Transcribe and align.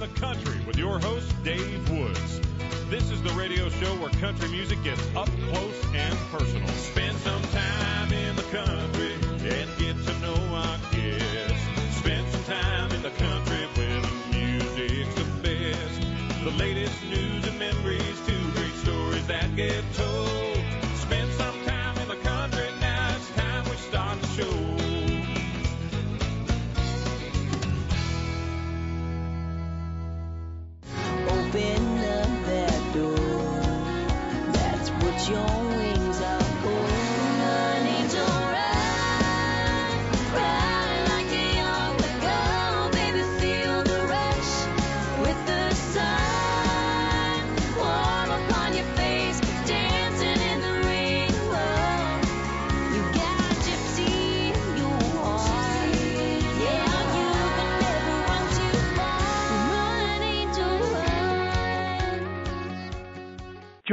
In 0.00 0.14
the 0.14 0.20
Country 0.20 0.60
with 0.64 0.78
your 0.78 1.00
host, 1.00 1.26
Dave 1.42 1.90
Woods. 1.90 2.40
This 2.88 3.10
is 3.10 3.20
the 3.20 3.30
radio 3.30 3.68
show 3.68 3.96
where 3.96 4.10
country 4.10 4.48
music 4.48 4.80
gets 4.84 5.02
up 5.16 5.28
close 5.50 5.84
and 5.92 6.16
personal. 6.30 6.68
Spend 6.68 7.16
some 7.18 7.42
time 7.42 8.12
in 8.12 8.36
the 8.36 8.44
country 8.44 9.14
and 9.50 9.68
get 9.76 9.96
to 10.06 10.18
know 10.20 10.36
our 10.54 10.78
guests. 10.92 11.98
Spend 11.98 12.28
some 12.30 12.44
time 12.44 12.92
in 12.92 13.02
the 13.02 13.10
country 13.10 13.66
where 13.74 14.00
the 14.00 14.38
music's 14.38 15.14
the 15.16 15.24
best. 15.42 16.44
The 16.44 16.52
latest 16.52 17.02
news 17.06 17.48
and 17.48 17.58
memories, 17.58 18.20
two 18.24 18.50
great 18.52 18.74
stories 18.74 19.26
that 19.26 19.56
get 19.56 19.82
told. 19.94 20.07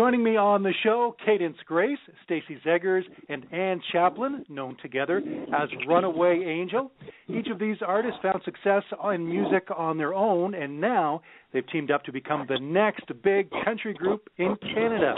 Joining 0.06 0.24
me 0.24 0.38
on 0.38 0.62
the 0.62 0.72
show, 0.84 1.16
Cadence 1.26 1.58
Grace, 1.66 1.98
Stacey 2.26 2.60
Zegers, 2.64 3.02
and 3.28 3.44
Ann 3.52 3.82
Chaplin, 3.92 4.46
known 4.50 4.78
together 4.80 5.18
as 5.18 5.68
Runaway 5.88 6.44
Angel. 6.46 6.92
Each 7.28 7.48
of 7.52 7.58
these 7.58 7.78
artists 7.84 8.20
found 8.22 8.40
success 8.46 8.84
in 9.12 9.28
music 9.28 9.68
on 9.76 9.98
their 9.98 10.14
own, 10.14 10.54
and 10.54 10.80
now 10.80 11.24
they've 11.52 11.68
teamed 11.72 11.90
up 11.90 12.04
to 12.04 12.12
become 12.12 12.46
the 12.48 12.60
next 12.60 13.06
big 13.24 13.50
country 13.64 13.96
group 13.96 14.30
in 14.38 14.56
Canada. 14.76 15.16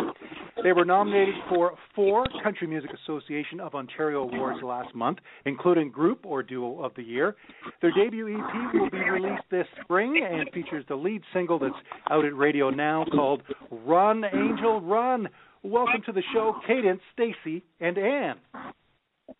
They 0.68 0.74
were 0.74 0.84
nominated 0.84 1.36
for 1.48 1.76
four 1.96 2.26
Country 2.44 2.68
Music 2.68 2.90
Association 3.06 3.62
of 3.62 3.74
Ontario 3.74 4.24
awards 4.24 4.62
last 4.62 4.94
month, 4.94 5.20
including 5.46 5.90
Group 5.90 6.26
or 6.26 6.44
Duo 6.44 6.84
of 6.84 6.94
the 6.96 7.04
Year. 7.04 7.38
Their 7.82 7.92
debut 7.92 8.38
EP 8.38 8.74
will 8.74 8.90
be 8.90 8.98
released 8.98 9.44
this 9.50 9.66
spring 9.82 10.22
and 10.30 10.50
features 10.52 10.84
the 10.90 10.96
lead 10.96 11.22
single 11.34 11.58
that's 11.58 11.74
out 12.12 12.26
at 12.26 12.36
radio 12.36 12.70
now 12.70 13.06
called 13.16 13.44
Run 13.72 14.26
Angel 14.26 14.82
Run. 14.82 15.30
Welcome 15.64 16.02
to 16.06 16.12
the 16.12 16.24
show, 16.34 16.60
Cadence, 16.68 17.00
Stacey, 17.14 17.64
and 17.80 17.98
Ann. 17.98 18.36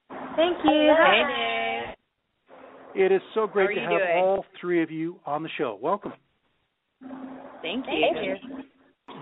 Thank 0.10 0.60
you. 0.64 0.94
Hi. 0.98 1.94
It 2.96 3.12
is 3.12 3.22
so 3.34 3.48
great 3.48 3.76
to 3.76 3.82
have 3.82 3.90
doing? 3.90 4.24
all 4.24 4.46
three 4.62 4.82
of 4.82 4.92
you 4.92 5.20
on 5.26 5.44
the 5.44 5.50
show. 5.58 5.78
Welcome. 5.82 6.14
Thank 7.62 7.86
you. 7.86 8.64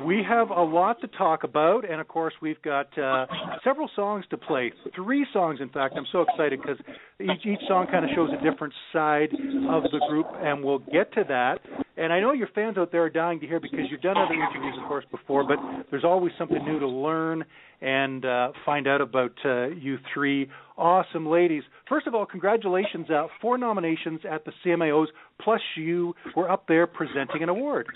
We 0.03 0.23
have 0.27 0.49
a 0.49 0.61
lot 0.61 0.99
to 1.01 1.07
talk 1.07 1.43
about, 1.43 1.89
and 1.89 2.01
of 2.01 2.07
course, 2.07 2.33
we've 2.41 2.61
got 2.61 2.95
uh, 2.97 3.25
several 3.63 3.89
songs 3.95 4.25
to 4.29 4.37
play. 4.37 4.73
Three 4.95 5.25
songs, 5.31 5.59
in 5.61 5.69
fact. 5.69 5.95
I'm 5.97 6.05
so 6.11 6.25
excited 6.29 6.59
because 6.61 6.77
each 7.19 7.45
each 7.45 7.59
song 7.67 7.87
kind 7.89 8.03
of 8.03 8.11
shows 8.13 8.29
a 8.37 8.43
different 8.43 8.73
side 8.91 9.29
of 9.69 9.83
the 9.83 10.01
group, 10.09 10.27
and 10.35 10.63
we'll 10.63 10.79
get 10.79 11.13
to 11.13 11.23
that. 11.29 11.59
And 11.97 12.11
I 12.11 12.19
know 12.19 12.33
your 12.33 12.49
fans 12.53 12.77
out 12.77 12.91
there 12.91 13.03
are 13.03 13.09
dying 13.09 13.39
to 13.39 13.47
hear 13.47 13.59
because 13.59 13.79
you've 13.89 14.01
done 14.01 14.17
other 14.17 14.33
interviews, 14.33 14.75
of 14.81 14.87
course, 14.87 15.05
before, 15.11 15.47
but 15.47 15.57
there's 15.89 16.03
always 16.03 16.33
something 16.37 16.63
new 16.65 16.79
to 16.79 16.87
learn 16.87 17.45
and 17.81 18.25
uh, 18.25 18.51
find 18.65 18.87
out 18.87 18.99
about 18.99 19.33
uh, 19.45 19.67
you 19.67 19.97
three 20.13 20.49
awesome 20.77 21.25
ladies. 21.25 21.63
First 21.87 22.07
of 22.07 22.13
all, 22.13 22.25
congratulations! 22.25 23.09
Uh, 23.09 23.27
four 23.41 23.57
nominations 23.57 24.21
at 24.29 24.43
the 24.43 24.51
CMAOs, 24.65 25.07
plus 25.41 25.61
you 25.77 26.13
were 26.35 26.51
up 26.51 26.67
there 26.67 26.85
presenting 26.85 27.43
an 27.43 27.49
award. 27.49 27.87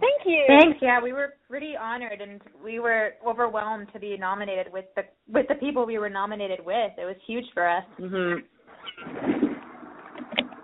Thank 0.00 0.22
you. 0.24 0.44
Thanks. 0.48 0.78
Yeah, 0.80 1.00
we 1.02 1.12
were 1.12 1.34
pretty 1.48 1.74
honored, 1.80 2.20
and 2.20 2.40
we 2.64 2.80
were 2.80 3.10
overwhelmed 3.26 3.88
to 3.92 4.00
be 4.00 4.16
nominated 4.16 4.72
with 4.72 4.86
the 4.96 5.02
with 5.32 5.46
the 5.48 5.56
people 5.56 5.84
we 5.86 5.98
were 5.98 6.08
nominated 6.08 6.60
with. 6.64 6.92
It 6.96 7.04
was 7.04 7.16
huge 7.26 7.44
for 7.52 7.68
us. 7.68 7.84
Mhm. 7.98 8.42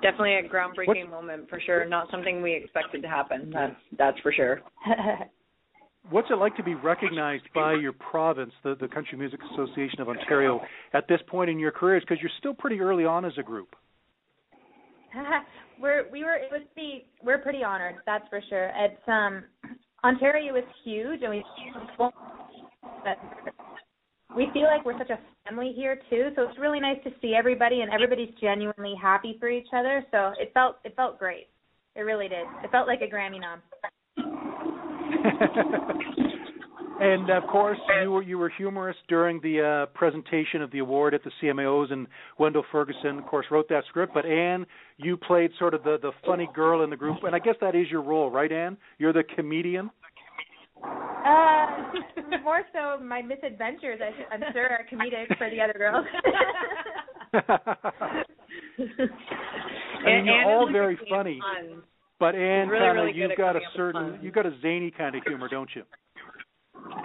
Definitely 0.02 0.34
a 0.36 0.48
groundbreaking 0.48 1.10
moment 1.10 1.48
for 1.48 1.60
sure. 1.60 1.84
Not 1.84 2.10
something 2.10 2.42
we 2.42 2.54
expected 2.54 3.02
to 3.02 3.08
happen. 3.08 3.50
That's 3.50 3.76
that's 3.98 4.18
for 4.20 4.32
sure. 4.32 4.62
What's 6.10 6.30
it 6.30 6.38
like 6.38 6.54
to 6.56 6.62
be 6.62 6.74
recognized 6.74 7.44
by 7.52 7.74
your 7.74 7.92
province, 7.92 8.52
the, 8.62 8.76
the 8.80 8.86
Country 8.86 9.18
Music 9.18 9.40
Association 9.52 10.00
of 10.00 10.08
Ontario, 10.08 10.60
at 10.92 11.08
this 11.08 11.20
point 11.26 11.50
in 11.50 11.58
your 11.58 11.72
careers? 11.72 12.04
Because 12.06 12.22
you're 12.22 12.30
still 12.38 12.54
pretty 12.54 12.80
early 12.80 13.04
on 13.04 13.24
as 13.24 13.32
a 13.38 13.42
group. 13.42 13.74
we're 15.80 16.10
we 16.10 16.24
were 16.24 16.34
it 16.34 16.50
was 16.50 16.62
pretty 16.74 17.06
we're 17.22 17.38
pretty 17.38 17.62
honored. 17.62 17.96
That's 18.06 18.26
for 18.28 18.40
sure. 18.48 18.70
It's 18.76 19.08
um 19.08 19.44
Ontario 20.04 20.54
is 20.56 20.64
huge, 20.84 21.22
and 21.22 21.30
we 21.30 21.44
we 24.36 24.48
feel 24.52 24.64
like 24.64 24.84
we're 24.84 24.98
such 24.98 25.10
a 25.10 25.18
family 25.48 25.72
here 25.74 25.98
too. 26.10 26.30
So 26.36 26.42
it's 26.42 26.58
really 26.58 26.80
nice 26.80 27.02
to 27.04 27.10
see 27.20 27.34
everybody, 27.34 27.80
and 27.80 27.90
everybody's 27.92 28.34
genuinely 28.40 28.94
happy 29.00 29.36
for 29.40 29.48
each 29.48 29.68
other. 29.74 30.04
So 30.10 30.32
it 30.40 30.52
felt 30.54 30.76
it 30.84 30.94
felt 30.96 31.18
great. 31.18 31.48
It 31.94 32.02
really 32.02 32.28
did. 32.28 32.46
It 32.62 32.70
felt 32.70 32.86
like 32.86 33.00
a 33.00 33.08
Grammy 33.12 33.40
nom. 33.40 33.62
and 37.00 37.30
of 37.30 37.44
course, 37.44 37.78
you 38.02 38.10
were 38.10 38.22
you 38.22 38.38
were 38.38 38.50
humorous 38.56 38.96
during 39.08 39.40
the 39.40 39.86
uh, 39.86 39.86
presentation 39.96 40.62
of 40.62 40.70
the 40.70 40.78
award 40.78 41.14
at 41.14 41.22
the 41.24 41.30
CMAOs, 41.42 41.92
and 41.92 42.06
Wendell 42.38 42.64
Ferguson, 42.72 43.18
of 43.18 43.26
course, 43.26 43.46
wrote 43.50 43.68
that 43.68 43.84
script. 43.88 44.14
But 44.14 44.24
Ann, 44.24 44.66
you 44.96 45.16
played 45.16 45.50
sort 45.58 45.74
of 45.74 45.82
the 45.82 45.98
the 46.00 46.12
funny 46.24 46.48
girl 46.54 46.82
in 46.84 46.90
the 46.90 46.96
group, 46.96 47.18
and 47.24 47.34
I 47.34 47.38
guess 47.38 47.56
that 47.60 47.74
is 47.74 47.90
your 47.90 48.02
role, 48.02 48.30
right, 48.30 48.50
Ann? 48.50 48.76
You're 48.98 49.12
the 49.12 49.24
comedian. 49.24 49.90
Uh, 50.82 51.66
more 52.44 52.62
so 52.72 53.02
my 53.02 53.22
misadventures. 53.22 54.00
I, 54.00 54.34
I'm 54.34 54.42
sure 54.52 54.68
are 54.68 54.86
comedic 54.90 55.36
for 55.36 55.50
the 55.50 55.60
other 55.60 55.74
girls. 55.74 56.06
I 60.06 60.06
mean, 60.06 60.26
you're 60.26 60.44
all 60.44 60.70
very 60.72 60.98
funny, 61.10 61.40
fun. 61.40 61.82
but 62.20 62.34
Ann, 62.34 62.68
really, 62.68 62.86
kind 62.86 62.98
of, 62.98 63.04
really 63.04 63.18
you've 63.18 63.36
got 63.36 63.56
a 63.56 63.60
coming 63.60 63.66
up 63.66 63.72
with 63.72 63.76
certain, 63.76 64.18
you've 64.22 64.34
got 64.34 64.46
a 64.46 64.52
zany 64.62 64.90
kind 64.96 65.14
of 65.14 65.22
humor, 65.26 65.48
don't 65.50 65.70
you? 65.74 65.82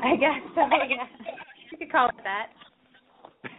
I 0.04 0.16
guess 0.16 0.42
so. 0.56 0.62
Yeah, 0.90 1.06
you 1.72 1.78
could 1.78 1.92
call 1.92 2.10
it 2.10 2.16
that. 2.24 2.48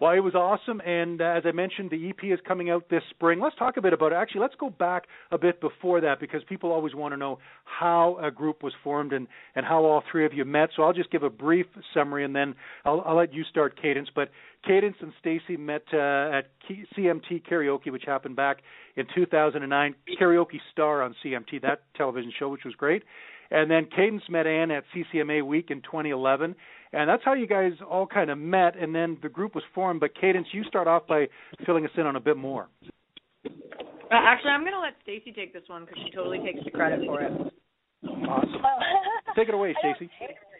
well, 0.00 0.12
it 0.12 0.20
was 0.20 0.34
awesome, 0.34 0.80
and 0.80 1.20
uh, 1.20 1.34
as 1.36 1.42
I 1.44 1.52
mentioned, 1.52 1.90
the 1.90 2.08
EP 2.08 2.32
is 2.32 2.38
coming 2.46 2.70
out 2.70 2.88
this 2.88 3.02
spring. 3.10 3.40
Let's 3.40 3.56
talk 3.56 3.76
a 3.76 3.82
bit 3.82 3.92
about 3.92 4.12
it. 4.12 4.14
Actually, 4.14 4.40
let's 4.40 4.54
go 4.58 4.70
back 4.70 5.04
a 5.32 5.38
bit 5.38 5.60
before 5.60 6.00
that 6.00 6.18
because 6.18 6.40
people 6.48 6.72
always 6.72 6.94
want 6.94 7.12
to 7.12 7.18
know 7.18 7.38
how 7.64 8.18
a 8.22 8.30
group 8.30 8.62
was 8.62 8.72
formed 8.82 9.12
and 9.12 9.26
and 9.54 9.66
how 9.66 9.84
all 9.84 10.02
three 10.10 10.24
of 10.24 10.32
you 10.32 10.46
met. 10.46 10.70
So 10.76 10.82
I'll 10.82 10.94
just 10.94 11.10
give 11.10 11.24
a 11.24 11.30
brief 11.30 11.66
summary, 11.92 12.24
and 12.24 12.34
then 12.34 12.54
I'll, 12.86 13.02
I'll 13.04 13.16
let 13.16 13.34
you 13.34 13.44
start, 13.50 13.78
Cadence. 13.80 14.08
But 14.14 14.30
Cadence 14.66 14.96
and 15.00 15.12
Stacey 15.20 15.58
met 15.58 15.82
uh, 15.92 16.38
at 16.38 16.52
CMT 16.96 17.42
Karaoke, 17.50 17.92
which 17.92 18.04
happened 18.06 18.36
back 18.36 18.62
in 18.96 19.04
2009. 19.14 19.94
Karaoke 20.18 20.58
Star 20.72 21.02
on 21.02 21.14
CMT, 21.22 21.60
that 21.62 21.82
television 21.96 22.32
show, 22.38 22.48
which 22.48 22.64
was 22.64 22.74
great. 22.74 23.02
And 23.50 23.70
then 23.70 23.86
Cadence 23.94 24.22
met 24.28 24.46
Ann 24.46 24.70
at 24.70 24.84
CCMA 24.94 25.46
Week 25.46 25.68
in 25.70 25.80
2011, 25.82 26.54
and 26.92 27.08
that's 27.08 27.22
how 27.24 27.32
you 27.32 27.46
guys 27.46 27.72
all 27.88 28.06
kind 28.06 28.30
of 28.30 28.38
met. 28.38 28.76
And 28.76 28.94
then 28.94 29.16
the 29.22 29.28
group 29.28 29.54
was 29.54 29.64
formed. 29.74 30.00
But 30.00 30.10
Cadence, 30.20 30.48
you 30.52 30.64
start 30.64 30.86
off 30.86 31.06
by 31.06 31.28
filling 31.64 31.84
us 31.84 31.90
in 31.96 32.06
on 32.06 32.16
a 32.16 32.20
bit 32.20 32.36
more. 32.36 32.68
Uh, 33.44 33.50
actually, 34.10 34.50
I'm 34.50 34.64
gonna 34.64 34.80
let 34.80 34.94
Stacey 35.02 35.32
take 35.32 35.52
this 35.52 35.64
one 35.66 35.84
because 35.84 35.98
she 36.04 36.10
totally 36.10 36.38
takes 36.38 36.64
the 36.64 36.70
credit 36.70 37.00
for 37.06 37.20
it. 37.20 37.32
Awesome. 38.04 38.62
Take 39.36 39.48
it 39.48 39.54
away, 39.54 39.74
I 39.82 39.92
Stacey. 39.94 40.10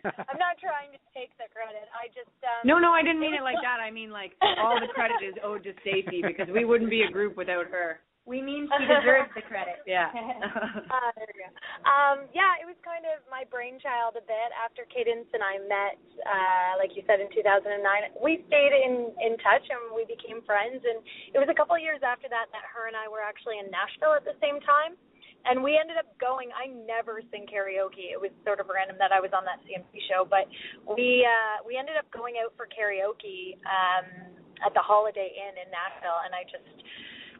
I'm 0.04 0.38
not 0.38 0.58
trying 0.62 0.90
to 0.94 1.00
take 1.14 1.30
the 1.38 1.46
credit. 1.50 1.86
I 1.94 2.06
just 2.14 2.30
um 2.42 2.62
No, 2.64 2.78
no, 2.78 2.92
I 2.92 3.02
didn't 3.02 3.20
mean 3.20 3.34
it 3.34 3.42
like 3.42 3.58
that. 3.66 3.80
I 3.82 3.90
mean 3.90 4.10
like 4.10 4.32
all 4.42 4.78
the 4.80 4.90
credit 4.92 5.22
is 5.22 5.34
owed 5.42 5.64
to 5.64 5.72
Stacey 5.82 6.22
because 6.22 6.48
we 6.52 6.64
wouldn't 6.64 6.90
be 6.90 7.02
a 7.02 7.10
group 7.10 7.36
without 7.36 7.66
her. 7.70 8.00
We 8.28 8.44
mean 8.44 8.68
she 8.68 8.84
deserves 9.00 9.32
the 9.32 9.40
credit. 9.40 9.80
Yeah. 9.88 10.12
uh, 10.12 11.10
there 11.16 11.24
we 11.32 11.40
go. 11.40 11.48
Um, 11.88 12.28
yeah, 12.36 12.60
it 12.60 12.68
was 12.68 12.76
kind 12.84 13.08
of 13.08 13.24
my 13.32 13.48
brainchild 13.48 14.20
a 14.20 14.24
bit 14.28 14.52
after 14.52 14.84
Cadence 14.92 15.32
and 15.32 15.40
I 15.40 15.56
met, 15.64 15.96
uh, 16.28 16.76
like 16.76 16.92
you 16.92 17.00
said, 17.08 17.24
in 17.24 17.32
2009. 17.32 17.80
We 18.20 18.44
stayed 18.52 18.76
in 18.76 19.16
in 19.16 19.40
touch 19.40 19.64
and 19.64 19.96
we 19.96 20.04
became 20.04 20.44
friends. 20.44 20.84
And 20.84 21.00
it 21.32 21.40
was 21.40 21.48
a 21.48 21.56
couple 21.56 21.72
of 21.72 21.80
years 21.80 22.04
after 22.04 22.28
that 22.28 22.52
that 22.52 22.68
her 22.68 22.84
and 22.84 22.94
I 22.94 23.08
were 23.08 23.24
actually 23.24 23.56
in 23.64 23.72
Nashville 23.72 24.12
at 24.12 24.28
the 24.28 24.36
same 24.44 24.60
time. 24.60 25.00
And 25.48 25.64
we 25.64 25.80
ended 25.80 25.96
up 25.96 26.12
going. 26.20 26.52
I 26.52 26.68
never 26.84 27.24
sing 27.32 27.48
karaoke. 27.48 28.12
It 28.12 28.20
was 28.20 28.34
sort 28.44 28.60
of 28.60 28.68
random 28.68 29.00
that 29.00 29.14
I 29.14 29.22
was 29.22 29.32
on 29.32 29.48
that 29.48 29.62
CMT 29.64 29.96
show, 30.10 30.28
but 30.28 30.50
we 30.84 31.24
uh, 31.24 31.64
we 31.64 31.80
ended 31.80 31.96
up 31.96 32.10
going 32.12 32.36
out 32.42 32.52
for 32.58 32.68
karaoke 32.68 33.56
um, 33.64 34.34
at 34.66 34.74
the 34.74 34.82
Holiday 34.82 35.30
Inn 35.30 35.54
in 35.62 35.70
Nashville, 35.70 36.20
and 36.26 36.34
I 36.34 36.42
just 36.50 36.66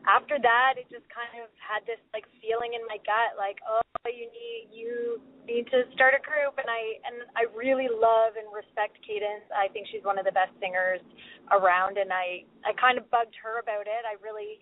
after 0.06 0.38
that, 0.38 0.78
it 0.78 0.86
just 0.92 1.06
kind 1.10 1.42
of 1.42 1.50
had 1.58 1.82
this 1.88 2.00
like 2.14 2.24
feeling 2.38 2.78
in 2.78 2.84
my 2.86 3.00
gut, 3.02 3.34
like, 3.34 3.58
oh, 3.66 3.82
you 4.06 4.30
need 4.30 4.62
you 4.70 5.20
need 5.44 5.66
to 5.74 5.88
start 5.96 6.14
a 6.14 6.22
group, 6.22 6.54
and 6.60 6.70
I 6.70 6.82
and 7.02 7.16
I 7.34 7.50
really 7.56 7.90
love 7.90 8.38
and 8.38 8.46
respect 8.52 9.00
Cadence. 9.02 9.44
I 9.50 9.66
think 9.72 9.90
she's 9.90 10.04
one 10.06 10.20
of 10.20 10.24
the 10.24 10.34
best 10.34 10.54
singers 10.62 11.02
around, 11.50 11.98
and 11.98 12.12
I 12.12 12.46
I 12.62 12.72
kind 12.78 12.96
of 12.96 13.08
bugged 13.10 13.34
her 13.42 13.58
about 13.58 13.90
it. 13.90 14.02
I 14.06 14.14
really, 14.22 14.60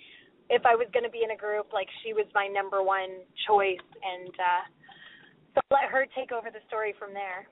if 0.48 0.64
I 0.64 0.74
was 0.74 0.88
going 0.96 1.04
to 1.04 1.12
be 1.12 1.22
in 1.26 1.34
a 1.34 1.38
group, 1.38 1.70
like 1.74 1.90
she 2.02 2.16
was 2.16 2.26
my 2.32 2.48
number 2.48 2.80
one 2.82 3.22
choice, 3.44 3.86
and 4.02 4.34
uh, 4.34 4.64
so 5.54 5.60
let 5.68 5.90
her 5.92 6.06
take 6.16 6.32
over 6.32 6.48
the 6.48 6.64
story 6.66 6.94
from 6.98 7.12
there. 7.12 7.46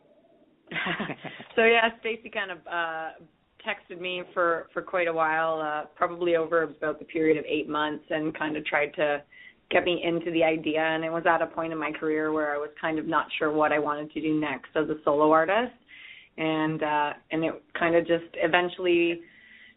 so 1.56 1.64
yeah, 1.69 1.92
Stacey 2.00 2.32
kind 2.32 2.50
of 2.50 2.60
uh 2.64 3.20
texted 3.66 4.00
me 4.00 4.22
for 4.32 4.69
for 4.72 4.82
quite 4.82 5.08
a 5.08 5.12
while, 5.12 5.61
uh, 5.61 5.87
probably 5.96 6.37
over 6.37 6.62
about 6.62 6.99
the 6.99 7.05
period 7.05 7.37
of 7.37 7.44
eight 7.46 7.69
months, 7.69 8.05
and 8.11 8.37
kind 8.37 8.56
of 8.56 8.64
tried 8.66 8.94
to 8.94 9.22
get 9.70 9.84
me 9.84 10.02
into 10.05 10.31
the 10.31 10.44
idea. 10.44 10.81
And 10.81 11.05
it 11.05 11.11
was 11.11 11.25
at 11.26 11.43
a 11.43 11.46
point 11.46 11.72
in 11.72 11.78
my 11.78 11.90
career 11.93 12.32
where 12.32 12.55
I 12.55 12.58
was 12.58 12.70
kind 12.81 12.99
of 12.99 13.06
not 13.06 13.26
sure 13.38 13.50
what 13.50 13.72
I 13.72 13.78
wanted 13.78 14.12
to 14.12 14.20
do 14.20 14.38
next 14.38 14.69
as 14.76 14.88
a 14.88 14.96
solo 15.05 15.31
artist, 15.31 15.75
and 16.37 16.82
uh, 16.82 17.12
and 17.31 17.44
it 17.44 17.62
kind 17.78 17.96
of 17.96 18.06
just 18.06 18.25
eventually 18.34 19.20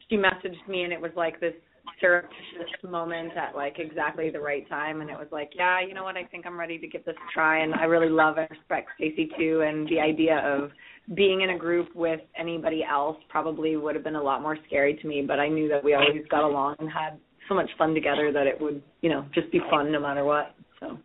she 0.10 0.18
messaged 0.18 0.68
me, 0.68 0.83
and 0.83 0.94
it 0.94 1.01
was 1.01 1.12
like 1.16 1.40
this 1.40 1.54
surreptitious 2.00 2.84
moment 2.84 3.31
at 3.38 3.56
like 3.56 3.78
exactly 3.80 4.30
the 4.30 4.39
right 4.39 4.68
time 4.69 5.01
and 5.01 5.10
it 5.10 5.18
was 5.18 5.28
like 5.31 5.50
yeah 5.56 5.80
you 5.81 5.94
know 5.94 6.04
what 6.04 6.16
i 6.16 6.24
think 6.25 6.45
i'm 6.45 6.60
ready 6.60 6.78
to 6.78 6.88
give 6.88 7.04
this 7.06 7.16
a 7.16 7.34
try 7.34 7.63
and 7.63 7.74
i 7.75 7.84
really 7.84 8.10
love 8.10 8.38
and 8.38 8.50
respect 8.50 8.89
stacey 8.95 9.30
too 9.38 9.63
and 9.68 9.88
the 9.89 10.00
idea 10.00 10.39
of 10.45 10.72
being 11.16 11.42
in 11.42 11.51
a 11.51 11.57
group 11.57 11.95
with 11.95 12.19
anybody 12.38 12.84
else 12.84 13.18
probably 13.30 13.78
would 13.78 13.95
have 13.95 14.04
been 14.04 14.16
a 14.16 14.22
lot 14.22 14.42
more 14.42 14.57
scary 14.68 14.95
to 15.01 15.07
me, 15.07 15.24
but 15.25 15.39
I 15.39 15.48
knew 15.48 15.69
that 15.69 15.84
we 15.84 15.94
always 15.94 16.24
got 16.30 16.44
along 16.44 16.75
and 16.80 16.89
had 16.89 17.18
so 17.48 17.56
much 17.56 17.69
fun 17.78 17.94
together 17.94 18.31
that 18.33 18.45
it 18.45 18.60
would, 18.60 18.81
you 19.01 19.10
know, 19.10 19.25
just 19.33 19.50
be 19.51 19.60
fun 19.69 19.92
no 19.92 20.01
matter 20.01 20.25
what. 20.25 20.54
So. 20.80 20.98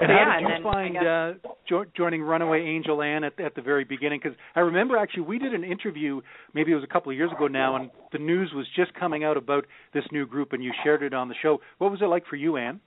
And 0.00 0.10
how 0.10 0.38
did 0.38 0.48
you 0.48 0.62
find 0.62 0.96
uh, 0.96 1.48
jo- 1.68 1.84
joining 1.96 2.22
Runaway 2.22 2.62
Angel 2.62 3.02
Ann 3.02 3.24
at, 3.24 3.38
at 3.40 3.54
the 3.54 3.62
very 3.62 3.84
beginning? 3.84 4.20
Because 4.22 4.36
I 4.54 4.60
remember 4.60 4.96
actually 4.96 5.22
we 5.22 5.38
did 5.38 5.54
an 5.54 5.64
interview, 5.64 6.20
maybe 6.54 6.72
it 6.72 6.74
was 6.74 6.84
a 6.84 6.92
couple 6.92 7.12
of 7.12 7.16
years 7.16 7.30
ago 7.32 7.46
now, 7.46 7.76
and 7.76 7.90
the 8.12 8.18
news 8.18 8.52
was 8.54 8.66
just 8.76 8.92
coming 8.94 9.24
out 9.24 9.36
about 9.36 9.66
this 9.94 10.04
new 10.12 10.26
group, 10.26 10.52
and 10.52 10.62
you 10.62 10.72
shared 10.84 11.02
it 11.02 11.14
on 11.14 11.28
the 11.28 11.34
show. 11.42 11.58
What 11.78 11.90
was 11.90 12.00
it 12.02 12.06
like 12.06 12.26
for 12.26 12.36
you, 12.36 12.56
Ann? 12.56 12.80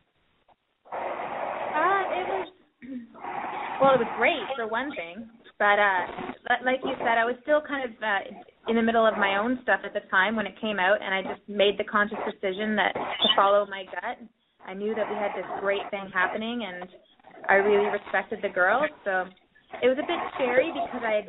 Uh, 0.92 0.98
it 0.98 2.28
was 2.28 2.48
well, 3.81 3.94
it 3.96 4.00
was 4.00 4.13
great 4.18 4.44
for 4.56 4.68
one 4.68 4.92
thing, 4.96 5.28
but 5.60 5.80
uh 5.80 6.36
like 6.63 6.80
you 6.84 6.94
said, 7.00 7.18
I 7.18 7.25
was 7.25 7.36
still 7.42 7.62
kind 7.62 7.90
of 7.90 7.92
uh, 8.01 8.69
in 8.69 8.75
the 8.75 8.81
middle 8.81 9.06
of 9.06 9.18
my 9.18 9.38
own 9.38 9.60
stuff 9.63 9.81
at 9.84 9.94
the 9.94 10.06
time 10.10 10.36
when 10.36 10.46
it 10.46 10.54
came 10.62 10.80
out, 10.80 11.01
and 11.01 11.13
I 11.13 11.22
just 11.22 11.42
made 11.50 11.78
the 11.78 11.84
conscious 11.84 12.19
decision 12.25 12.75
that 12.75 12.94
to 12.94 13.28
follow 13.36 13.66
my 13.66 13.84
gut. 13.86 14.22
I 14.68 14.74
knew 14.74 14.96
that 14.96 15.10
we 15.10 15.16
had 15.16 15.32
this 15.36 15.46
great 15.60 15.86
thing 15.92 16.10
happening, 16.14 16.66
and 16.66 16.90
I 17.48 17.56
really 17.56 17.90
respected 17.90 18.40
the 18.42 18.50
girls. 18.50 18.90
So 19.04 19.26
it 19.82 19.88
was 19.88 19.98
a 19.98 20.08
bit 20.08 20.20
scary 20.36 20.72
because 20.74 21.04
I 21.06 21.28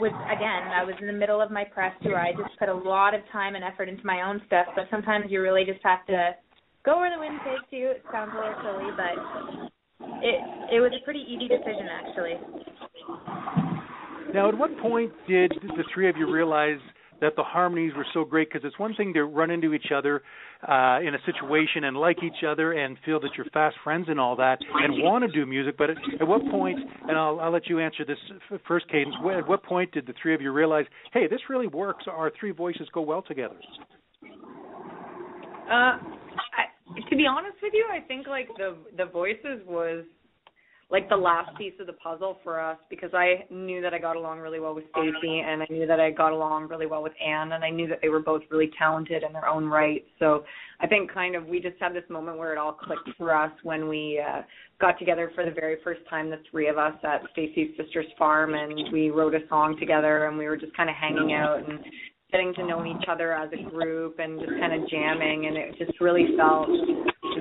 was 0.00 0.12
again 0.28 0.68
I 0.68 0.84
was 0.84 0.94
in 1.00 1.06
the 1.06 1.12
middle 1.12 1.40
of 1.40 1.50
my 1.50 1.64
press 1.64 1.92
tour. 2.02 2.18
I 2.18 2.32
just 2.32 2.58
put 2.58 2.68
a 2.68 2.74
lot 2.74 3.14
of 3.14 3.20
time 3.32 3.54
and 3.54 3.64
effort 3.64 3.88
into 3.88 4.04
my 4.04 4.22
own 4.22 4.40
stuff, 4.46 4.66
but 4.74 4.84
sometimes 4.90 5.26
you 5.28 5.42
really 5.42 5.64
just 5.64 5.80
have 5.82 6.04
to 6.06 6.32
go 6.84 6.98
where 6.98 7.12
the 7.12 7.20
wind 7.20 7.40
takes 7.44 7.68
you. 7.70 7.90
It 7.90 8.04
sounds 8.12 8.32
a 8.34 8.38
little 8.38 8.56
silly, 8.62 8.90
but 8.96 9.16
it 10.24 10.38
it 10.76 10.80
was 10.80 10.92
a 10.92 11.04
pretty 11.04 11.24
easy 11.28 11.48
decision 11.48 11.88
actually. 11.92 12.36
Now, 14.34 14.48
at 14.48 14.58
what 14.58 14.76
point 14.78 15.10
did 15.26 15.52
the 15.62 15.84
three 15.92 16.08
of 16.08 16.16
you 16.16 16.30
realize 16.30 16.80
that 17.20 17.34
the 17.36 17.42
harmonies 17.42 17.92
were 17.96 18.06
so 18.14 18.24
great? 18.24 18.48
Because 18.50 18.66
it's 18.66 18.78
one 18.78 18.94
thing 18.94 19.12
to 19.14 19.24
run 19.24 19.50
into 19.50 19.74
each 19.74 19.90
other 19.94 20.22
uh, 20.66 21.00
in 21.00 21.14
a 21.14 21.18
situation 21.26 21.84
and 21.84 21.96
like 21.96 22.18
each 22.22 22.44
other 22.46 22.72
and 22.72 22.96
feel 23.04 23.20
that 23.20 23.30
you're 23.36 23.46
fast 23.52 23.76
friends 23.84 24.06
and 24.08 24.18
all 24.18 24.36
that 24.36 24.58
and 24.74 25.02
want 25.02 25.24
to 25.24 25.32
do 25.32 25.46
music. 25.46 25.76
But 25.78 25.90
at, 25.90 25.96
at 26.20 26.26
what 26.26 26.42
point, 26.50 26.78
and 27.08 27.16
I'll, 27.16 27.40
I'll 27.40 27.52
let 27.52 27.68
you 27.68 27.78
answer 27.78 28.04
this 28.04 28.18
first, 28.66 28.88
Cadence. 28.88 29.14
At 29.36 29.48
what 29.48 29.62
point 29.62 29.92
did 29.92 30.06
the 30.06 30.14
three 30.20 30.34
of 30.34 30.40
you 30.40 30.52
realize, 30.52 30.86
hey, 31.12 31.26
this 31.28 31.40
really 31.48 31.66
works? 31.66 32.04
Our 32.10 32.32
three 32.38 32.52
voices 32.52 32.88
go 32.92 33.02
well 33.02 33.22
together. 33.22 33.56
Uh, 35.70 35.98
to 37.10 37.16
be 37.16 37.26
honest 37.26 37.56
with 37.62 37.72
you, 37.74 37.86
I 37.92 38.00
think 38.06 38.26
like 38.26 38.48
the 38.56 38.76
the 38.96 39.04
voices 39.04 39.60
was 39.66 40.04
like 40.90 41.08
the 41.10 41.16
last 41.16 41.54
piece 41.58 41.74
of 41.80 41.86
the 41.86 41.92
puzzle 41.94 42.38
for 42.42 42.58
us 42.58 42.78
because 42.88 43.10
I 43.12 43.44
knew 43.50 43.82
that 43.82 43.92
I 43.92 43.98
got 43.98 44.16
along 44.16 44.38
really 44.38 44.58
well 44.58 44.74
with 44.74 44.84
Stacey 44.92 45.42
and 45.46 45.62
I 45.62 45.66
knew 45.68 45.86
that 45.86 46.00
I 46.00 46.10
got 46.10 46.32
along 46.32 46.68
really 46.68 46.86
well 46.86 47.02
with 47.02 47.12
Ann 47.24 47.52
and 47.52 47.62
I 47.62 47.68
knew 47.68 47.86
that 47.88 47.98
they 48.00 48.08
were 48.08 48.20
both 48.20 48.42
really 48.50 48.70
talented 48.78 49.22
in 49.22 49.32
their 49.34 49.46
own 49.46 49.66
right. 49.66 50.02
So 50.18 50.44
I 50.80 50.86
think 50.86 51.12
kind 51.12 51.36
of 51.36 51.46
we 51.46 51.60
just 51.60 51.76
had 51.78 51.94
this 51.94 52.08
moment 52.08 52.38
where 52.38 52.52
it 52.52 52.58
all 52.58 52.72
clicked 52.72 53.10
for 53.18 53.36
us 53.36 53.52
when 53.64 53.86
we 53.86 54.22
uh 54.26 54.42
got 54.80 54.98
together 54.98 55.30
for 55.34 55.44
the 55.44 55.50
very 55.50 55.76
first 55.84 56.00
time 56.08 56.30
the 56.30 56.40
three 56.50 56.68
of 56.68 56.78
us 56.78 56.94
at 57.02 57.20
Stacey's 57.32 57.76
sister's 57.76 58.06
farm 58.16 58.54
and 58.54 58.90
we 58.90 59.10
wrote 59.10 59.34
a 59.34 59.40
song 59.48 59.76
together 59.78 60.26
and 60.26 60.38
we 60.38 60.46
were 60.46 60.56
just 60.56 60.74
kind 60.74 60.88
of 60.88 60.96
hanging 60.96 61.34
out 61.34 61.68
and 61.68 61.80
getting 62.30 62.54
to 62.54 62.66
know 62.66 62.86
each 62.86 63.08
other 63.08 63.34
as 63.34 63.50
a 63.52 63.70
group 63.70 64.18
and 64.18 64.40
just 64.40 64.52
kind 64.58 64.72
of 64.72 64.88
jamming 64.88 65.46
and 65.46 65.56
it 65.56 65.74
just 65.78 66.00
really 66.00 66.28
felt 66.36 66.68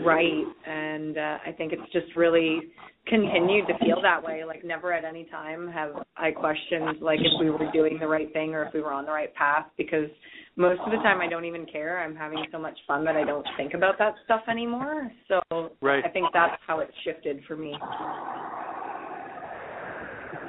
right 0.06 0.44
and 0.66 1.18
uh, 1.18 1.38
I 1.46 1.52
think 1.58 1.74
it's 1.74 1.92
just 1.92 2.16
really 2.16 2.62
continued 3.08 3.68
to 3.68 3.78
feel 3.80 4.02
that 4.02 4.22
way 4.22 4.44
like 4.46 4.66
never 4.66 4.92
at 4.92 5.06
any 5.06 5.26
time 5.26 5.68
have 5.70 5.92
I 6.18 6.32
questioned 6.32 7.02
like 7.02 7.20
if 7.20 7.40
we 7.40 7.50
were 7.50 7.72
doing 7.72 7.98
the 8.00 8.08
right 8.08 8.32
thing 8.34 8.54
or 8.54 8.66
if 8.66 8.74
we 8.74 8.82
were 8.82 8.92
on 8.92 9.06
the 9.06 9.12
right 9.12 9.34
path 9.36 9.66
because 9.78 10.10
most 10.58 10.82
of 10.86 10.92
the 10.92 10.98
time 10.98 11.22
I 11.22 11.30
don't 11.30 11.46
even 11.46 11.68
care. 11.68 12.04
I'm 12.04 12.16
having 12.16 12.44
so 12.52 12.58
much 12.58 12.78
fun 12.88 13.06
that 13.06 13.16
I 13.16 13.24
don't 13.24 13.46
think 13.58 13.76
about 13.76 14.00
that 14.00 14.16
stuff 14.26 14.42
anymore. 14.50 15.12
So 15.28 15.70
right. 15.82 16.04
I 16.04 16.10
think 16.10 16.26
that's 16.34 16.60
how 16.66 16.80
it 16.80 16.90
shifted 17.04 17.42
for 17.48 17.56
me 17.56 17.76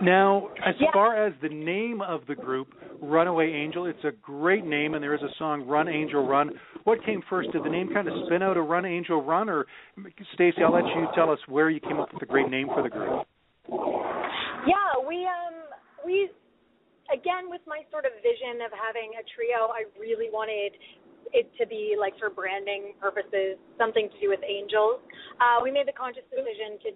now, 0.03 0.49
as 0.65 0.75
yeah. 0.81 0.89
far 0.93 1.27
as 1.27 1.33
the 1.43 1.49
name 1.49 2.01
of 2.01 2.23
the 2.27 2.35
group, 2.35 2.69
Runaway 3.01 3.51
Angel, 3.53 3.87
it's 3.87 4.03
a 4.05 4.13
great 4.23 4.65
name, 4.65 4.95
and 4.95 5.03
there 5.03 5.15
is 5.15 5.23
a 5.23 5.33
song, 5.39 5.67
Run 5.67 5.89
Angel 5.89 6.27
Run. 6.27 6.51
What 6.85 7.05
came 7.05 7.23
first? 7.29 7.53
Did 7.53 7.65
the 7.65 7.71
name 7.71 7.91
kind 7.93 8.09
of 8.09 8.15
spin 8.27 8.43
out 8.43 8.57
of 8.57 8.67
Run 8.67 8.85
Angel 8.85 9.23
Run, 9.23 9.49
or 9.49 9.67
Stacey? 10.35 10.63
I'll 10.65 10.73
let 10.73 10.85
you 10.85 11.07
tell 11.15 11.31
us 11.31 11.39
where 11.49 11.71
you 11.71 11.81
came 11.81 12.01
up 12.01 12.13
with 12.13 12.21
the 12.21 12.27
great 12.27 12.51
name 12.51 12.69
for 12.69 12.83
the 12.83 12.89
group. 12.89 13.27
Yeah, 14.67 15.07
we 15.07 15.25
um 15.27 15.57
we 16.05 16.31
again 17.13 17.51
with 17.51 17.63
my 17.67 17.83
sort 17.91 18.05
of 18.05 18.13
vision 18.23 18.65
of 18.65 18.73
having 18.73 19.13
a 19.19 19.23
trio, 19.35 19.71
I 19.71 19.85
really 19.99 20.29
wanted 20.33 20.73
it 21.33 21.49
to 21.61 21.67
be 21.67 21.97
like 21.99 22.17
for 22.19 22.31
branding 22.31 22.95
purposes, 23.01 23.61
something 23.77 24.09
to 24.09 24.17
do 24.21 24.29
with 24.29 24.41
angels. 24.45 25.01
Uh, 25.37 25.61
we 25.63 25.71
made 25.71 25.87
the 25.87 25.97
conscious 25.97 26.25
decision 26.33 26.81
to 26.85 26.89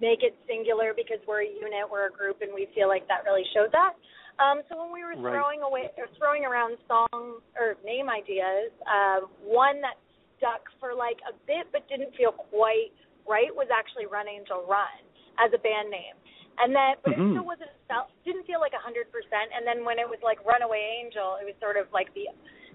make 0.00 0.22
it 0.22 0.36
singular 0.46 0.92
because 0.92 1.18
we're 1.26 1.42
a 1.42 1.48
unit, 1.48 1.88
we're 1.88 2.08
a 2.08 2.12
group, 2.12 2.42
and 2.42 2.52
we 2.52 2.68
feel 2.74 2.88
like 2.88 3.08
that 3.08 3.24
really 3.24 3.44
showed 3.54 3.72
that. 3.72 3.96
Um, 4.36 4.60
so 4.68 4.76
when 4.76 4.92
we 4.92 5.00
were 5.00 5.16
right. 5.16 5.32
throwing 5.32 5.64
away 5.64 5.88
or 5.96 6.12
throwing 6.20 6.44
around 6.44 6.76
song 6.84 7.40
or 7.56 7.80
name 7.80 8.12
ideas, 8.12 8.68
uh, 8.84 9.24
one 9.40 9.80
that 9.80 9.96
stuck 10.36 10.68
for 10.76 10.92
like 10.92 11.16
a 11.24 11.32
bit 11.48 11.72
but 11.72 11.88
didn't 11.88 12.12
feel 12.20 12.36
quite 12.52 12.92
right 13.24 13.48
was 13.48 13.72
actually 13.72 14.04
Run 14.04 14.28
Angel 14.28 14.60
Run 14.68 15.00
as 15.40 15.48
a 15.56 15.60
band 15.60 15.88
name. 15.88 16.16
And 16.56 16.72
then, 16.72 16.96
but 17.04 17.16
mm-hmm. 17.16 17.32
it 17.32 17.36
still 17.36 17.48
wasn't 17.48 17.72
felt 17.88 18.08
didn't 18.24 18.48
feel 18.48 18.60
like 18.60 18.72
a 18.72 18.80
hundred 18.80 19.12
percent. 19.12 19.52
And 19.52 19.64
then 19.64 19.84
when 19.84 20.00
it 20.00 20.08
was 20.08 20.20
like 20.24 20.40
Runaway 20.44 20.80
Angel, 21.04 21.40
it 21.40 21.44
was 21.44 21.56
sort 21.60 21.80
of 21.80 21.88
like 21.92 22.12
the 22.12 22.28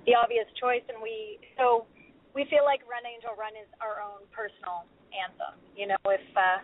the 0.05 0.17
obvious 0.17 0.45
choice. 0.57 0.85
And 0.89 0.97
we 1.01 1.41
so 1.57 1.89
we 2.33 2.45
feel 2.49 2.65
like 2.65 2.85
Run 2.89 3.05
Angel 3.05 3.33
Run 3.33 3.53
is 3.57 3.69
our 3.81 4.01
own 4.01 4.25
personal 4.29 4.85
anthem. 5.13 5.57
You 5.73 5.93
know, 5.93 6.01
if 6.09 6.25
uh, 6.37 6.61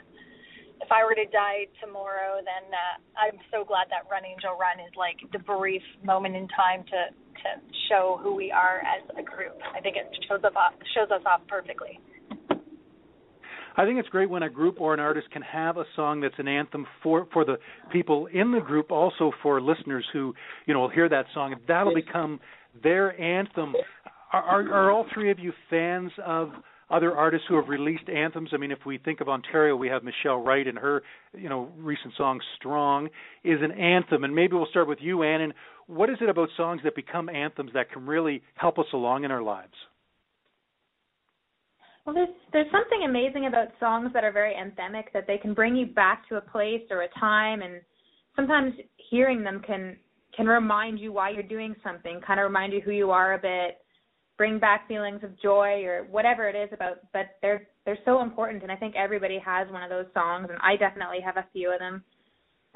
if 0.82 0.92
I 0.92 1.04
were 1.04 1.16
to 1.16 1.26
die 1.26 1.68
tomorrow, 1.82 2.38
then 2.44 2.70
uh, 2.72 2.96
I'm 3.18 3.40
so 3.52 3.66
glad 3.66 3.88
that 3.90 4.10
Run 4.10 4.26
Angel 4.26 4.56
Run 4.58 4.80
is 4.80 4.94
like 4.96 5.18
the 5.32 5.40
brief 5.40 5.82
moment 6.04 6.36
in 6.36 6.48
time 6.50 6.84
to 6.86 7.02
to 7.38 7.50
show 7.90 8.20
who 8.22 8.36
we 8.36 8.52
are 8.52 8.82
as 8.82 9.06
a 9.18 9.22
group. 9.22 9.58
I 9.76 9.80
think 9.80 9.96
it 9.96 10.06
shows 10.28 10.44
us 10.44 10.54
off, 10.56 10.74
shows 10.96 11.12
us 11.12 11.22
off 11.26 11.42
perfectly. 11.48 12.00
I 13.80 13.86
think 13.86 14.00
it's 14.00 14.10
great 14.10 14.28
when 14.28 14.42
a 14.42 14.50
group 14.50 14.82
or 14.82 14.96
an 14.96 15.00
artist 15.00 15.30
can 15.32 15.44
have 15.44 15.78
a 15.78 15.84
song 15.96 16.22
that's 16.22 16.40
an 16.40 16.48
anthem 16.48 16.88
for 17.04 17.28
for 17.32 17.46
the 17.46 17.58
people 17.92 18.28
in 18.34 18.52
the 18.52 18.60
group, 18.60 18.92
also 18.92 19.32
for 19.44 19.62
listeners 19.62 20.06
who 20.14 20.34
you 20.66 20.74
know 20.74 20.82
will 20.82 20.90
hear 20.90 21.08
that 21.10 21.26
song. 21.34 21.56
That'll 21.68 21.94
become 21.94 22.40
their 22.82 23.20
anthem. 23.22 23.76
Are, 24.34 24.42
are, 24.42 24.74
are 24.74 24.92
all 24.92 25.06
three 25.14 25.32
of 25.32 25.40
you 25.40 25.54
fans 25.70 26.12
of 26.26 26.50
other 26.90 27.16
artists 27.16 27.46
who 27.50 27.56
have 27.56 27.68
released 27.68 28.10
anthems. 28.10 28.52
I 28.54 28.58
mean, 28.58 28.72
if 28.72 28.80
we 28.86 28.98
think 28.98 29.20
of 29.20 29.28
Ontario, 29.28 29.76
we 29.76 29.90
have 29.90 30.04
Michelle 30.04 30.38
Wright 30.38 30.66
and 30.68 30.78
her, 30.78 31.04
you 31.38 31.50
know, 31.50 31.70
recent 31.78 32.14
song 32.18 32.40
"Strong" 32.58 33.10
is 33.44 33.60
an 33.62 33.72
anthem. 33.72 34.24
And 34.24 34.34
maybe 34.34 34.56
we'll 34.56 34.68
start 34.68 34.88
with 34.88 35.00
you, 35.02 35.24
Ann. 35.24 35.42
And 35.42 35.54
what 35.88 36.10
is 36.10 36.18
it 36.22 36.30
about 36.30 36.50
songs 36.56 36.82
that 36.84 36.96
become 36.96 37.30
anthems 37.30 37.72
that 37.74 37.92
can 37.92 38.06
really 38.06 38.42
help 38.56 38.80
us 38.80 38.86
along 38.94 39.26
in 39.26 39.32
our 39.32 39.44
lives? 39.44 39.74
Well, 42.06 42.16
there's 42.16 42.30
there's 42.54 42.72
something 42.72 43.06
amazing 43.06 43.48
about 43.48 43.68
songs 43.82 44.12
that 44.14 44.24
are 44.24 44.32
very 44.32 44.54
anthemic 44.54 45.12
that 45.14 45.28
they 45.28 45.38
can 45.38 45.54
bring 45.54 45.76
you 45.76 45.88
back 45.88 46.28
to 46.30 46.38
a 46.38 46.42
place 46.42 46.84
or 46.90 47.02
a 47.02 47.10
time, 47.20 47.62
and 47.62 47.82
sometimes 48.34 48.74
hearing 49.10 49.44
them 49.44 49.62
can 49.66 49.98
can 50.36 50.46
remind 50.46 51.00
you 51.00 51.12
why 51.12 51.32
you're 51.32 51.44
doing 51.44 51.76
something, 51.84 52.22
kind 52.26 52.40
of 52.40 52.46
remind 52.46 52.72
you 52.72 52.80
who 52.80 52.92
you 52.92 53.12
are 53.12 53.34
a 53.34 53.38
bit 53.38 53.80
bring 54.38 54.60
back 54.60 54.88
feelings 54.88 55.22
of 55.24 55.40
joy 55.42 55.84
or 55.84 56.06
whatever 56.12 56.48
it 56.48 56.56
is 56.56 56.70
about 56.72 56.98
but 57.12 57.38
they're 57.42 57.68
they're 57.86 57.98
so 58.06 58.22
important 58.22 58.62
and 58.64 58.72
I 58.72 58.76
think 58.76 58.96
everybody 58.96 59.40
has 59.44 59.68
one 59.72 59.84
of 59.84 59.90
those 59.90 60.06
songs 60.14 60.48
and 60.50 60.60
I 60.62 60.76
definitely 60.76 61.20
have 61.26 61.38
a 61.38 61.46
few 61.54 61.72
of 61.74 61.80
them. 61.80 62.04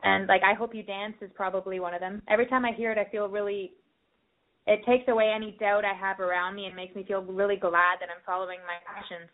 And 0.04 0.28
like 0.28 0.42
I 0.44 0.54
hope 0.56 0.74
you 0.74 0.84
dance 0.84 1.16
is 1.22 1.30
probably 1.36 1.80
one 1.80 1.94
of 1.94 2.00
them. 2.00 2.22
Every 2.28 2.48
time 2.48 2.66
I 2.66 2.72
hear 2.72 2.92
it 2.92 2.98
I 2.98 3.10
feel 3.12 3.28
really 3.30 3.74
it 4.68 4.82
takes 4.86 5.08
away 5.08 5.32
any 5.36 5.56
doubt 5.60 5.86
I 5.86 5.94
have 5.94 6.20
around 6.20 6.56
me 6.56 6.66
and 6.66 6.76
makes 6.76 6.96
me 6.96 7.04
feel 7.08 7.22
really 7.24 7.56
glad 7.58 7.98
that 8.00 8.10
I'm 8.10 8.24
following 8.26 8.60
my 8.66 8.78
passions. 8.86 9.30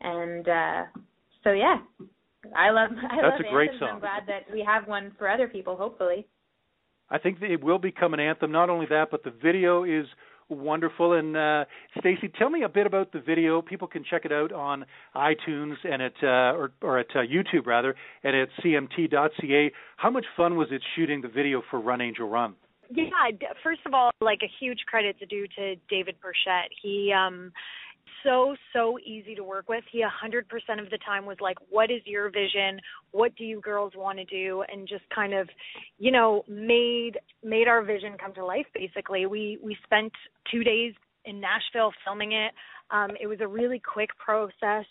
And 0.00 0.48
uh 0.48 1.00
so 1.44 1.52
yeah. 1.52 1.78
I 2.56 2.70
love 2.70 2.90
I 3.10 3.16
That's 3.22 3.40
love 3.40 3.40
a 3.46 3.52
great 3.52 3.70
anthems. 3.70 3.80
song. 3.80 3.88
I'm 3.94 4.00
glad 4.00 4.22
that 4.26 4.52
we 4.52 4.64
have 4.66 4.86
one 4.88 5.12
for 5.18 5.28
other 5.28 5.48
people, 5.48 5.76
hopefully. 5.76 6.26
I 7.10 7.18
think 7.18 7.38
it 7.40 7.62
will 7.62 7.78
become 7.78 8.14
an 8.14 8.20
anthem. 8.20 8.52
Not 8.52 8.68
only 8.70 8.86
that, 8.90 9.08
but 9.10 9.24
the 9.24 9.30
video 9.30 9.84
is 9.84 10.06
wonderful. 10.48 11.12
And 11.14 11.36
uh, 11.36 11.64
Stacey, 11.98 12.30
tell 12.38 12.50
me 12.50 12.62
a 12.62 12.68
bit 12.68 12.86
about 12.86 13.12
the 13.12 13.20
video. 13.20 13.62
People 13.62 13.88
can 13.88 14.04
check 14.08 14.24
it 14.24 14.32
out 14.32 14.52
on 14.52 14.84
iTunes 15.14 15.74
and 15.84 16.02
at 16.02 16.14
uh, 16.22 16.56
or, 16.56 16.72
or 16.82 16.98
at 16.98 17.08
uh, 17.14 17.18
YouTube 17.20 17.66
rather, 17.66 17.94
and 18.22 18.36
at 18.36 18.48
cmt.ca. 18.64 19.72
How 19.96 20.10
much 20.10 20.24
fun 20.36 20.56
was 20.56 20.68
it 20.70 20.82
shooting 20.96 21.20
the 21.20 21.28
video 21.28 21.62
for 21.70 21.80
Run 21.80 22.00
Angel 22.00 22.28
Run? 22.28 22.54
Yeah, 22.90 23.10
first 23.62 23.80
of 23.84 23.92
all, 23.92 24.10
like 24.20 24.40
a 24.42 24.50
huge 24.60 24.78
credit 24.86 25.18
to 25.18 25.26
due 25.26 25.46
to 25.56 25.76
David 25.90 26.16
Burchett. 26.22 26.68
He 26.82 27.12
um 27.12 27.52
so 28.24 28.56
so 28.72 28.98
easy 29.04 29.34
to 29.34 29.44
work 29.44 29.68
with. 29.68 29.84
He 29.90 30.02
a 30.02 30.10
100% 30.10 30.42
of 30.80 30.90
the 30.90 30.98
time 30.98 31.26
was 31.26 31.38
like, 31.40 31.56
"What 31.70 31.90
is 31.90 32.02
your 32.04 32.30
vision? 32.30 32.80
What 33.12 33.34
do 33.36 33.44
you 33.44 33.60
girls 33.60 33.92
want 33.96 34.18
to 34.18 34.24
do?" 34.24 34.62
and 34.68 34.88
just 34.88 35.08
kind 35.14 35.34
of, 35.34 35.48
you 35.98 36.10
know, 36.10 36.44
made 36.48 37.18
made 37.42 37.68
our 37.68 37.82
vision 37.82 38.16
come 38.18 38.34
to 38.34 38.44
life 38.44 38.66
basically. 38.74 39.26
We 39.26 39.58
we 39.62 39.76
spent 39.84 40.12
2 40.50 40.64
days 40.64 40.94
in 41.24 41.40
Nashville 41.40 41.92
filming 42.04 42.32
it. 42.32 42.52
Um 42.90 43.10
it 43.20 43.26
was 43.26 43.40
a 43.40 43.46
really 43.46 43.80
quick 43.80 44.10
process 44.18 44.86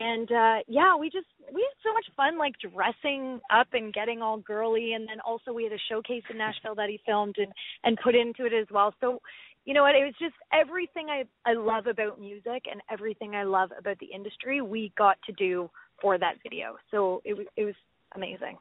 and 0.00 0.30
uh 0.32 0.56
yeah 0.68 0.96
we 0.96 1.10
just 1.10 1.26
we 1.52 1.60
had 1.60 1.76
so 1.82 1.92
much 1.92 2.06
fun 2.16 2.38
like 2.38 2.54
dressing 2.58 3.40
up 3.50 3.68
and 3.72 3.92
getting 3.92 4.22
all 4.22 4.38
girly 4.38 4.94
and 4.94 5.06
then 5.08 5.20
also 5.20 5.52
we 5.52 5.64
had 5.64 5.72
a 5.72 5.82
showcase 5.90 6.22
in 6.30 6.38
Nashville 6.38 6.74
that 6.74 6.88
he 6.88 6.98
filmed 7.04 7.36
and 7.38 7.52
and 7.84 7.98
put 8.02 8.14
into 8.14 8.46
it 8.46 8.52
as 8.54 8.66
well 8.70 8.94
so 9.00 9.20
you 9.64 9.74
know 9.74 9.82
what 9.82 9.94
it 9.94 10.04
was 10.04 10.14
just 10.20 10.34
everything 10.52 11.08
i 11.08 11.24
i 11.48 11.54
love 11.54 11.86
about 11.86 12.20
music 12.20 12.64
and 12.70 12.80
everything 12.90 13.34
i 13.34 13.44
love 13.44 13.70
about 13.78 13.98
the 13.98 14.06
industry 14.06 14.60
we 14.60 14.92
got 14.96 15.16
to 15.24 15.32
do 15.32 15.70
for 16.00 16.18
that 16.18 16.34
video 16.42 16.76
so 16.90 17.22
it 17.24 17.34
was 17.34 17.46
it 17.56 17.64
was 17.64 17.74
amazing 18.16 18.56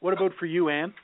What 0.00 0.12
about 0.12 0.32
for 0.38 0.46
you, 0.46 0.68
Ann? 0.68 0.94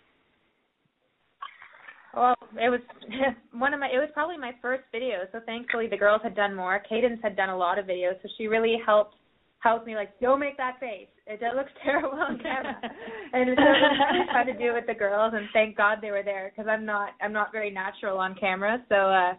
Well, 2.14 2.34
it 2.52 2.70
was 2.70 2.80
one 3.52 3.74
of 3.74 3.80
my. 3.80 3.86
It 3.86 3.98
was 3.98 4.08
probably 4.14 4.38
my 4.38 4.52
first 4.62 4.84
video, 4.92 5.26
so 5.32 5.40
thankfully 5.44 5.88
the 5.88 5.96
girls 5.96 6.20
had 6.22 6.36
done 6.36 6.54
more. 6.54 6.80
Cadence 6.88 7.18
had 7.22 7.36
done 7.36 7.48
a 7.48 7.56
lot 7.56 7.78
of 7.78 7.86
videos, 7.86 8.14
so 8.22 8.28
she 8.38 8.46
really 8.46 8.76
helped 8.86 9.16
helped 9.64 9.86
me. 9.86 9.96
Like, 9.96 10.20
don't 10.20 10.38
make 10.38 10.56
that 10.58 10.78
face. 10.78 11.08
It 11.26 11.40
that 11.40 11.56
looks 11.56 11.70
terrible 11.84 12.10
on 12.10 12.38
camera. 12.38 12.76
and 13.32 13.56
so 13.56 13.62
I 13.62 14.32
tried 14.32 14.52
to 14.52 14.58
do 14.58 14.70
it 14.70 14.74
with 14.74 14.86
the 14.86 14.94
girls, 14.94 15.32
and 15.34 15.48
thank 15.52 15.76
God 15.76 15.98
they 16.00 16.10
were 16.10 16.22
there 16.22 16.52
because 16.54 16.68
I'm 16.70 16.84
not 16.84 17.10
I'm 17.20 17.32
not 17.32 17.50
very 17.50 17.70
natural 17.70 18.18
on 18.18 18.36
camera. 18.36 18.84
So 18.88 18.94
uh 18.94 19.32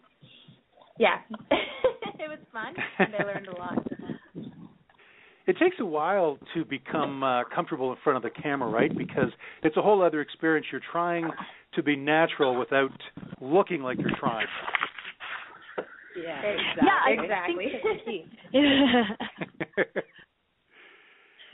yeah, 0.97 1.17
it 1.51 2.29
was 2.29 2.39
fun. 2.51 2.73
And 2.99 3.15
I 3.15 3.23
learned 3.23 3.47
a 3.47 3.57
lot. 3.57 3.87
It 5.47 5.57
takes 5.59 5.75
a 5.79 5.85
while 5.85 6.39
to 6.55 6.65
become 6.65 7.21
uh, 7.21 7.43
comfortable 7.53 7.91
in 7.91 7.97
front 8.03 8.17
of 8.17 8.23
the 8.23 8.41
camera, 8.41 8.67
right? 8.67 8.95
Because 8.97 9.29
it's 9.61 9.77
a 9.77 9.81
whole 9.81 10.01
other 10.01 10.21
experience. 10.21 10.65
You're 10.71 10.81
trying 10.91 11.29
to 11.75 11.83
be 11.83 11.95
natural 11.95 12.57
without 12.57 12.89
looking 13.41 13.81
like 13.81 13.99
you're 13.99 14.17
trying. 14.19 14.47
Yeah, 16.23 16.41
yeah 16.83 17.23
exactly. 17.23 17.71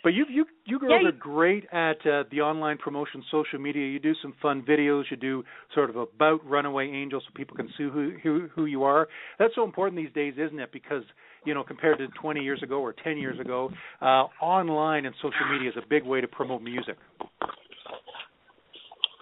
But 0.04 0.14
you 0.14 0.26
you 0.30 0.46
you 0.66 0.80
girls 0.80 0.94
Yeah, 0.94 1.02
you- 1.02 1.08
are 1.10 1.12
great 1.12 1.66
at 1.72 1.98
uh, 2.08 2.24
the 2.32 2.42
online 2.42 2.78
promotion, 2.80 3.24
social 3.30 3.60
media. 3.60 3.86
You 3.88 4.00
do 4.00 4.14
some 4.22 4.34
fun 4.42 4.64
videos. 4.68 5.04
You 5.12 5.18
do 5.18 5.44
sort 5.76 5.90
of 5.92 5.96
about 5.96 6.44
Runaway 6.44 6.88
Angel, 6.90 7.20
so 7.22 7.28
people 7.36 7.56
can 7.56 7.68
see 7.78 7.84
who 7.84 8.14
who 8.24 8.50
who 8.56 8.66
you 8.66 8.84
are. 8.84 9.08
That's 9.38 9.54
so 9.54 9.64
important 9.64 10.02
these 10.02 10.14
days, 10.14 10.34
isn't 10.40 10.60
it? 10.60 10.72
Because 10.72 11.04
you 11.46 11.54
know, 11.54 11.64
compared 11.64 12.00
to 12.00 12.08
20 12.20 12.42
years 12.42 12.62
ago 12.64 12.82
or 12.82 12.94
10 13.04 13.18
years 13.18 13.40
ago, 13.40 13.70
uh, 14.02 14.26
online 14.42 15.06
and 15.06 15.14
social 15.22 15.46
media 15.52 15.70
is 15.70 15.76
a 15.78 15.88
big 15.88 16.04
way 16.04 16.20
to 16.22 16.28
promote 16.28 16.62
music. 16.64 16.98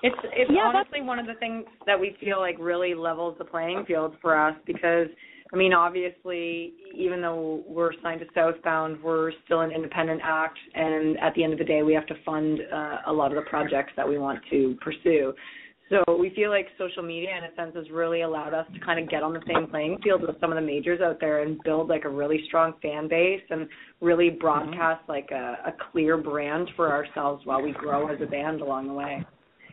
It's 0.01 0.15
it's 0.33 0.51
Yeah, 0.53 0.71
honestly 0.73 1.01
one 1.01 1.19
of 1.19 1.27
the 1.27 1.33
things 1.35 1.65
that 1.85 1.99
we 1.99 2.15
feel 2.19 2.39
like 2.39 2.55
really 2.59 2.93
levels 2.93 3.35
the 3.37 3.45
playing 3.45 3.85
field 3.85 4.15
for 4.21 4.37
us 4.37 4.55
because 4.65 5.07
I 5.51 5.55
mean 5.57 5.73
obviously 5.73 6.73
even 6.95 7.21
though 7.21 7.63
we're 7.67 7.91
signed 8.01 8.21
to 8.21 8.27
Southbound 8.33 9.01
we're 9.03 9.31
still 9.45 9.61
an 9.61 9.71
independent 9.71 10.21
act 10.23 10.57
and 10.73 11.19
at 11.19 11.33
the 11.35 11.43
end 11.43 11.53
of 11.53 11.59
the 11.59 11.65
day 11.65 11.83
we 11.83 11.93
have 11.93 12.07
to 12.07 12.15
fund 12.25 12.59
uh, 12.71 12.97
a 13.07 13.13
lot 13.13 13.31
of 13.31 13.43
the 13.43 13.49
projects 13.49 13.91
that 13.97 14.07
we 14.07 14.17
want 14.17 14.39
to 14.49 14.77
pursue. 14.81 15.33
So 15.89 16.03
we 16.17 16.29
feel 16.35 16.51
like 16.51 16.67
social 16.77 17.01
media 17.01 17.31
in 17.35 17.45
a 17.45 17.55
sense 17.55 17.75
has 17.75 17.89
really 17.89 18.21
allowed 18.21 18.53
us 18.53 18.67
to 18.75 18.79
kind 18.79 18.99
of 18.99 19.09
get 19.09 19.23
on 19.23 19.33
the 19.33 19.41
same 19.47 19.65
playing 19.67 19.97
field 20.03 20.21
with 20.21 20.39
some 20.39 20.51
of 20.51 20.55
the 20.55 20.61
majors 20.61 21.01
out 21.01 21.19
there 21.19 21.41
and 21.41 21.59
build 21.63 21.89
like 21.89 22.05
a 22.05 22.09
really 22.09 22.43
strong 22.45 22.73
fan 22.79 23.07
base 23.09 23.41
and 23.49 23.67
really 23.99 24.29
broadcast 24.29 25.01
like 25.09 25.29
a, 25.31 25.57
a 25.65 25.73
clear 25.91 26.15
brand 26.15 26.69
for 26.75 26.91
ourselves 26.91 27.43
while 27.45 27.61
we 27.61 27.71
grow 27.71 28.07
as 28.07 28.21
a 28.21 28.27
band 28.27 28.61
along 28.61 28.87
the 28.87 28.93
way 28.93 29.25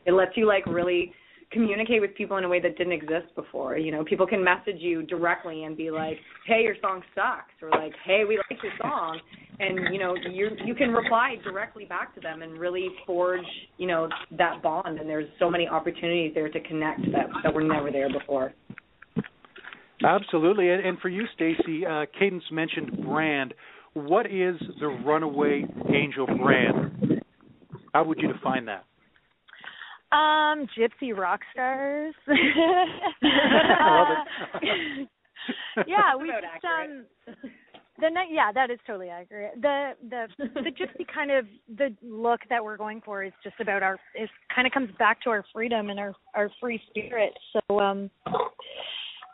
it 0.07 0.13
lets 0.13 0.37
you 0.37 0.47
like 0.47 0.65
really 0.67 1.13
communicate 1.53 2.01
with 2.01 2.15
people 2.17 2.37
in 2.39 2.45
a 2.45 2.49
way 2.49 2.61
that 2.61 2.77
didn't 2.77 2.93
exist 2.93 3.35
before. 3.35 3.77
You 3.79 3.93
know, 3.93 4.05
people 4.05 4.27
can 4.27 4.43
message 4.43 4.79
you 4.79 5.03
directly 5.03 5.65
and 5.65 5.77
be 5.77 5.91
like, 5.91 6.19
"Hey, 6.47 6.63
your 6.63 6.75
song 6.81 7.03
sucks," 7.15 7.53
or 7.63 7.71
like, 7.71 7.93
"Hey, 8.05 8.25
we 8.25 8.37
like 8.51 8.63
your 8.63 8.73
song," 8.81 9.21
and 9.61 9.93
you 9.93 9.99
know, 10.01 10.15
you 10.17 10.51
you 10.65 10.75
can 10.75 10.91
reply 10.93 11.37
directly 11.45 11.85
back 11.85 12.15
to 12.15 12.21
them 12.21 12.43
and 12.43 12.59
really 12.59 12.89
forge, 13.07 13.47
you 13.79 13.87
know, 13.87 14.09
that 14.33 14.63
bond. 14.63 14.99
And 14.99 15.09
there's 15.09 15.29
so 15.39 15.51
many 15.51 15.69
opportunities 15.69 16.33
there 16.35 16.49
to 16.49 16.61
connect 16.61 17.01
that 17.13 17.27
that 17.43 17.55
were 17.55 17.63
never 17.63 17.91
there 17.91 18.11
before. 18.11 18.53
Absolutely. 20.05 20.71
And, 20.71 20.85
and 20.85 20.99
for 20.99 21.09
you, 21.09 21.25
Stacey, 21.35 21.87
uh, 21.87 22.05
Cadence 22.19 22.45
mentioned 22.53 23.03
brand. 23.05 23.55
What 23.95 24.27
is 24.27 24.57
the 24.79 24.89
Runaway 24.89 25.65
Angel 25.89 26.27
brand? 26.27 27.23
How 27.95 28.05
would 28.05 28.19
you 28.21 28.31
define 28.31 28.67
that? 28.67 28.85
Um, 30.17 30.67
gypsy 30.79 31.15
rock 31.17 31.41
stars. 31.53 32.15
I 32.27 34.25
yeah, 35.87 36.17
we 36.17 36.31
About 36.31 36.43
just 36.43 36.65
accurate. 36.65 36.91
um 36.91 37.37
the 37.99 38.11
ne- 38.11 38.29
yeah, 38.31 38.53
that 38.53 38.71
is 38.71 38.79
totally 38.87 39.09
accurate. 39.11 39.61
The 39.61 39.93
the 40.09 40.27
the 40.39 40.71
gypsy 40.71 41.07
kind 41.15 41.31
of 41.31 41.47
the 41.77 41.95
look 42.03 42.41
that 42.49 42.65
we're 42.65 42.77
going 42.77 43.03
for 43.05 43.25
is 43.25 43.33
just 43.43 43.57
about 43.61 43.83
our 43.83 43.99
it 44.15 44.31
kind 44.55 44.67
of 44.67 44.73
comes 44.73 44.91
back 44.99 45.21
to 45.23 45.31
our 45.31 45.45
freedom 45.53 45.91
and 45.91 46.01
our 46.01 46.15
our 46.35 46.51
free 46.61 46.81
spirit. 46.89 47.33
So 47.53 47.81
um 47.81 48.11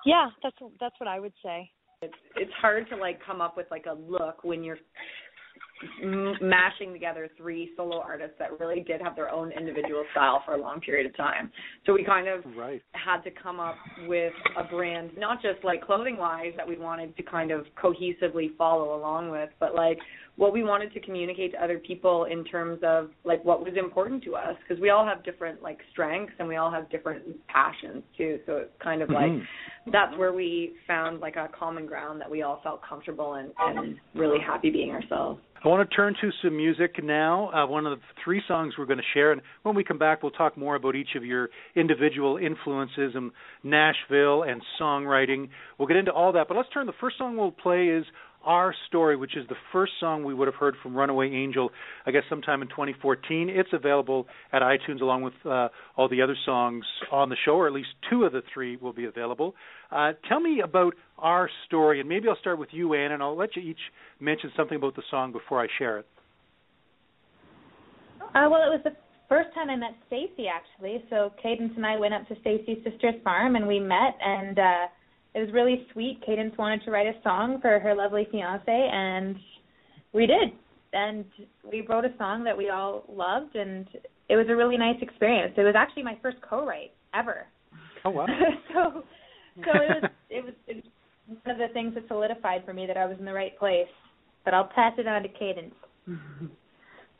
yeah, 0.04 0.30
that's 0.42 0.56
that's 0.80 0.98
what 0.98 1.08
I 1.08 1.20
would 1.20 1.34
say. 1.44 1.70
It's 2.02 2.14
it's 2.36 2.52
hard 2.60 2.88
to 2.90 2.96
like 2.96 3.24
come 3.24 3.40
up 3.40 3.56
with 3.56 3.66
like 3.70 3.86
a 3.86 3.94
look 3.94 4.42
when 4.42 4.64
you're 4.64 4.78
m- 6.02 6.34
mashing 6.40 6.92
together 6.92 7.28
three 7.36 7.72
solo 7.76 8.00
artists 8.00 8.34
that 8.38 8.58
really 8.60 8.80
did 8.80 9.00
have 9.00 9.16
their 9.16 9.30
own 9.30 9.52
individual 9.52 10.04
style 10.12 10.42
for 10.44 10.54
a 10.54 10.60
long 10.60 10.80
period 10.80 11.06
of 11.06 11.16
time. 11.16 11.50
So 11.86 11.92
we 11.92 12.04
kind 12.04 12.28
of 12.28 12.44
Right. 12.56 12.82
had 12.92 13.22
to 13.24 13.30
come 13.30 13.60
up 13.60 13.76
with 14.06 14.32
a 14.56 14.64
brand, 14.64 15.16
not 15.16 15.42
just 15.42 15.62
like 15.64 15.82
clothing 15.84 16.16
wise 16.16 16.52
that 16.56 16.66
we 16.66 16.76
wanted 16.76 17.16
to 17.16 17.22
kind 17.22 17.50
of 17.50 17.66
cohesively 17.76 18.56
follow 18.56 18.94
along 18.96 19.30
with, 19.30 19.50
but 19.58 19.74
like 19.74 19.98
what 20.36 20.52
we 20.52 20.64
wanted 20.64 20.92
to 20.94 21.00
communicate 21.00 21.52
to 21.52 21.62
other 21.62 21.78
people 21.78 22.24
in 22.24 22.42
terms 22.44 22.80
of 22.82 23.10
like 23.24 23.44
what 23.44 23.62
was 23.62 23.74
important 23.76 24.22
to 24.24 24.34
us 24.34 24.56
because 24.66 24.80
we 24.80 24.88
all 24.90 25.04
have 25.04 25.22
different 25.24 25.62
like 25.62 25.78
strengths 25.90 26.32
and 26.38 26.48
we 26.48 26.56
all 26.56 26.70
have 26.70 26.88
different 26.90 27.22
passions 27.48 28.02
too. 28.16 28.40
So 28.46 28.56
it's 28.56 28.72
kind 28.82 29.02
of 29.02 29.10
like 29.10 29.30
Mhm. 29.30 29.46
that's 29.88 30.16
where 30.16 30.32
we 30.32 30.74
found 30.86 31.20
like 31.20 31.36
a 31.36 31.48
common 31.48 31.84
ground 31.86 32.20
that 32.20 32.30
we 32.30 32.42
all 32.42 32.60
felt 32.62 32.80
comfortable 32.82 33.34
and, 33.34 33.52
and 33.58 33.98
really 34.14 34.38
happy 34.40 34.70
being 34.70 34.90
ourselves. 34.90 35.40
I 35.64 35.68
want 35.68 35.88
to 35.88 35.94
turn 35.94 36.16
to 36.20 36.30
some 36.42 36.56
music 36.56 36.96
now. 37.04 37.48
Uh, 37.52 37.68
one 37.68 37.86
of 37.86 37.96
the 37.96 38.04
three 38.24 38.42
songs 38.48 38.74
we're 38.76 38.86
going 38.86 38.98
to 38.98 39.04
share, 39.14 39.30
and 39.30 39.40
when 39.62 39.76
we 39.76 39.84
come 39.84 39.98
back, 39.98 40.20
we'll 40.20 40.32
talk 40.32 40.58
more 40.58 40.74
about 40.74 40.96
each 40.96 41.10
of 41.14 41.24
your 41.24 41.50
individual 41.76 42.36
influences 42.36 43.12
and 43.14 43.30
Nashville 43.62 44.42
and 44.42 44.60
songwriting. 44.80 45.50
We'll 45.78 45.86
get 45.86 45.98
into 45.98 46.10
all 46.10 46.32
that, 46.32 46.48
but 46.48 46.56
let's 46.56 46.68
turn. 46.74 46.86
The 46.86 46.92
first 47.00 47.16
song 47.16 47.36
we'll 47.36 47.52
play 47.52 47.84
is 47.84 48.04
"Our 48.44 48.74
Story," 48.88 49.16
which 49.16 49.36
is 49.36 49.46
the 49.48 49.56
first 49.72 49.92
song 50.00 50.24
we 50.24 50.34
would 50.34 50.48
have 50.48 50.54
heard 50.54 50.74
from 50.82 50.94
Runaway 50.94 51.30
Angel, 51.30 51.70
I 52.06 52.10
guess, 52.10 52.22
sometime 52.28 52.62
in 52.62 52.68
2014. 52.68 53.48
It's 53.48 53.68
available 53.72 54.26
at 54.52 54.62
iTunes 54.62 55.00
along 55.00 55.22
with 55.22 55.34
uh, 55.44 55.68
all 55.96 56.08
the 56.08 56.22
other 56.22 56.36
songs 56.44 56.84
on 57.10 57.28
the 57.28 57.36
show, 57.44 57.52
or 57.52 57.66
at 57.66 57.72
least 57.72 57.90
two 58.10 58.24
of 58.24 58.32
the 58.32 58.42
three 58.52 58.76
will 58.76 58.92
be 58.92 59.04
available. 59.04 59.54
Uh, 59.90 60.12
tell 60.28 60.40
me 60.40 60.60
about 60.60 60.94
our 61.18 61.48
story, 61.66 62.00
and 62.00 62.08
maybe 62.08 62.28
I'll 62.28 62.36
start 62.40 62.58
with 62.58 62.70
you, 62.72 62.94
Ann, 62.94 63.12
and 63.12 63.22
I'll 63.22 63.36
let 63.36 63.56
you 63.56 63.62
each 63.62 63.80
mention 64.20 64.50
something 64.56 64.76
about 64.76 64.96
the 64.96 65.02
song 65.10 65.32
before 65.32 65.60
I 65.60 65.66
share 65.78 65.98
it. 65.98 66.06
Uh, 68.34 68.48
well, 68.48 68.62
it 68.62 68.72
was 68.72 68.80
the 68.84 68.96
first 69.32 69.48
time 69.54 69.70
I 69.70 69.76
met 69.76 69.94
Stacey 70.08 70.46
actually. 70.46 71.02
So 71.08 71.32
Cadence 71.42 71.72
and 71.76 71.86
I 71.86 71.98
went 71.98 72.12
up 72.12 72.28
to 72.28 72.36
Stacey's 72.42 72.84
sister's 72.84 73.14
farm 73.24 73.56
and 73.56 73.66
we 73.66 73.80
met 73.80 74.14
and 74.20 74.58
uh 74.58 74.86
it 75.34 75.40
was 75.40 75.48
really 75.52 75.86
sweet. 75.92 76.22
Cadence 76.24 76.54
wanted 76.58 76.82
to 76.84 76.90
write 76.90 77.06
a 77.06 77.14
song 77.22 77.58
for 77.60 77.78
her 77.78 77.94
lovely 77.94 78.26
fiance, 78.30 78.62
and 78.68 79.36
we 80.12 80.26
did. 80.26 80.52
And 80.92 81.24
we 81.70 81.86
wrote 81.88 82.04
a 82.04 82.12
song 82.18 82.44
that 82.44 82.56
we 82.56 82.68
all 82.68 83.04
loved, 83.08 83.56
and 83.56 83.88
it 84.28 84.36
was 84.36 84.46
a 84.50 84.56
really 84.56 84.76
nice 84.76 85.00
experience. 85.00 85.54
It 85.56 85.62
was 85.62 85.74
actually 85.76 86.02
my 86.02 86.18
first 86.20 86.36
co-write 86.48 86.92
ever. 87.14 87.46
Oh 88.04 88.10
wow! 88.10 88.26
so, 88.74 89.02
so 89.56 89.70
it 89.74 90.02
was 90.02 90.10
it 90.30 90.44
was 90.44 90.54
it 90.66 90.76
was 90.76 90.84
one 91.42 91.60
of 91.60 91.68
the 91.68 91.72
things 91.72 91.94
that 91.94 92.06
solidified 92.08 92.64
for 92.66 92.74
me 92.74 92.86
that 92.86 92.96
I 92.96 93.06
was 93.06 93.16
in 93.18 93.24
the 93.24 93.32
right 93.32 93.58
place. 93.58 93.88
But 94.44 94.54
I'll 94.54 94.68
pass 94.74 94.92
it 94.98 95.06
on 95.06 95.22
to 95.22 95.28
Cadence. 95.28 95.74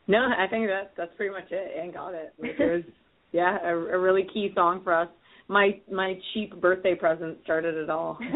No, 0.09 0.19
I 0.19 0.47
think 0.49 0.67
that 0.67 0.93
that's 0.97 1.13
pretty 1.17 1.33
much 1.33 1.51
it. 1.51 1.81
And 1.81 1.95
got 1.95 2.15
it. 2.15 2.35
Like 2.39 2.59
it 2.59 2.73
was, 2.73 2.83
yeah, 3.31 3.59
a, 3.65 3.75
a 3.75 3.99
really 3.99 4.27
key 4.35 4.51
song 4.55 4.81
for 4.83 4.93
us. 4.93 5.09
My 5.49 5.81
my 5.91 6.19
cheap 6.33 6.61
birthday 6.61 6.95
present 6.95 7.39
started 7.45 7.75
it 7.77 7.91
all. 7.91 8.19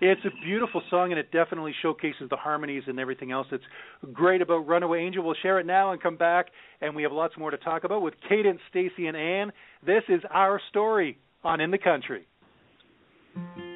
it's 0.00 0.20
a 0.24 0.44
beautiful 0.44 0.82
song, 0.90 1.10
and 1.10 1.18
it 1.18 1.30
definitely 1.32 1.74
showcases 1.82 2.28
the 2.30 2.36
harmonies 2.36 2.82
and 2.86 2.98
everything 2.98 3.30
else 3.32 3.46
that's 3.50 3.62
great 4.12 4.42
about 4.42 4.66
Runaway 4.66 5.00
Angel. 5.00 5.24
We'll 5.24 5.34
share 5.42 5.60
it 5.60 5.66
now 5.66 5.92
and 5.92 6.02
come 6.02 6.16
back, 6.16 6.46
and 6.80 6.94
we 6.94 7.02
have 7.02 7.12
lots 7.12 7.36
more 7.38 7.50
to 7.50 7.58
talk 7.58 7.84
about 7.84 8.02
with 8.02 8.14
Cadence, 8.28 8.60
Stacey, 8.70 9.06
and 9.06 9.16
Ann. 9.16 9.52
This 9.84 10.02
is 10.08 10.20
our 10.30 10.60
story 10.70 11.18
on 11.44 11.60
In 11.60 11.70
the 11.70 11.78
Country. 11.78 12.26
It 13.36 13.67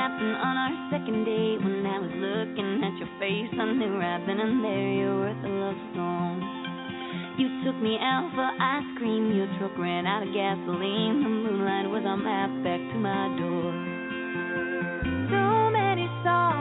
happened 0.00 0.32
on 0.32 0.56
our 0.56 0.74
second 0.88 1.28
date 1.28 1.60
when 1.60 1.84
I 1.84 2.00
was 2.00 2.08
looking 2.08 2.80
at 2.80 2.96
your 2.96 3.12
face. 3.20 3.52
I 3.52 3.68
knew 3.76 4.00
right 4.00 4.24
then 4.24 4.40
and 4.40 4.64
there 4.64 4.92
you 4.96 5.12
were 5.12 5.28
worth 5.28 5.44
a 5.44 5.52
love 5.52 5.80
song. 5.92 6.40
You 7.36 7.48
took 7.68 7.76
me 7.84 8.00
out 8.00 8.32
for 8.32 8.48
ice 8.48 8.88
cream. 8.96 9.28
Your 9.36 9.44
truck 9.60 9.76
ran 9.76 10.08
out 10.08 10.24
of 10.24 10.32
gasoline. 10.32 11.20
The 11.20 11.28
moonlight 11.28 11.84
was 11.92 12.00
our 12.08 12.16
map 12.16 12.48
back 12.64 12.80
to 12.80 12.96
my 12.96 13.28
door. 13.36 13.68
So 15.28 15.68
many 15.68 16.08
songs 16.24 16.59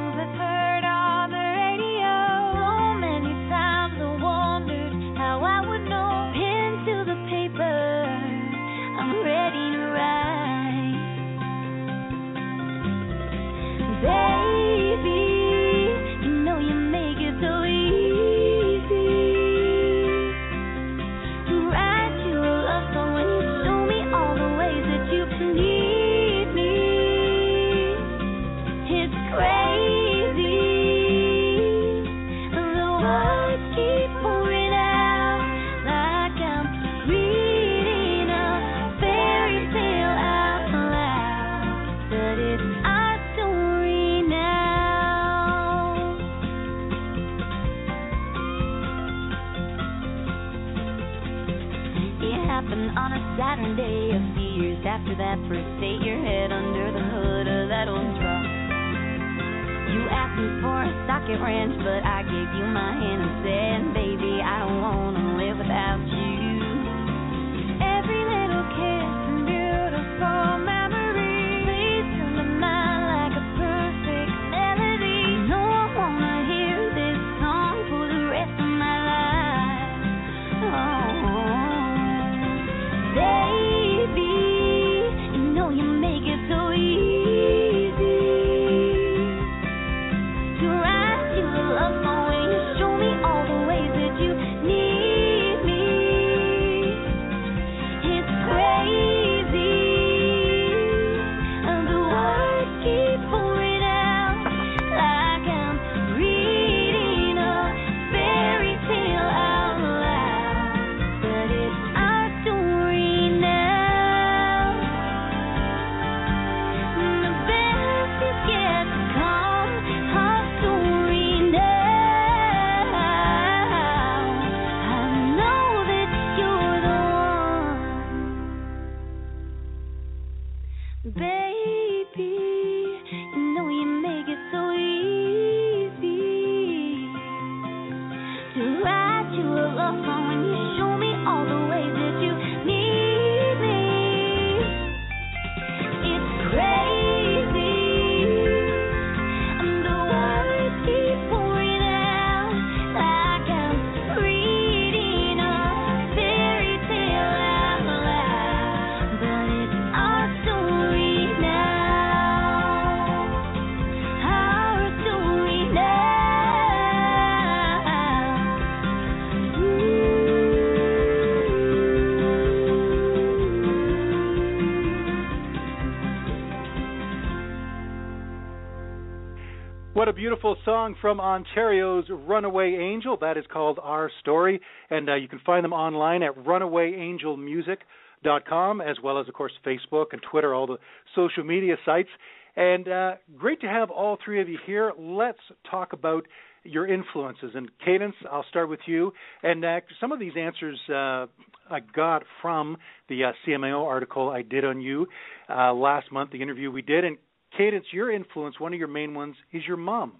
beautiful 180.42 180.64
song 180.64 180.96
from 181.02 181.20
Ontario's 181.20 182.06
Runaway 182.10 182.78
Angel. 182.80 183.18
That 183.20 183.38
is 183.38 183.44
called 183.52 183.78
Our 183.84 184.10
Story, 184.22 184.62
and 184.90 185.10
uh, 185.10 185.16
you 185.16 185.28
can 185.28 185.42
find 185.46 185.66
them 185.66 185.74
online 185.74 186.24
at 186.24 186.34
runawayangelmusic.com, 186.38 188.80
as 188.80 188.96
well 189.04 189.20
as, 189.20 189.28
of 189.28 189.34
course, 189.34 189.52
Facebook 189.66 190.14
and 190.14 190.22
Twitter, 190.32 190.56
all 190.56 190.66
the 190.66 190.78
social 191.14 191.44
media 191.44 191.76
sites. 191.86 192.08
And 192.56 192.88
uh, 192.88 193.16
great 193.38 193.60
to 193.62 193.68
have 193.68 193.92
all 193.92 194.18
three 194.24 194.40
of 194.40 194.48
you 194.48 194.58
here. 194.66 194.94
Let's 194.98 195.40
talk 195.70 195.92
about 195.92 196.26
your 196.64 196.88
influences. 196.88 197.52
And 197.54 197.70
Cadence, 197.84 198.16
I'll 198.32 198.46
start 198.50 198.70
with 198.70 198.80
you. 198.86 199.12
And 199.44 199.66
uh, 199.66 199.82
some 200.00 200.14
of 200.14 200.22
these 200.22 200.38
answers 200.40 200.80
uh, 200.88 201.26
I 201.70 201.82
got 201.94 202.24
from 202.42 202.78
the 203.10 203.26
uh, 203.26 203.34
CMAO 203.46 203.86
article 203.86 204.30
I 204.30 204.44
did 204.44 204.64
on 204.64 204.80
you 204.80 205.08
uh, 205.50 205.74
last 205.74 206.14
month, 206.14 206.32
the 206.32 206.42
interview 206.42 206.72
we 206.72 206.82
did. 206.82 207.04
And 207.04 207.18
Cadence, 207.58 207.88
your 207.92 208.10
influence, 208.10 208.58
one 208.58 208.72
of 208.72 208.80
your 208.80 208.88
main 208.88 209.14
ones, 209.14 209.36
is 209.52 209.64
your 209.68 209.76
mom. 209.76 210.14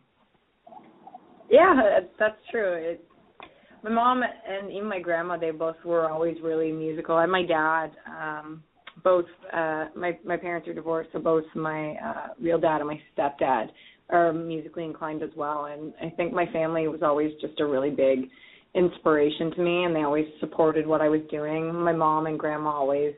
Yeah, 1.50 1.74
that- 1.76 2.12
that's 2.20 2.38
true. 2.52 2.74
It, 2.74 3.06
my 3.84 3.90
mom 3.90 4.24
and 4.24 4.72
even 4.72 4.90
my 4.90 5.00
grandma, 5.00 5.38
they 5.38 5.52
both 5.52 5.78
were 5.86 6.10
always 6.10 6.38
really 6.44 6.72
musical. 6.72 7.18
And 7.20 7.32
my 7.32 7.44
dad, 7.44 7.92
um, 8.08 8.64
both 9.04 9.26
uh 9.54 9.86
my 9.96 10.18
my 10.26 10.36
parents 10.36 10.68
are 10.68 10.74
divorced, 10.74 11.10
so 11.14 11.20
both 11.20 11.46
my 11.56 11.92
uh 11.96 12.28
real 12.42 12.60
dad 12.60 12.82
and 12.82 12.88
my 12.88 13.00
stepdad 13.18 13.68
are 14.10 14.34
musically 14.34 14.84
inclined 14.84 15.24
as 15.24 15.30
well. 15.38 15.66
And 15.66 15.94
I 16.02 16.10
think 16.18 16.34
my 16.34 16.46
family 16.48 16.88
was 16.90 17.02
always 17.02 17.32
just 17.40 17.60
a 17.62 17.66
really 17.66 17.92
big 17.92 18.28
inspiration 18.76 19.52
to 19.52 19.62
me 19.62 19.86
and 19.86 19.96
they 19.96 20.02
always 20.04 20.26
supported 20.42 20.86
what 20.86 21.00
I 21.02 21.08
was 21.10 21.22
doing. 21.32 21.74
My 21.74 21.94
mom 21.94 22.26
and 22.26 22.38
grandma 22.38 22.72
always 22.72 23.14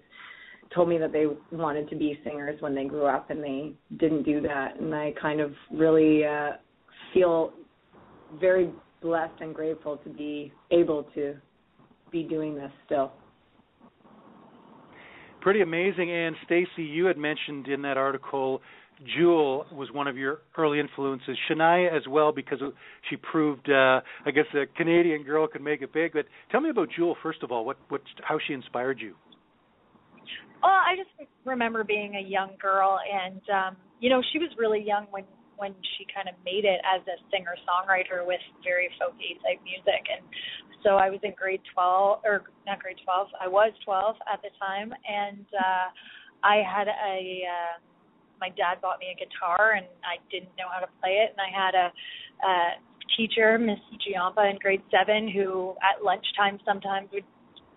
told 0.76 0.88
me 0.88 0.98
that 1.00 1.12
they 1.12 1.26
wanted 1.52 1.90
to 1.90 1.96
be 1.96 2.20
singers 2.24 2.62
when 2.62 2.76
they 2.76 2.86
grew 2.86 3.06
up 3.08 3.30
and 3.32 3.44
they 3.44 3.74
didn't 3.98 4.24
do 4.24 4.40
that 4.42 4.80
and 4.80 4.94
I 4.94 5.14
kind 5.20 5.42
of 5.42 5.52
really 5.74 6.24
uh 6.26 6.52
feel 7.14 7.54
very 8.40 8.70
blessed 9.02 9.42
and 9.42 9.54
grateful 9.54 9.98
to 9.98 10.10
be 10.10 10.52
able 10.72 11.04
to 11.16 11.36
be 12.12 12.24
doing 12.24 12.56
this 12.56 12.72
still. 12.86 13.12
Pretty 15.42 15.62
amazing. 15.62 16.12
And 16.12 16.36
Stacey, 16.46 16.84
you 16.84 17.06
had 17.06 17.18
mentioned 17.18 17.68
in 17.68 17.82
that 17.82 17.98
article 17.98 18.62
Jewel 19.18 19.66
was 19.72 19.90
one 19.92 20.08
of 20.08 20.18
your 20.18 20.42
early 20.58 20.80
influences. 20.80 21.36
Shania 21.50 21.96
as 21.96 22.08
well 22.08 22.32
because 22.32 22.60
she 23.10 23.18
proved, 23.18 23.68
uh, 23.70 24.02
I 24.26 24.32
guess, 24.32 24.46
a 24.54 24.66
Canadian 24.78 25.24
girl 25.24 25.48
could 25.48 25.62
make 25.62 25.82
it 25.82 25.92
big. 25.92 26.14
But 26.14 26.26
tell 26.52 26.62
me 26.62 26.70
about 26.70 26.90
Jewel 26.96 27.16
first 27.24 27.42
of 27.42 27.52
all. 27.52 27.66
What, 27.66 27.78
what, 27.90 28.02
how 28.22 28.38
she 28.46 28.54
inspired 28.54 29.00
you? 29.00 29.16
Well, 30.62 30.72
I 30.72 30.96
just 30.96 31.30
remember 31.44 31.84
being 31.84 32.16
a 32.16 32.22
young 32.22 32.52
girl, 32.62 33.00
and 33.12 33.42
um, 33.52 33.78
you 34.00 34.12
know, 34.12 34.22
she 34.32 34.38
was 34.38 34.50
really 34.60 34.84
young 34.86 35.08
when 35.10 35.24
when 35.62 35.78
she 35.94 36.10
kind 36.10 36.26
of 36.26 36.34
made 36.42 36.66
it 36.66 36.82
as 36.82 37.06
a 37.06 37.22
singer 37.30 37.54
songwriter 37.70 38.26
with 38.26 38.42
very 38.66 38.90
folky 38.98 39.38
type 39.46 39.62
music. 39.62 40.02
And 40.10 40.26
so 40.82 40.98
I 40.98 41.14
was 41.14 41.22
in 41.22 41.38
grade 41.38 41.62
12 41.78 42.26
or 42.26 42.50
not 42.66 42.82
grade 42.82 42.98
12 43.06 43.30
I 43.38 43.48
was 43.48 43.72
12 43.86 44.18
at 44.26 44.42
the 44.42 44.50
time. 44.58 44.90
And 45.06 45.46
uh 45.54 45.88
I 46.42 46.66
had 46.66 46.90
a 46.90 47.46
uh, 47.46 47.76
my 48.42 48.50
dad 48.58 48.82
bought 48.82 48.98
me 48.98 49.14
a 49.14 49.18
guitar 49.22 49.78
and 49.78 49.86
I 50.02 50.18
didn't 50.34 50.58
know 50.58 50.66
how 50.74 50.82
to 50.82 50.90
play 51.00 51.22
it. 51.22 51.38
And 51.38 51.42
I 51.46 51.54
had 51.54 51.74
a 51.78 51.88
uh 52.42 52.72
teacher 53.16 53.60
Miss 53.62 53.80
Giampa 54.02 54.50
in 54.50 54.58
grade 54.58 54.82
7 54.90 55.30
who 55.30 55.78
at 55.86 56.04
lunchtime 56.04 56.58
sometimes 56.66 57.10
would 57.14 57.30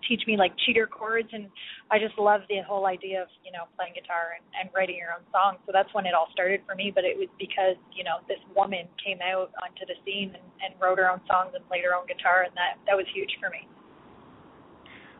teach 0.07 0.23
me 0.27 0.37
like 0.37 0.53
cheater 0.65 0.87
chords 0.87 1.29
and 1.33 1.47
I 1.91 1.99
just 1.99 2.17
love 2.17 2.41
the 2.49 2.61
whole 2.65 2.85
idea 2.85 3.21
of, 3.21 3.27
you 3.43 3.51
know, 3.51 3.69
playing 3.77 3.93
guitar 3.93 4.37
and, 4.37 4.45
and 4.57 4.69
writing 4.73 4.97
your 4.97 5.13
own 5.13 5.25
songs. 5.31 5.59
So 5.65 5.71
that's 5.73 5.91
when 5.93 6.05
it 6.05 6.13
all 6.13 6.27
started 6.31 6.61
for 6.65 6.75
me. 6.75 6.91
But 6.93 7.05
it 7.05 7.17
was 7.17 7.29
because, 7.37 7.77
you 7.93 8.03
know, 8.03 8.21
this 8.27 8.41
woman 8.55 8.87
came 9.01 9.19
out 9.21 9.51
onto 9.61 9.85
the 9.85 9.97
scene 10.05 10.33
and, 10.33 10.47
and 10.63 10.71
wrote 10.81 10.97
her 10.97 11.09
own 11.09 11.21
songs 11.27 11.53
and 11.53 11.65
played 11.67 11.83
her 11.85 11.93
own 11.93 12.07
guitar 12.07 12.43
and 12.45 12.53
that 12.55 12.81
that 12.87 12.95
was 12.95 13.05
huge 13.13 13.31
for 13.39 13.49
me. 13.49 13.67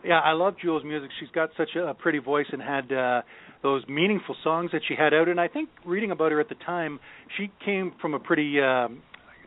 Yeah, 0.05 0.21
I 0.21 0.33
love 0.33 0.55
Jewel's 0.61 0.83
music. 0.85 1.09
She's 1.19 1.33
got 1.33 1.49
such 1.57 1.73
a 1.75 1.93
pretty 1.93 2.19
voice 2.19 2.47
and 2.51 2.61
had 2.61 2.91
uh 2.91 3.21
those 3.63 3.81
meaningful 3.89 4.35
songs 4.43 4.69
that 4.73 4.81
she 4.87 4.93
had 4.93 5.13
out 5.13 5.27
and 5.27 5.41
I 5.41 5.47
think 5.47 5.69
reading 5.85 6.11
about 6.11 6.31
her 6.31 6.39
at 6.39 6.49
the 6.49 6.59
time, 6.65 6.99
she 7.37 7.49
came 7.63 7.93
from 8.01 8.13
a 8.13 8.19
pretty 8.19 8.61
um 8.61 9.01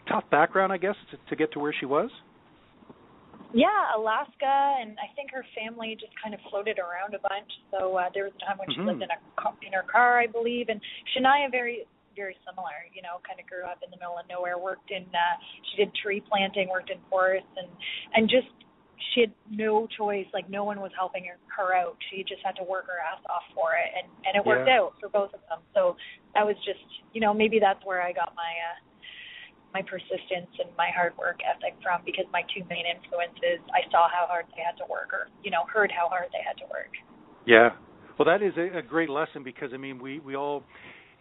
tough 0.09 0.25
background, 0.31 0.73
I 0.73 0.79
guess, 0.79 0.97
to, 1.11 1.19
to 1.29 1.37
get 1.37 1.53
to 1.53 1.59
where 1.59 1.75
she 1.79 1.87
was. 1.87 2.11
Yeah, 3.55 3.97
Alaska, 3.97 4.77
and 4.81 4.93
I 5.01 5.09
think 5.17 5.33
her 5.33 5.45
family 5.57 5.97
just 5.97 6.13
kind 6.21 6.35
of 6.37 6.41
floated 6.51 6.77
around 6.77 7.17
a 7.17 7.23
bunch. 7.25 7.49
So 7.73 7.97
uh, 7.97 8.13
there 8.13 8.29
was 8.29 8.37
a 8.37 8.43
time 8.45 8.61
when 8.61 8.69
mm-hmm. 8.69 8.85
she 8.85 8.87
lived 8.87 9.01
in 9.01 9.09
a 9.09 9.19
in 9.65 9.73
her 9.73 9.89
car, 9.89 10.21
I 10.21 10.29
believe, 10.29 10.69
and 10.69 10.81
Shania 11.17 11.51
very 11.51 11.89
very 12.13 12.37
similar. 12.45 12.85
You 12.93 13.01
know, 13.01 13.25
kind 13.25 13.41
of 13.41 13.49
grew 13.49 13.65
up 13.65 13.81
in 13.81 13.89
the 13.89 13.97
middle 13.97 14.21
of 14.21 14.29
nowhere, 14.29 14.61
worked 14.61 14.93
in 14.93 15.09
uh, 15.09 15.37
she 15.71 15.81
did 15.81 15.95
tree 15.97 16.21
planting, 16.21 16.69
worked 16.69 16.91
in 16.91 17.01
forests, 17.09 17.49
and 17.57 17.73
and 18.13 18.29
just 18.29 18.53
she 19.15 19.25
had 19.25 19.33
no 19.49 19.89
choice. 19.97 20.29
Like 20.37 20.51
no 20.53 20.69
one 20.69 20.85
was 20.85 20.93
helping 20.93 21.25
her, 21.25 21.41
her 21.49 21.73
out. 21.73 21.97
She 22.13 22.29
just 22.29 22.45
had 22.45 22.53
to 22.61 22.65
work 22.69 22.85
her 22.93 23.01
ass 23.01 23.25
off 23.33 23.49
for 23.57 23.73
it, 23.81 23.89
and 23.97 24.13
and 24.29 24.37
it 24.37 24.45
worked 24.45 24.69
yeah. 24.69 24.85
out 24.85 25.01
for 25.01 25.09
both 25.09 25.33
of 25.33 25.41
them. 25.49 25.65
So 25.73 25.97
that 26.37 26.45
was 26.45 26.57
just 26.69 26.85
you 27.17 27.25
know 27.25 27.33
maybe 27.33 27.57
that's 27.57 27.81
where 27.89 28.05
I 28.05 28.13
got 28.13 28.37
my. 28.37 28.53
uh 28.77 28.85
my 29.75 29.83
persistence 29.83 30.51
and 30.59 30.71
my 30.77 30.89
hard 30.95 31.17
work 31.19 31.41
ethic 31.45 31.77
from 31.83 32.01
because 32.05 32.25
my 32.33 32.43
two 32.55 32.65
main 32.69 32.85
influences 32.89 33.61
I 33.73 33.85
saw 33.91 34.09
how 34.09 34.27
hard 34.27 34.47
they 34.57 34.63
had 34.65 34.77
to 34.81 34.87
work 34.89 35.13
or 35.13 35.29
you 35.45 35.51
know 35.51 35.65
heard 35.73 35.93
how 35.93 36.09
hard 36.09 36.29
they 36.33 36.43
had 36.45 36.57
to 36.65 36.67
work. 36.71 36.93
Yeah. 37.45 37.77
Well, 38.19 38.27
that 38.27 38.43
is 38.43 38.53
a, 38.57 38.79
a 38.79 38.83
great 38.83 39.11
lesson 39.11 39.43
because 39.43 39.71
I 39.73 39.77
mean 39.77 39.99
we 39.99 40.21
we 40.21 40.37
all 40.37 40.65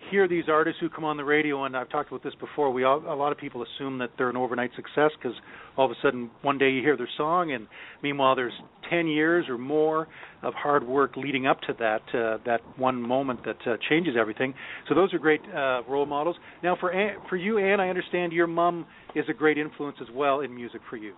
hear 0.10 0.28
these 0.28 0.46
artists 0.48 0.80
who 0.80 0.90
come 0.90 1.04
on 1.04 1.18
the 1.18 1.24
radio, 1.24 1.66
and 1.66 1.76
I've 1.76 1.90
talked 1.90 2.10
about 2.10 2.24
this 2.24 2.34
before. 2.40 2.72
We 2.72 2.84
all, 2.84 3.00
a 3.00 3.16
lot 3.16 3.32
of 3.32 3.38
people 3.38 3.64
assume 3.64 3.98
that 4.00 4.12
they're 4.18 4.30
an 4.30 4.38
overnight 4.38 4.72
success 4.76 5.12
because 5.18 5.36
all 5.76 5.86
of 5.86 5.92
a 5.92 5.96
sudden 6.02 6.30
one 6.42 6.58
day 6.58 6.70
you 6.70 6.82
hear 6.82 6.96
their 6.96 7.10
song, 7.18 7.52
and 7.52 7.68
meanwhile 8.02 8.36
there's 8.36 8.54
10 8.90 9.08
years 9.08 9.46
or 9.50 9.58
more 9.58 10.08
of 10.44 10.54
hard 10.54 10.88
work 10.88 11.18
leading 11.18 11.48
up 11.48 11.60
to 11.62 11.74
that 11.80 12.02
uh, 12.14 12.38
that 12.46 12.62
one 12.78 13.02
moment 13.02 13.44
that 13.44 13.58
uh, 13.66 13.78
changes 13.90 14.16
everything. 14.20 14.54
So 14.88 14.96
those 14.96 15.14
are 15.14 15.20
great 15.20 15.42
uh, 15.54 15.82
role 15.90 16.06
models. 16.06 16.36
Now 16.64 16.78
for 16.80 16.92
Ann, 16.92 17.18
for 17.30 17.36
you, 17.36 17.58
Ann, 17.58 17.80
I 17.80 17.90
understand 17.90 18.34
your 18.34 18.48
mom 18.48 18.86
is 19.16 19.26
a 19.30 19.34
great 19.34 19.58
influence 19.58 19.98
as 20.02 20.08
well 20.14 20.42
in 20.42 20.54
music 20.54 20.82
for 20.90 20.98
you. 20.98 21.16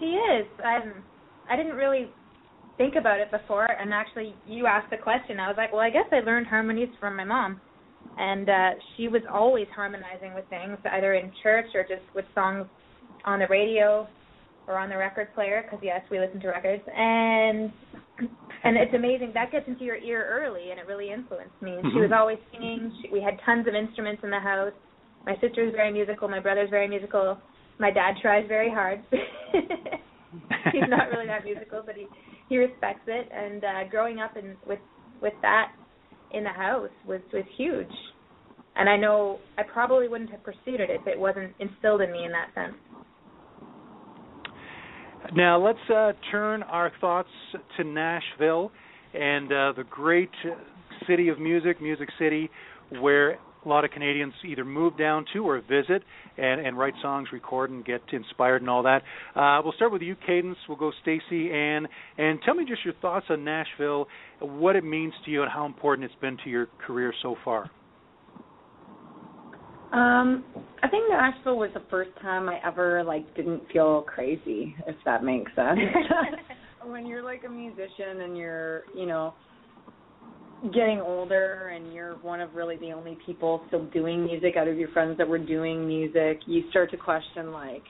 She 0.00 0.06
is. 0.06 0.46
Um, 0.64 1.04
I 1.48 1.56
didn't 1.56 1.76
really 1.76 2.08
think 2.76 2.94
about 2.96 3.20
it 3.20 3.30
before 3.30 3.70
and 3.70 3.92
actually 3.92 4.34
you 4.46 4.66
asked 4.66 4.90
the 4.90 4.96
question. 4.96 5.38
I 5.40 5.48
was 5.48 5.56
like 5.56 5.72
well 5.72 5.82
i 5.82 5.90
guess 5.90 6.06
i 6.12 6.20
learned 6.20 6.46
harmonies 6.46 6.88
from 7.00 7.16
my 7.16 7.24
mom. 7.24 7.60
And 8.18 8.48
uh 8.48 8.70
she 8.96 9.08
was 9.08 9.22
always 9.30 9.66
harmonizing 9.74 10.34
with 10.34 10.44
things 10.50 10.78
either 10.92 11.14
in 11.14 11.32
church 11.42 11.66
or 11.74 11.82
just 11.82 12.02
with 12.14 12.24
songs 12.34 12.66
on 13.24 13.38
the 13.38 13.46
radio 13.48 14.06
or 14.66 14.78
on 14.78 14.88
the 14.88 14.96
record 14.96 15.34
player 15.34 15.62
because 15.62 15.80
yes 15.82 16.00
we 16.10 16.18
listen 16.18 16.40
to 16.40 16.48
records. 16.48 16.82
And 16.94 17.72
and 18.64 18.76
it's 18.76 18.94
amazing. 18.94 19.32
That 19.34 19.50
gets 19.50 19.66
into 19.66 19.84
your 19.84 19.96
ear 19.96 20.26
early 20.30 20.70
and 20.70 20.78
it 20.78 20.86
really 20.86 21.10
influenced 21.10 21.60
me. 21.60 21.72
And 21.72 21.84
mm-hmm. 21.84 21.96
she 21.96 22.00
was 22.00 22.12
always 22.14 22.38
singing. 22.52 22.92
She, 23.02 23.08
we 23.12 23.20
had 23.20 23.34
tons 23.44 23.66
of 23.66 23.74
instruments 23.74 24.22
in 24.22 24.30
the 24.30 24.38
house. 24.38 24.72
My 25.26 25.34
sister's 25.40 25.72
very 25.74 25.92
musical. 25.92 26.28
My 26.28 26.40
brother's 26.40 26.70
very 26.70 26.88
musical. 26.88 27.38
My 27.78 27.90
dad 27.90 28.14
tries 28.20 28.46
very 28.46 28.70
hard. 28.70 29.02
He's 30.72 30.88
not 30.88 31.10
really 31.10 31.26
that 31.26 31.44
musical 31.44 31.82
but 31.84 31.94
he 31.94 32.06
he 32.52 32.58
respects 32.58 33.04
it 33.06 33.28
and 33.34 33.64
uh 33.64 33.88
growing 33.90 34.18
up 34.18 34.36
in 34.36 34.54
with 34.66 34.78
with 35.22 35.32
that 35.40 35.68
in 36.32 36.44
the 36.44 36.50
house 36.50 36.90
was 37.08 37.22
was 37.32 37.44
huge. 37.56 37.90
And 38.76 38.90
i 38.90 38.96
know 38.98 39.38
i 39.56 39.62
probably 39.62 40.06
wouldn't 40.06 40.30
have 40.30 40.42
pursued 40.44 40.78
it 40.78 40.90
if 40.90 41.06
it 41.06 41.18
wasn't 41.18 41.54
instilled 41.58 42.02
in 42.02 42.12
me 42.12 42.26
in 42.26 42.32
that 42.32 42.48
sense. 42.54 42.76
Now 45.34 45.64
let's 45.64 45.78
uh 45.88 46.12
turn 46.30 46.62
our 46.64 46.92
thoughts 47.00 47.30
to 47.78 47.84
nashville 47.84 48.70
and 49.14 49.46
uh 49.46 49.72
the 49.74 49.84
great 49.88 50.30
city 51.08 51.30
of 51.30 51.40
music 51.40 51.80
music 51.80 52.10
city 52.18 52.50
where 53.00 53.38
a 53.64 53.68
lot 53.68 53.84
of 53.84 53.90
Canadians 53.90 54.34
either 54.46 54.64
move 54.64 54.98
down 54.98 55.24
to 55.32 55.46
or 55.46 55.60
visit 55.60 56.02
and, 56.36 56.66
and 56.66 56.78
write 56.78 56.94
songs, 57.00 57.28
record, 57.32 57.70
and 57.70 57.84
get 57.84 58.00
inspired 58.12 58.62
and 58.62 58.70
all 58.70 58.82
that. 58.82 59.02
Uh, 59.34 59.60
we'll 59.62 59.72
start 59.74 59.92
with 59.92 60.02
you, 60.02 60.16
Cadence. 60.26 60.58
We'll 60.68 60.78
go 60.78 60.92
Stacey, 61.02 61.50
Ann, 61.52 61.86
and 62.18 62.40
tell 62.44 62.54
me 62.54 62.64
just 62.64 62.84
your 62.84 62.94
thoughts 63.00 63.26
on 63.30 63.44
Nashville, 63.44 64.06
what 64.40 64.76
it 64.76 64.84
means 64.84 65.12
to 65.24 65.30
you, 65.30 65.42
and 65.42 65.50
how 65.50 65.66
important 65.66 66.04
it's 66.04 66.20
been 66.20 66.36
to 66.44 66.50
your 66.50 66.66
career 66.86 67.12
so 67.22 67.36
far. 67.44 67.70
Um, 69.92 70.42
I 70.82 70.88
think 70.88 71.04
Nashville 71.10 71.58
was 71.58 71.70
the 71.74 71.82
first 71.90 72.10
time 72.22 72.48
I 72.48 72.58
ever 72.66 73.04
like 73.04 73.36
didn't 73.36 73.62
feel 73.72 74.02
crazy, 74.02 74.74
if 74.86 74.96
that 75.04 75.22
makes 75.22 75.54
sense. 75.54 75.78
when 76.86 77.06
you're 77.06 77.22
like 77.22 77.42
a 77.46 77.50
musician 77.50 78.22
and 78.22 78.36
you're, 78.36 78.84
you 78.96 79.06
know, 79.06 79.34
getting 80.70 81.00
older 81.00 81.72
and 81.74 81.92
you're 81.92 82.14
one 82.16 82.40
of 82.40 82.54
really 82.54 82.76
the 82.76 82.92
only 82.92 83.18
people 83.26 83.62
still 83.66 83.84
doing 83.86 84.24
music 84.24 84.56
out 84.56 84.68
of 84.68 84.78
your 84.78 84.88
friends 84.90 85.18
that 85.18 85.28
were 85.28 85.38
doing 85.38 85.86
music, 85.86 86.40
you 86.46 86.62
start 86.70 86.90
to 86.92 86.96
question 86.96 87.52
like 87.52 87.82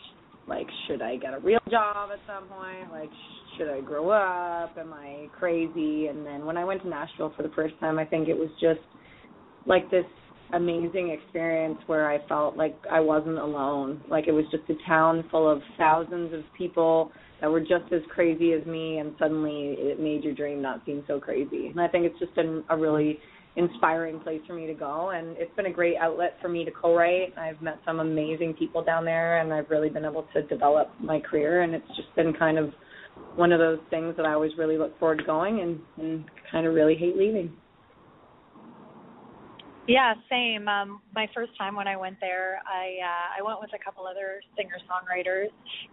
like 0.49 0.67
should 0.87 1.03
I 1.03 1.17
get 1.17 1.35
a 1.35 1.39
real 1.39 1.61
job 1.71 2.11
at 2.13 2.19
some 2.27 2.49
point? 2.49 2.91
Like 2.91 3.11
should 3.57 3.69
I 3.69 3.81
grow 3.81 4.11
up? 4.11 4.77
Am 4.79 4.93
I 4.93 5.29
crazy? 5.39 6.07
And 6.07 6.27
then 6.27 6.47
when 6.47 6.57
I 6.57 6.65
went 6.65 6.83
to 6.83 6.89
Nashville 6.89 7.33
for 7.37 7.43
the 7.43 7.53
first 7.55 7.75
time, 7.79 7.99
I 7.99 8.05
think 8.05 8.29
it 8.29 8.37
was 8.37 8.49
just 8.61 8.81
like 9.67 9.91
this 9.91 10.05
amazing 10.53 11.11
experience 11.11 11.79
where 11.87 12.11
I 12.11 12.27
felt 12.29 12.57
like 12.57 12.77
I 12.91 13.01
wasn't 13.01 13.39
alone. 13.39 14.03
Like 14.09 14.29
it 14.29 14.33
was 14.33 14.45
just 14.51 14.65
a 14.69 14.89
town 14.89 15.25
full 15.31 15.51
of 15.51 15.61
thousands 15.79 16.33
of 16.35 16.41
people 16.57 17.11
that 17.41 17.51
were 17.51 17.61
just 17.61 17.93
as 17.93 18.03
crazy 18.15 18.53
as 18.53 18.65
me, 18.67 18.99
and 18.99 19.15
suddenly 19.19 19.75
it 19.79 19.99
made 19.99 20.23
your 20.23 20.35
dream 20.35 20.63
not 20.63 20.81
seem 20.87 21.03
so 21.09 21.19
crazy. 21.19 21.67
And 21.67 21.81
I 21.81 21.89
think 21.89 22.05
it's 22.05 22.19
just 22.19 22.35
been 22.37 22.63
a 22.71 22.77
really 22.77 23.19
inspiring 23.57 24.21
place 24.21 24.41
for 24.47 24.55
me 24.55 24.67
to 24.67 24.75
go, 24.75 25.11
and 25.11 25.37
it's 25.37 25.55
been 25.57 25.67
a 25.67 25.73
great 25.73 25.97
outlet 25.97 26.37
for 26.41 26.49
me 26.49 26.65
to 26.65 26.71
co-write. 26.71 27.37
I've 27.37 27.61
met 27.61 27.79
some 27.85 28.01
amazing 28.01 28.55
people 28.55 28.83
down 28.83 29.05
there, 29.05 29.41
and 29.41 29.53
I've 29.53 29.69
really 29.71 29.91
been 29.91 30.05
able 30.05 30.27
to 30.35 30.43
develop 30.43 30.89
my 31.01 31.21
career, 31.21 31.63
and 31.63 31.75
it's 31.75 31.87
just 31.89 32.15
been 32.17 32.33
kind 32.33 32.59
of 32.59 32.71
one 33.37 33.53
of 33.53 33.59
those 33.59 33.81
things 33.91 34.17
that 34.17 34.25
I 34.25 34.33
always 34.33 34.53
really 34.57 34.79
look 34.79 34.99
forward 34.99 35.19
to 35.19 35.25
going, 35.25 35.61
and, 35.61 35.81
and 35.99 36.25
kind 36.51 36.67
of 36.67 36.75
really 36.75 36.95
hate 36.95 37.17
leaving. 37.17 37.53
Yeah, 39.89 40.15
same. 40.31 40.69
Um, 40.69 41.01
my 41.15 41.27
first 41.35 41.51
time 41.59 41.75
when 41.75 41.89
I 41.89 41.97
went 41.97 42.19
there, 42.21 42.61
I 42.67 43.03
uh, 43.03 43.41
I 43.41 43.43
went 43.47 43.61
with 43.61 43.71
a 43.75 43.83
couple 43.85 44.07
other 44.07 44.41
singer 44.57 44.79
songwriters 44.87 45.49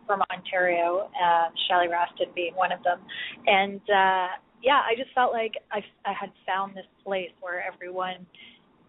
from 0.05 0.21
Ontario, 0.31 1.09
uh, 1.17 1.49
Shelly 1.67 1.87
Rastin 1.87 2.27
being 2.35 2.53
one 2.55 2.71
of 2.71 2.83
them, 2.83 2.99
and 3.47 3.81
uh, 3.89 4.37
yeah, 4.61 4.81
I 4.85 4.93
just 4.95 5.09
felt 5.15 5.33
like 5.33 5.53
I 5.71 5.79
I 6.05 6.13
had 6.13 6.29
found 6.45 6.77
this 6.77 6.85
place 7.03 7.31
where 7.41 7.63
everyone, 7.65 8.27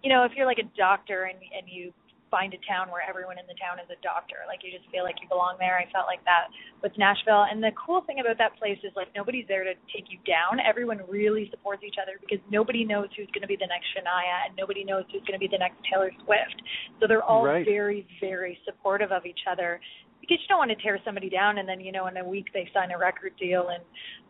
you 0.02 0.12
know, 0.12 0.24
if 0.24 0.32
you're 0.36 0.46
like 0.46 0.58
a 0.58 0.68
doctor 0.76 1.24
and 1.24 1.38
and 1.56 1.66
you 1.66 1.92
find 2.30 2.54
a 2.54 2.60
town 2.64 2.88
where 2.88 3.02
everyone 3.02 3.36
in 3.36 3.46
the 3.50 3.58
town 3.58 3.82
is 3.82 3.90
a 3.90 3.98
doctor. 4.00 4.46
Like 4.46 4.62
you 4.62 4.70
just 4.70 4.86
feel 4.94 5.02
like 5.02 5.18
you 5.20 5.28
belong 5.28 5.58
there. 5.58 5.76
I 5.76 5.90
felt 5.90 6.06
like 6.06 6.22
that 6.24 6.48
with 6.82 6.94
Nashville. 6.96 7.44
And 7.50 7.58
the 7.62 7.74
cool 7.74 8.00
thing 8.06 8.22
about 8.22 8.38
that 8.38 8.54
place 8.56 8.78
is 8.86 8.94
like 8.94 9.10
nobody's 9.14 9.46
there 9.50 9.64
to 9.66 9.74
take 9.90 10.08
you 10.08 10.18
down. 10.24 10.62
Everyone 10.62 11.02
really 11.10 11.50
supports 11.50 11.82
each 11.82 11.98
other 12.00 12.16
because 12.22 12.38
nobody 12.48 12.86
knows 12.86 13.10
who's 13.18 13.28
going 13.34 13.42
to 13.42 13.50
be 13.50 13.58
the 13.58 13.68
next 13.68 13.90
Shania 13.92 14.46
and 14.48 14.54
nobody 14.56 14.86
knows 14.86 15.04
who's 15.10 15.26
going 15.26 15.36
to 15.36 15.42
be 15.42 15.50
the 15.50 15.58
next 15.60 15.82
Taylor 15.90 16.14
Swift. 16.24 16.58
So 17.02 17.06
they're 17.10 17.26
all 17.26 17.44
Right. 17.44 17.66
very, 17.66 18.06
very 18.20 18.58
supportive 18.64 19.10
of 19.10 19.26
each 19.26 19.42
other 19.50 19.80
because 20.20 20.36
you 20.42 20.48
don't 20.48 20.58
want 20.58 20.70
to 20.70 20.76
tear 20.84 20.98
somebody 21.04 21.28
down 21.30 21.58
and 21.58 21.66
then 21.68 21.80
you 21.80 21.90
know 21.90 22.06
in 22.06 22.16
a 22.18 22.24
week 22.24 22.46
they 22.52 22.68
sign 22.74 22.90
a 22.92 22.98
record 22.98 23.32
deal 23.40 23.68
and 23.72 23.82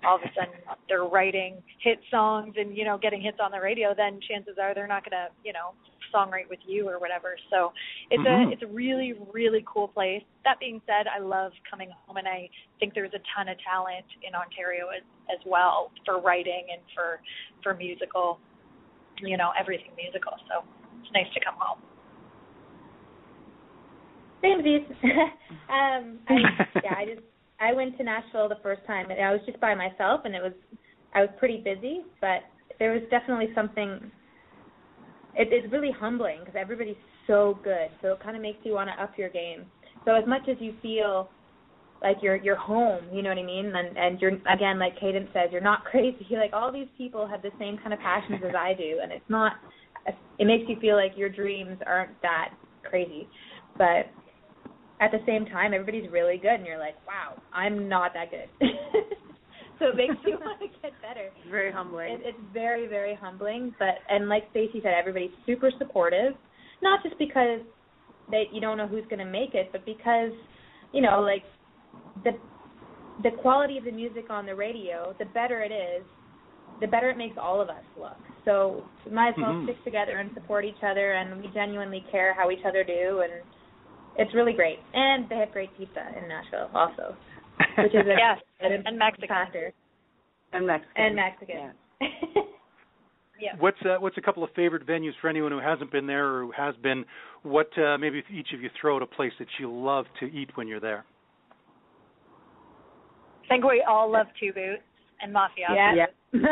all 0.06 0.16
of 0.16 0.22
a 0.22 0.30
sudden 0.38 0.54
they're 0.88 1.04
writing 1.04 1.60
hit 1.82 1.98
songs 2.10 2.54
and 2.56 2.76
you 2.76 2.84
know 2.84 2.96
getting 2.96 3.20
hits 3.20 3.38
on 3.42 3.50
the 3.50 3.60
radio 3.60 3.92
then 3.94 4.18
chances 4.30 4.54
are 4.62 4.72
they're 4.72 4.86
not 4.86 5.02
going 5.04 5.10
to 5.12 5.26
you 5.44 5.52
know 5.52 5.74
songwrite 6.14 6.48
with 6.48 6.58
you 6.66 6.88
or 6.88 6.98
whatever 6.98 7.36
so 7.50 7.72
it's 8.10 8.22
Mhm. 8.22 8.48
a 8.48 8.52
it's 8.52 8.62
a 8.62 8.66
really 8.66 9.14
really 9.32 9.64
cool 9.66 9.88
place 9.88 10.22
that 10.44 10.58
being 10.58 10.80
said 10.86 11.06
i 11.08 11.18
love 11.18 11.52
coming 11.68 11.90
home 11.90 12.16
and 12.16 12.28
i 12.28 12.48
think 12.78 12.94
there's 12.94 13.12
a 13.14 13.22
ton 13.34 13.48
of 13.48 13.56
talent 13.62 14.06
in 14.22 14.34
ontario 14.34 14.88
as 14.88 15.02
as 15.30 15.44
well 15.46 15.90
for 16.04 16.20
writing 16.20 16.66
and 16.72 16.82
for 16.94 17.20
for 17.62 17.74
musical 17.74 18.38
you 19.20 19.36
know 19.36 19.52
everything 19.58 19.90
musical 19.96 20.32
so 20.48 20.64
it's 21.00 21.12
nice 21.12 21.32
to 21.34 21.40
come 21.40 21.54
home 21.58 21.80
Samesies. 24.42 24.86
um, 25.68 26.18
I, 26.28 26.34
yeah, 26.84 26.94
I 26.96 27.04
just 27.04 27.20
I 27.60 27.72
went 27.72 27.96
to 27.98 28.04
Nashville 28.04 28.48
the 28.48 28.58
first 28.62 28.80
time, 28.86 29.10
and 29.10 29.20
I 29.20 29.32
was 29.32 29.40
just 29.46 29.60
by 29.60 29.74
myself, 29.74 30.22
and 30.24 30.34
it 30.34 30.42
was 30.42 30.52
I 31.14 31.20
was 31.20 31.30
pretty 31.38 31.58
busy, 31.58 32.02
but 32.20 32.40
there 32.78 32.92
was 32.92 33.02
definitely 33.10 33.48
something. 33.54 34.10
It, 35.36 35.48
it's 35.50 35.72
really 35.72 35.90
humbling 35.98 36.40
because 36.40 36.54
everybody's 36.58 36.96
so 37.26 37.58
good, 37.62 37.88
so 38.02 38.12
it 38.12 38.22
kind 38.22 38.36
of 38.36 38.42
makes 38.42 38.58
you 38.64 38.74
want 38.74 38.90
to 38.94 39.02
up 39.02 39.12
your 39.16 39.28
game. 39.28 39.64
So 40.04 40.14
as 40.14 40.24
much 40.26 40.42
as 40.48 40.56
you 40.60 40.74
feel 40.82 41.28
like 42.02 42.16
you're 42.22 42.36
you're 42.36 42.56
home, 42.56 43.04
you 43.12 43.22
know 43.22 43.28
what 43.28 43.38
I 43.38 43.42
mean, 43.42 43.72
and 43.74 43.96
and 43.96 44.20
you're 44.20 44.32
again 44.52 44.78
like 44.78 44.98
Cadence 44.98 45.28
says, 45.32 45.50
you're 45.52 45.60
not 45.60 45.84
crazy. 45.90 46.26
Like 46.32 46.52
all 46.52 46.72
these 46.72 46.88
people 46.98 47.26
have 47.26 47.42
the 47.42 47.52
same 47.58 47.76
kind 47.78 47.92
of 47.92 48.00
passions 48.00 48.40
as 48.46 48.54
I 48.56 48.74
do, 48.74 48.98
and 49.02 49.12
it's 49.12 49.28
not. 49.28 49.52
It 50.38 50.46
makes 50.46 50.64
you 50.66 50.80
feel 50.80 50.96
like 50.96 51.12
your 51.16 51.28
dreams 51.28 51.78
aren't 51.86 52.20
that 52.22 52.54
crazy, 52.82 53.28
but 53.76 54.06
at 55.00 55.10
the 55.10 55.18
same 55.26 55.46
time 55.46 55.72
everybody's 55.72 56.10
really 56.10 56.36
good 56.36 56.52
and 56.52 56.66
you're 56.66 56.78
like 56.78 56.94
wow 57.06 57.40
i'm 57.52 57.88
not 57.88 58.12
that 58.14 58.30
good 58.30 58.48
so 59.80 59.86
it 59.88 59.96
makes 59.96 60.14
you 60.26 60.38
want 60.44 60.60
to 60.60 60.68
get 60.82 60.92
better 61.02 61.30
Very 61.50 61.72
humbling. 61.72 62.12
it, 62.12 62.20
it's 62.24 62.38
very 62.52 62.86
very 62.86 63.14
humbling 63.14 63.74
but 63.78 63.96
and 64.08 64.28
like 64.28 64.44
stacey 64.50 64.80
said 64.82 64.92
everybody's 64.98 65.34
super 65.46 65.70
supportive 65.78 66.34
not 66.82 67.02
just 67.02 67.18
because 67.18 67.60
that 68.30 68.44
you 68.52 68.60
don't 68.60 68.76
know 68.78 68.86
who's 68.86 69.04
going 69.10 69.18
to 69.18 69.24
make 69.30 69.54
it 69.54 69.70
but 69.72 69.84
because 69.84 70.30
you 70.92 71.02
know 71.02 71.20
like 71.20 71.42
the 72.24 72.30
the 73.22 73.30
quality 73.42 73.76
of 73.78 73.84
the 73.84 73.90
music 73.92 74.26
on 74.30 74.46
the 74.46 74.54
radio 74.54 75.14
the 75.18 75.24
better 75.26 75.60
it 75.62 75.72
is 75.72 76.04
the 76.80 76.86
better 76.86 77.10
it 77.10 77.16
makes 77.18 77.36
all 77.40 77.60
of 77.60 77.68
us 77.68 77.84
look 77.98 78.16
so 78.44 78.82
we 79.04 79.12
might 79.12 79.30
as 79.30 79.34
well 79.40 79.52
Mhm. 79.52 79.64
stick 79.64 79.84
together 79.84 80.18
and 80.18 80.30
support 80.34 80.64
each 80.64 80.82
other 80.82 81.12
and 81.12 81.42
we 81.42 81.48
genuinely 81.52 82.04
care 82.10 82.32
how 82.34 82.50
each 82.50 82.64
other 82.64 82.84
do 82.84 83.20
and 83.20 83.32
it's 84.16 84.34
really 84.34 84.52
great 84.54 84.78
and 84.94 85.28
they 85.28 85.36
have 85.36 85.52
great 85.52 85.70
pizza 85.76 86.00
in 86.16 86.28
nashville 86.28 86.70
also 86.74 87.14
which 87.78 87.94
is 87.94 88.06
a 88.06 88.14
yes 88.18 88.38
an 88.60 88.82
and 88.86 88.98
mexican 88.98 89.28
factor 89.28 89.72
and 90.52 90.66
Mexican. 90.66 90.92
and 91.04 91.16
mexican 91.16 91.56
Yeah. 92.00 92.08
yeah 93.40 93.48
What's 93.58 93.78
uh, 93.84 93.96
what's 94.00 94.18
a 94.18 94.20
couple 94.20 94.44
of 94.44 94.50
favorite 94.54 94.86
venues 94.86 95.12
for 95.20 95.28
anyone 95.28 95.52
who 95.52 95.60
hasn't 95.60 95.90
been 95.92 96.06
there 96.06 96.26
or 96.26 96.44
who 96.46 96.52
has 96.56 96.74
been? 96.82 97.04
What 97.42 97.70
uh, 97.78 97.96
maybe 97.98 98.22
each 98.32 98.48
of 98.54 98.60
you 98.60 98.68
throw 98.80 98.96
at 98.98 99.02
a 99.02 99.06
place 99.06 99.32
that 99.38 99.48
you 99.58 99.72
love 99.72 100.04
to 100.20 100.26
eat 100.26 100.50
when 100.56 100.68
you're 100.68 100.80
there. 100.80 101.04
I 103.44 103.48
think 103.48 103.64
we 103.64 103.82
all 103.88 104.12
love 104.12 104.26
two 104.38 104.52
boots 104.52 104.82
and 105.22 105.32
mafia. 105.32 105.66
Yeah. 105.74 105.94
Yeah. 105.94 106.06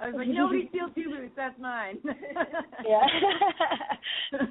I 0.00 0.06
was 0.08 0.14
like, 0.16 0.28
nobody 0.28 0.68
steals 0.70 0.90
two 0.94 1.08
boots. 1.08 1.32
That's 1.36 1.58
mine. 1.60 1.98
Yeah. 2.04 3.06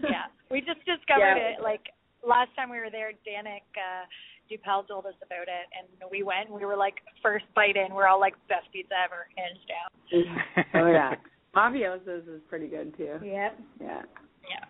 yeah. 0.04 0.26
We 0.50 0.62
just 0.62 0.80
discovered 0.86 1.36
Yeah. 1.38 1.60
it 1.60 1.62
like 1.62 1.82
last 2.28 2.50
time 2.56 2.70
we 2.70 2.80
were 2.80 2.90
there, 2.92 3.12
Danick 3.28 3.68
uh 3.76 4.06
Dupelle 4.52 4.88
told 4.88 5.06
us 5.06 5.14
about 5.26 5.48
it 5.48 5.68
and 5.78 5.88
we 6.12 6.24
went 6.24 6.50
and 6.50 6.56
we 6.56 6.66
were 6.66 6.76
like 6.76 6.96
first 7.24 7.46
bite 7.56 7.78
in, 7.78 7.94
we're 7.96 8.08
all 8.08 8.20
like 8.20 8.34
best 8.50 8.68
pizza 8.74 8.94
ever, 9.06 9.28
hands 9.38 9.60
down. 9.68 10.66
oh 10.84 10.92
yeah. 10.92 11.16
Mafiaoza's 11.56 12.28
is 12.28 12.42
pretty 12.50 12.68
good 12.68 12.96
too. 12.98 13.20
yep 13.24 13.58
Yeah. 13.80 14.02
Yeah. 14.42 14.66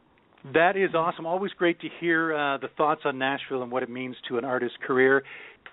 That 0.53 0.75
is 0.75 0.95
awesome. 0.95 1.25
Always 1.25 1.51
great 1.53 1.79
to 1.81 1.87
hear 1.99 2.33
uh, 2.33 2.57
the 2.57 2.67
thoughts 2.75 3.01
on 3.05 3.17
Nashville 3.17 3.61
and 3.61 3.71
what 3.71 3.83
it 3.83 3.89
means 3.89 4.15
to 4.29 4.37
an 4.37 4.45
artist's 4.45 4.77
career. 4.85 5.23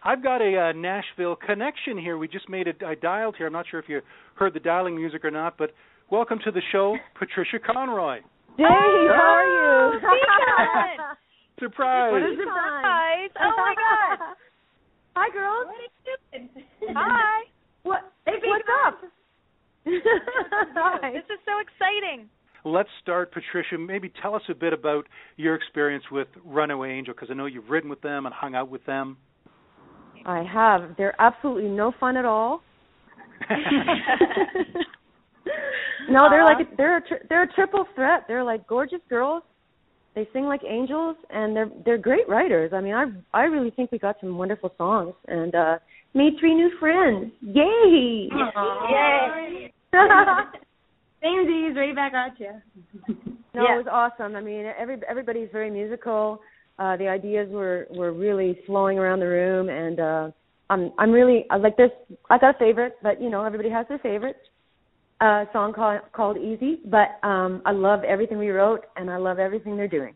I've 0.05 0.23
got 0.23 0.41
a 0.43 0.69
uh, 0.69 0.73
Nashville 0.73 1.37
connection 1.37 1.99
here. 1.99 2.19
We 2.19 2.29
just 2.29 2.49
made 2.49 2.69
it. 2.69 2.83
I 2.87 2.95
dialed 2.95 3.37
here. 3.37 3.47
I'm 3.47 3.53
not 3.53 3.67
sure 3.71 3.81
if 3.81 3.89
you 3.89 4.01
heard 4.35 4.55
the 4.55 4.61
dialing 4.61 4.95
music 4.95 5.25
or 5.25 5.31
not, 5.31 5.57
but 5.59 5.71
welcome 6.11 6.39
to 6.45 6.51
the 6.51 6.63
show, 6.71 6.97
Patricia 7.19 7.59
Conroy. 7.59 8.19
Hey, 8.57 8.65
how 8.65 9.39
are 9.39 9.93
you? 9.93 10.01
Surprise! 11.59 12.13
What 12.13 12.23
is 12.23 12.39
it? 12.39 12.43
Surprise. 12.43 13.31
Oh 13.41 13.53
my 13.57 13.75
god. 13.75 14.19
Hi, 15.17 15.31
girls. 15.33 15.67
Hi. 16.95 17.43
What? 17.83 18.13
Hey, 18.27 18.33
What's 18.45 18.65
up? 18.87 19.01
Hi. 20.77 21.11
This 21.13 21.25
is 21.25 21.41
so 21.45 21.59
exciting. 21.61 22.29
Let's 22.65 22.89
start, 23.03 23.33
Patricia. 23.33 23.79
Maybe 23.79 24.13
tell 24.21 24.35
us 24.35 24.43
a 24.49 24.55
bit 24.55 24.73
about 24.73 25.07
your 25.37 25.55
experience 25.55 26.05
with 26.13 26.29
Runaway 26.45 26.91
Angel, 26.91 27.15
because 27.15 27.29
I 27.31 27.35
know 27.35 27.47
you've 27.47 27.69
ridden 27.71 27.91
with 27.91 28.01
them 28.03 28.27
and 28.27 28.35
hung 28.35 28.55
out 28.55 28.69
with 28.69 28.85
them. 28.85 29.17
I 30.27 30.43
have. 30.43 30.97
They're 30.97 31.21
absolutely 31.21 31.69
no 31.69 31.93
fun 31.99 32.17
at 32.17 32.25
all. 32.25 32.63
no, 36.11 36.29
they're 36.31 36.45
like 36.45 36.59
uh-huh. 36.59 36.73
a, 36.73 36.77
they're 36.77 36.97
a 36.99 37.09
tri- 37.09 37.27
they're 37.29 37.43
a 37.45 37.53
triple 37.55 37.87
threat. 37.95 38.25
They're 38.29 38.45
like 38.45 38.67
gorgeous 38.67 39.01
girls. 39.09 39.43
They 40.19 40.29
sing 40.33 40.47
like 40.47 40.63
angels, 40.69 41.15
and 41.31 41.55
they're 41.55 41.71
they're 41.85 41.97
great 41.97 42.29
writers. 42.29 42.73
I 42.75 42.81
mean, 42.81 42.93
I 42.93 43.05
I 43.33 43.45
really 43.45 43.71
think 43.71 43.93
we 43.93 44.01
got 44.01 44.17
some 44.21 44.37
wonderful 44.37 44.73
songs, 44.77 45.15
and 45.29 45.55
uh 45.55 45.79
made 46.13 46.33
three 46.41 46.57
new 46.57 46.73
friends. 46.81 47.31
Yay! 47.41 48.29
Yay. 48.91 49.73
Samesies, 51.23 51.77
right 51.77 51.95
back 51.95 52.15
at 52.15 52.41
you. 52.41 53.15
No, 53.55 53.63
it 53.63 53.85
was 53.85 53.87
awesome. 53.91 54.37
I 54.37 54.41
mean, 54.41 54.67
every 54.79 54.97
everybody's 55.09 55.49
very 55.53 55.71
musical. 55.71 56.41
Uh 56.81 56.97
the 56.97 57.07
ideas 57.07 57.49
were 57.51 57.87
were 57.91 58.13
really 58.13 58.59
flowing 58.67 58.99
around 58.99 59.21
the 59.21 59.27
room 59.27 59.69
and 59.69 60.01
uh 60.01 60.31
I'm 60.69 60.93
I'm 60.99 61.13
really 61.13 61.47
I 61.51 61.57
like 61.59 61.77
this 61.77 61.91
I 62.29 62.39
got 62.39 62.57
a 62.57 62.59
favorite, 62.59 62.97
but 63.05 63.23
you 63.23 63.31
know, 63.31 63.45
everybody 63.45 63.71
has 63.71 63.87
their 63.89 63.99
favorites. 64.01 64.41
Uh 65.21 65.45
song 65.53 65.73
called 65.73 66.01
called 66.13 66.37
Easy, 66.39 66.81
but 66.87 67.19
um 67.27 67.61
I 67.67 67.73
love 67.73 68.05
everything 68.05 68.39
we 68.39 68.51
wrote 68.51 68.87
and 68.97 69.11
I 69.11 69.17
love 69.17 69.39
everything 69.39 69.77
they're 69.77 69.89
doing. 69.89 70.15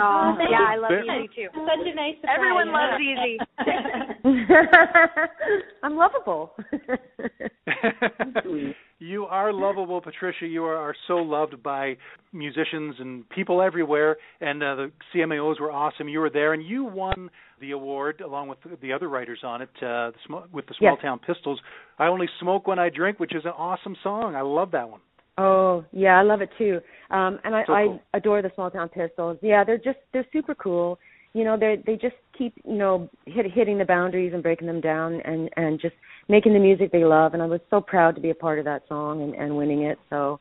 Oh, 0.00 0.34
thank 0.36 0.50
yeah. 0.50 0.64
I 0.68 0.76
love 0.76 0.90
Very- 0.90 1.24
Easy 1.24 1.28
too. 1.34 1.48
such 1.54 1.86
a 1.86 1.94
nice 1.94 2.16
surprise. 2.20 2.36
Everyone 2.36 2.72
loves 2.72 3.00
Easy. 3.00 3.38
I'm 5.82 5.96
lovable. 5.96 6.54
you 8.98 9.24
are 9.26 9.52
lovable, 9.52 10.00
Patricia. 10.00 10.46
You 10.46 10.64
are, 10.64 10.76
are 10.76 10.94
so 11.06 11.16
loved 11.16 11.62
by 11.62 11.96
musicians 12.32 12.96
and 12.98 13.28
people 13.30 13.62
everywhere. 13.62 14.16
And 14.40 14.62
uh, 14.62 14.74
the 14.74 14.92
CMAOs 15.14 15.60
were 15.60 15.70
awesome. 15.70 16.08
You 16.08 16.20
were 16.20 16.30
there, 16.30 16.52
and 16.52 16.64
you 16.64 16.84
won 16.84 17.30
the 17.60 17.72
award 17.72 18.20
along 18.20 18.48
with 18.48 18.58
the 18.80 18.92
other 18.92 19.08
writers 19.08 19.40
on 19.44 19.62
it 19.62 19.70
uh, 19.78 20.10
the 20.10 20.14
sm- 20.26 20.52
with 20.52 20.66
the 20.66 20.74
Small 20.78 20.92
Yes. 20.94 21.02
Town 21.02 21.20
Pistols. 21.24 21.60
I 21.98 22.06
only 22.06 22.26
smoke 22.40 22.66
when 22.66 22.78
I 22.78 22.88
drink, 22.88 23.18
which 23.18 23.34
is 23.34 23.44
an 23.44 23.52
awesome 23.56 23.96
song. 24.02 24.34
I 24.34 24.42
love 24.42 24.70
that 24.72 24.88
one. 24.88 25.00
Oh 25.38 25.84
yeah, 25.92 26.18
I 26.18 26.22
love 26.22 26.40
it 26.40 26.50
too. 26.58 26.80
Um, 27.10 27.38
and 27.44 27.54
I, 27.54 27.62
So 27.62 27.66
cool. 27.74 28.00
I 28.12 28.16
adore 28.16 28.42
the 28.42 28.50
Small 28.54 28.70
Town 28.70 28.88
Pistols. 28.88 29.38
Yeah, 29.40 29.62
they're 29.64 29.78
just 29.78 29.98
they're 30.12 30.26
super 30.32 30.54
cool. 30.54 30.98
You 31.32 31.44
know, 31.44 31.56
they 31.58 31.82
they 31.86 31.94
just 31.94 32.16
keep 32.36 32.54
you 32.64 32.76
know 32.76 33.08
hit, 33.26 33.46
hitting 33.52 33.78
the 33.78 33.84
boundaries 33.84 34.32
and 34.34 34.42
breaking 34.42 34.66
them 34.66 34.80
down 34.80 35.20
and 35.24 35.48
and 35.56 35.80
just 35.80 35.94
making 36.28 36.52
the 36.52 36.58
music 36.58 36.92
they 36.92 37.04
love. 37.04 37.34
And 37.34 37.42
I 37.42 37.46
was 37.46 37.60
so 37.70 37.80
proud 37.80 38.14
to 38.16 38.20
be 38.20 38.30
a 38.30 38.34
part 38.34 38.58
of 38.58 38.64
that 38.66 38.82
song 38.88 39.22
and 39.22 39.34
and 39.34 39.56
winning 39.56 39.82
it. 39.82 39.98
So, 40.10 40.40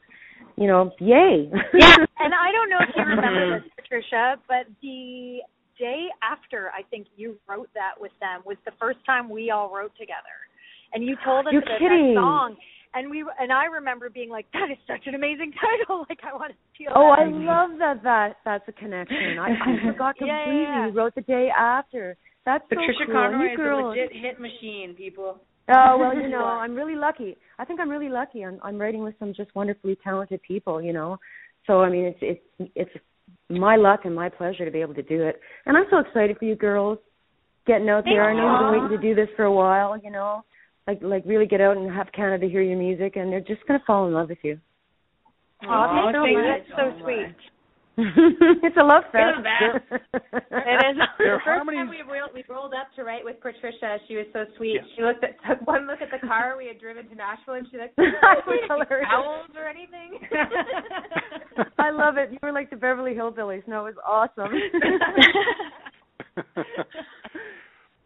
you 0.56 0.68
know, 0.68 0.92
yay. 1.00 1.50
yeah, 1.74 1.96
and 2.20 2.34
I 2.46 2.52
don't 2.52 2.70
know 2.70 2.80
if 2.82 2.90
you 2.96 3.04
remember 3.04 3.60
this, 3.60 3.70
Patricia, 3.76 4.36
but 4.48 4.68
the 4.82 5.40
day 5.80 6.08
after 6.24 6.70
I 6.78 6.82
think 6.90 7.08
you 7.16 7.38
wrote 7.48 7.70
that 7.76 7.94
with 8.00 8.12
them 8.20 8.42
was 8.46 8.58
the 8.66 8.72
first 8.80 9.00
time 9.06 9.30
we 9.30 9.52
all 9.52 9.70
wrote 9.74 9.92
together, 10.00 10.36
and 10.94 11.04
you 11.06 11.16
told 11.24 11.46
us 11.48 11.54
You're 11.54 11.62
about 11.62 11.80
kidding. 11.80 12.16
that 12.16 12.22
song. 12.22 12.56
And 12.94 13.12
we 13.12 13.24
and 13.40 13.52
I 13.52 13.66
remember 13.66 14.10
being 14.10 14.30
like, 14.30 14.48
"That 14.54 14.72
is 14.72 14.78
such 14.88 15.06
an 15.06 15.14
amazing 15.14 15.52
title! 15.62 16.06
Like, 16.10 16.20
I 16.24 16.34
want 16.34 16.54
to 16.54 16.58
steal 16.74 16.92
Oh, 16.96 17.14
that." 17.16 17.28
I 17.28 17.30
love 17.30 17.78
that. 17.80 18.02
That 18.02 18.38
that's 18.46 18.64
a 18.68 18.72
connection. 18.72 19.38
I, 19.38 19.50
I 19.54 19.92
forgot 19.92 20.16
Yeah, 20.20 20.40
completely. 20.40 20.64
yeah. 20.64 20.88
You 20.88 20.94
wrote 20.94 21.14
the 21.14 21.22
day 21.22 21.50
after. 21.56 22.16
That's 22.46 22.64
Patricia 22.70 22.94
so 23.06 23.12
cool. 23.12 23.14
Conroy 23.14 23.44
you 23.46 23.52
is 23.52 23.58
girls. 23.58 23.84
a 23.84 23.88
legit 23.90 24.12
hit 24.16 24.40
machine, 24.40 24.96
people. 24.98 25.42
Oh 25.70 25.98
well, 26.00 26.16
you 26.22 26.30
know, 26.30 26.46
I'm 26.46 26.76
really 26.76 26.96
lucky. 26.96 27.38
I 27.60 27.66
think 27.66 27.80
I'm 27.80 27.90
really 27.90 28.10
lucky. 28.10 28.44
I'm 28.44 28.60
I'm 28.64 28.80
writing 28.80 29.04
with 29.04 29.16
some 29.20 29.34
just 29.34 29.54
wonderfully 29.56 29.98
talented 30.04 30.42
people, 30.42 30.82
you 30.82 30.94
know. 30.94 31.18
So 31.66 31.82
I 31.82 31.90
mean, 31.90 32.06
it's 32.06 32.20
it's 32.60 32.72
it's 32.76 32.92
my 33.50 33.76
luck 33.76 34.02
and 34.06 34.16
my 34.16 34.30
pleasure 34.30 34.66
to 34.66 34.72
be 34.72 34.82
able 34.82 34.94
to 34.96 35.04
do 35.04 35.24
it. 35.24 35.40
And 35.66 35.76
I'm 35.76 35.86
so 35.90 36.00
excited 36.00 36.38
for 36.38 36.46
you 36.46 36.56
girls 36.56 37.00
getting 37.66 37.90
out 37.90 38.06
there. 38.06 38.30
I 38.30 38.34
know 38.34 38.52
you've 38.52 38.72
been 38.72 38.82
waiting 38.82 38.98
to 38.98 39.16
do 39.16 39.16
this 39.16 39.34
for 39.36 39.44
a 39.44 39.54
while, 39.54 39.98
you 39.98 40.12
know. 40.12 40.44
Like 40.88 41.00
like 41.02 41.24
really 41.26 41.48
get 41.48 41.60
out 41.60 41.76
and 41.76 41.92
have 41.92 42.08
Canada 42.14 42.48
hear 42.48 42.62
your 42.62 42.78
music 42.78 43.18
and 43.18 43.32
they're 43.32 43.42
just 43.42 43.66
gonna 43.68 43.84
fall 43.86 44.08
in 44.08 44.14
love 44.14 44.30
with 44.30 44.38
you. 44.44 44.60
Oh, 45.64 46.12
thank 46.14 46.32
you. 46.32 46.42
That's 46.42 46.70
so 46.80 47.04
sweet. 47.04 47.36
It's 48.00 48.78
a 48.78 48.84
love 48.84 49.04
fest. 49.12 49.42
it 49.42 50.86
is. 50.86 50.98
Their 51.18 51.38
the 51.38 51.42
first 51.44 51.66
time 51.66 51.90
we 51.90 52.02
rolled, 52.06 52.30
we 52.34 52.44
rolled 52.48 52.74
up 52.74 52.94
to 52.96 53.04
write 53.04 53.26
with 53.26 53.42
Patricia, 53.42 53.98
she 54.08 54.16
was 54.16 54.28
so 54.34 54.46
sweet. 54.56 54.76
Yes. 54.76 54.86
She 54.96 55.02
looked 55.02 55.24
at 55.24 55.32
took 55.50 55.66
one 55.66 55.88
look 55.88 56.00
at 56.02 56.12
the 56.12 56.20
car 56.28 56.56
we 56.58 56.68
had 56.68 56.80
driven 56.80 57.10
to 57.10 57.16
Nashville, 57.16 57.56
and 57.56 57.68
she 57.72 57.78
like, 57.80 57.96
That 57.98 58.46
was 58.46 58.60
hilarious. 58.70 59.10
owls 59.12 59.50
or 59.58 59.68
anything. 59.68 60.20
I 61.80 61.90
love 61.90 62.18
it. 62.18 62.32
You 62.32 62.38
were 62.44 62.52
like 62.52 62.70
the 62.70 62.76
Beverly 62.76 63.16
Hillbillies. 63.16 63.68
No, 63.68 63.88
it 63.88 63.96
was 63.96 64.04
awesome. 64.06 64.54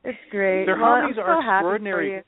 it's 0.06 0.17
great. 0.32 0.65
Their 0.65 0.77
well, 0.77 0.86
harmonies 0.86 1.17
I'm 1.19 1.25
are 1.30 1.41
so 1.41 1.45
happy 1.45 1.63
for 1.63 1.75
extraordinary. 1.75 2.12
you. 2.13 2.21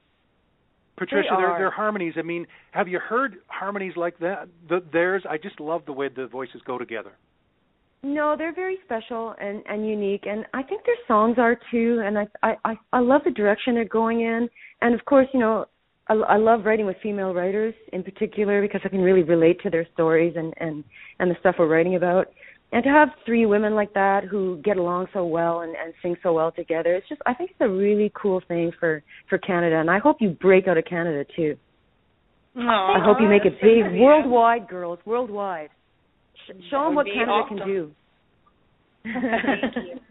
Patricia, 0.97 1.29
They 1.31 1.37
their 1.41 1.57
their 1.57 1.71
harmonies. 1.71 2.13
I 2.17 2.21
mean, 2.23 2.45
have 2.71 2.87
you 2.87 2.99
heard 2.99 3.37
harmonies 3.47 3.93
like 3.95 4.19
that? 4.19 4.47
The, 4.69 4.83
theirs. 4.91 5.23
I 5.29 5.37
just 5.37 5.59
love 5.59 5.83
the 5.85 5.93
way 5.93 6.09
the 6.13 6.27
voices 6.27 6.61
go 6.67 6.77
together. 6.77 7.13
No, 8.03 8.35
they're 8.37 8.53
very 8.53 8.77
special 8.83 9.33
and 9.39 9.63
and 9.65 9.87
unique, 9.87 10.25
and 10.25 10.45
I 10.53 10.61
think 10.61 10.85
their 10.85 10.95
songs 11.07 11.37
are 11.39 11.57
too. 11.71 12.01
And 12.05 12.19
I 12.19 12.27
I 12.43 12.55
I, 12.65 12.73
I 12.91 12.99
love 12.99 13.21
the 13.23 13.31
direction 13.31 13.75
they're 13.75 13.85
going 13.85 14.21
in, 14.21 14.49
and 14.81 14.93
of 14.93 15.05
course, 15.05 15.27
you 15.33 15.39
know, 15.39 15.65
I, 16.09 16.15
I 16.15 16.37
love 16.37 16.65
writing 16.65 16.85
with 16.85 16.97
female 17.01 17.33
writers 17.33 17.73
in 17.93 18.03
particular 18.03 18.61
because 18.61 18.81
I 18.83 18.89
can 18.89 18.99
really 18.99 19.23
relate 19.23 19.61
to 19.61 19.69
their 19.69 19.87
stories 19.93 20.33
and 20.35 20.53
and 20.57 20.83
and 21.19 21.31
the 21.31 21.35
stuff 21.39 21.55
we're 21.57 21.67
writing 21.67 21.95
about. 21.95 22.27
And 22.73 22.83
to 22.83 22.89
have 22.89 23.09
three 23.25 23.45
women 23.45 23.73
like 23.73 23.93
that 23.93 24.25
who 24.25 24.59
get 24.65 24.77
along 24.77 25.07
so 25.13 25.25
well 25.25 25.61
and 25.61 25.73
and 25.77 25.93
sing 26.01 26.17
so 26.23 26.33
well 26.33 26.51
together, 26.51 26.95
it's 26.95 27.07
just 27.07 27.21
I 27.25 27.33
think 27.33 27.51
it's 27.51 27.61
a 27.61 27.69
really 27.69 28.11
cool 28.21 28.41
thing 28.49 28.73
for 28.81 29.01
for 29.29 29.37
Canada, 29.37 29.77
and 29.77 29.89
I 29.89 29.99
hope 29.99 30.17
you 30.19 30.31
break 30.31 30.67
out 30.67 30.77
of 30.77 30.83
Canada 30.83 31.23
too. 31.37 31.55
I 32.99 32.99
hope 33.03 33.17
you 33.21 33.29
make 33.29 33.45
it 33.45 33.53
big 33.61 33.99
worldwide, 33.99 34.67
girls, 34.67 34.99
worldwide. 35.05 35.69
Sh- 36.47 36.51
show 36.69 36.85
them 36.85 36.95
what 36.95 37.05
Canada 37.05 37.31
awesome. 37.31 37.57
can 37.57 37.67
do. 37.67 37.91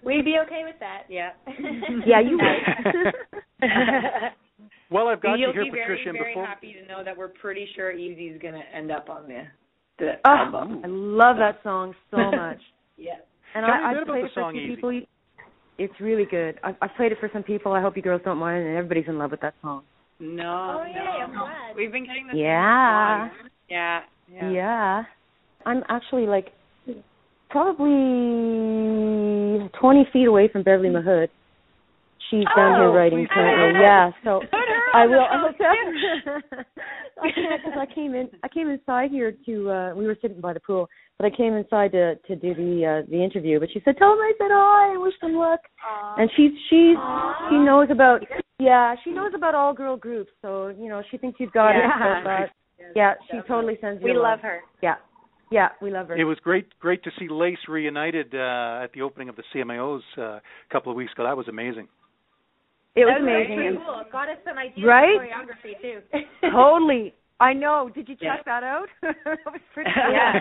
We'd 0.05 0.25
be 0.25 0.37
okay 0.45 0.63
with 0.65 0.77
that. 0.81 1.05
Yeah. 1.09 1.31
Yeah, 2.07 2.21
you 2.21 2.39
would. 2.39 3.71
Well, 4.91 5.09
I've 5.09 5.23
got 5.23 5.39
You'll 5.39 5.55
you 5.55 5.63
here, 5.63 5.65
be 5.65 5.71
very, 5.71 5.83
Patricia. 5.87 6.09
and 6.11 6.19
very 6.19 6.33
before 6.35 6.45
happy 6.45 6.75
to 6.75 6.87
know 6.87 7.03
that 7.03 7.17
we're 7.17 7.29
pretty 7.29 7.67
sure 7.75 7.93
Easy's 7.93 8.39
going 8.43 8.53
to 8.53 8.77
end 8.77 8.91
up 8.91 9.09
on 9.09 9.27
the 9.27 9.45
the 9.99 10.13
Oh, 10.27 10.31
album. 10.31 10.83
I 10.85 10.87
love 10.89 11.37
that 11.39 11.61
song 11.63 11.95
so 12.11 12.19
much. 12.31 12.59
Yeah. 12.99 13.13
And 13.55 13.65
Tell 13.65 13.75
me 13.75 13.83
a 13.83 13.87
I, 13.87 13.93
bit 13.95 13.97
I've 13.97 14.03
about 14.03 14.07
played 14.09 14.23
the 14.25 14.27
it 14.27 14.33
for 14.35 14.41
song 14.43 14.53
some 14.53 14.61
Easy. 14.61 14.75
people. 14.75 15.01
It's 15.79 15.95
really 15.99 16.27
good. 16.31 16.59
I, 16.63 16.77
I've 16.83 16.95
played 16.97 17.11
it 17.13 17.19
for 17.21 17.31
some 17.33 17.43
people. 17.43 17.73
I 17.73 17.81
hope 17.81 17.97
you 17.97 18.03
girls 18.03 18.21
don't 18.23 18.37
mind, 18.37 18.67
and 18.67 18.77
everybody's 18.77 19.09
in 19.09 19.17
love 19.17 19.31
with 19.31 19.41
that 19.41 19.55
song. 19.63 19.83
No. 20.21 20.83
Oh, 20.83 20.87
yay, 20.87 20.95
no. 20.95 21.01
I'm 21.11 21.31
glad. 21.33 21.75
We've 21.77 21.91
been 21.91 22.05
getting 22.05 22.27
this. 22.27 22.37
Yeah. 22.37 23.31
Yeah. 23.71 24.01
Yeah. 24.31 24.51
Yeah. 24.51 25.03
I'm 25.67 25.83
actually 25.89 26.27
like 26.27 26.53
probably 27.51 29.69
20 29.81 30.07
feet 30.13 30.27
away 30.27 30.49
from 30.49 30.63
Beverly 30.63 30.89
Mahood. 30.89 31.29
She's 32.31 32.45
down 32.57 32.77
here 32.81 32.89
Oh, 32.89 32.95
writing 32.95 33.27
currently. 33.33 33.81
Yeah, 33.83 34.11
so 34.25 34.41
I 34.95 35.07
will. 35.07 35.21
I 35.21 35.37
will 35.43 35.53
show, 35.53 35.59
definitely. 35.59 36.65
I 37.23 37.27
because 37.59 37.79
I 37.79 37.85
came 37.95 38.15
in. 38.15 38.31
I 38.43 38.49
came 38.49 38.71
inside 38.71 39.11
here 39.11 39.33
to. 39.45 39.71
uh 39.71 39.95
We 39.95 40.07
were 40.07 40.17
sitting 40.23 40.41
by 40.41 40.55
the 40.55 40.61
pool, 40.61 40.89
but 41.19 41.27
I 41.27 41.31
came 41.37 41.53
inside 41.53 41.93
to 41.93 42.15
to 42.17 42.35
do 42.37 42.55
the 42.55 42.87
uh 42.87 43.03
the 43.11 43.23
interview. 43.23 43.61
But 43.61 43.69
she 43.75 43.81
said, 43.85 43.99
"Tell 43.99 44.09
them 44.11 44.19
I 44.21 44.33
said 44.39 44.51
hi 44.51 44.93
and 44.95 45.03
wish 45.03 45.13
them 45.21 45.35
luck." 45.35 45.61
And 46.17 46.31
she's 46.35 46.53
she's 46.71 46.97
she 47.51 47.57
knows 47.59 47.91
about 47.91 48.25
yeah 48.59 48.95
she 49.05 49.11
knows 49.11 49.35
about 49.35 49.55
all 49.55 49.75
girl 49.75 49.97
groups. 49.99 50.33
So 50.41 50.69
you 50.69 50.89
know 50.89 51.03
she 51.11 51.19
thinks 51.19 51.39
you've 51.39 51.53
got 51.53 51.73
Yeah. 51.73 51.85
it. 51.85 51.91
But, 52.25 52.31
uh, 52.31 52.47
yeah, 52.97 53.15
she 53.31 53.41
totally 53.47 53.77
sends 53.83 54.01
you. 54.03 54.09
We 54.09 54.15
love 54.19 54.41
her. 54.41 54.61
Yeah, 54.83 54.95
yeah, 55.53 55.69
we 55.81 55.91
love 55.91 56.09
her. 56.09 56.17
It 56.17 56.25
was 56.25 56.39
great, 56.43 56.67
great 56.81 57.03
to 57.05 57.11
see 57.19 57.29
Lace 57.31 57.59
reunited 57.69 58.35
uh, 58.35 58.81
at 58.85 58.93
the 58.95 59.03
opening 59.03 59.29
of 59.29 59.37
the 59.37 59.43
CMAOs 59.55 60.01
uh, 60.19 60.23
a 60.23 60.43
couple 60.73 60.91
of 60.91 60.97
weeks 60.97 61.13
ago. 61.13 61.25
That 61.25 61.37
was 61.37 61.49
amazing. 61.49 61.89
It 62.95 63.05
was 63.05 63.15
That 63.17 63.23
was 63.23 63.29
amazing. 63.29 63.57
Pretty 63.57 63.77
cool. 63.87 64.01
It 64.01 64.13
got 64.13 64.29
us 64.29 64.37
some 64.45 64.59
ideas 64.59 64.85
Right? 64.87 65.17
for 65.17 65.25
choreography 65.25 65.75
too. 65.81 65.99
totally. 66.51 67.15
I 67.41 67.53
know. 67.55 67.91
Did 67.95 68.09
you 68.09 68.15
check 68.17 68.45
Yeah. 68.47 68.61
that 68.61 68.63
out? 68.63 68.89
that 69.03 69.39
was 69.47 69.61
pretty 69.75 69.91
Yeah. 69.97 70.41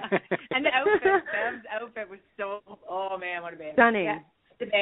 and 0.52 0.66
the 0.66 0.70
outfit, 0.74 1.02
Bev's 1.32 1.66
outfit 1.72 2.10
was 2.10 2.20
so. 2.38 2.60
Oh 2.90 3.18
man, 3.20 3.42
what 3.42 3.54
a 3.54 3.58
band. 3.58 3.74
Stunning. 3.74 4.06
Yeah. 4.06 4.20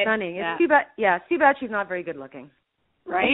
Stunning. 0.04 0.36
Yeah. 0.36 0.54
It's 0.54 0.60
too 0.60 0.68
bad. 0.68 0.86
Yeah, 0.98 1.15
it's 1.18 1.30
too 1.30 1.38
bad 1.39 1.56
she's 1.60 1.70
not 1.72 1.88
very 1.88 2.04
good 2.04 2.18
looking. 2.18 2.50
Right. 3.06 3.26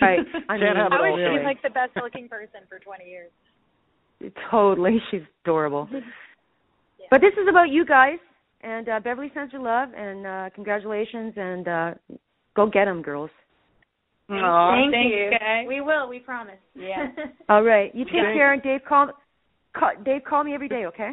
Right. 0.00 0.20
I 0.48 0.56
Can't 0.58 0.76
have 0.76 0.86
it 0.88 0.92
How 0.92 1.04
all. 1.04 1.14
is 1.14 1.18
really. 1.20 1.44
like 1.44 1.60
the 1.62 1.70
best 1.70 1.92
looking 1.96 2.28
person 2.28 2.60
for 2.68 2.78
20 2.78 3.04
years? 3.04 3.30
Totally. 4.50 4.98
She's 5.10 5.22
adorable. 5.44 5.88
But 7.10 7.20
this 7.20 7.34
is 7.34 7.46
about 7.48 7.68
you 7.68 7.84
guys, 7.84 8.18
and 8.62 8.88
uh, 8.88 8.98
Beverly 8.98 9.30
sends 9.34 9.52
her 9.52 9.58
love, 9.60 9.90
and 9.96 10.26
uh, 10.26 10.50
congratulations, 10.54 11.34
and 11.36 11.68
uh, 11.68 11.90
go 12.56 12.68
them, 12.72 13.02
girls. 13.02 13.30
Aw, 14.30 14.72
Thank 14.74 14.92
thanks, 14.92 15.14
you. 15.14 15.30
guys. 15.38 15.64
We 15.68 15.80
will. 15.80 16.08
We 16.08 16.18
promise. 16.18 16.56
Yeah. 16.74 17.08
All 17.48 17.62
right. 17.62 17.94
You 17.94 18.04
take 18.04 18.14
Thanks. 18.14 18.36
care, 18.36 18.52
and 18.54 18.62
Dave, 18.62 18.80
call, 18.88 19.10
call 19.76 19.90
Dave, 20.04 20.22
call 20.26 20.42
me 20.44 20.54
every 20.54 20.68
day, 20.68 20.86
okay? 20.86 21.10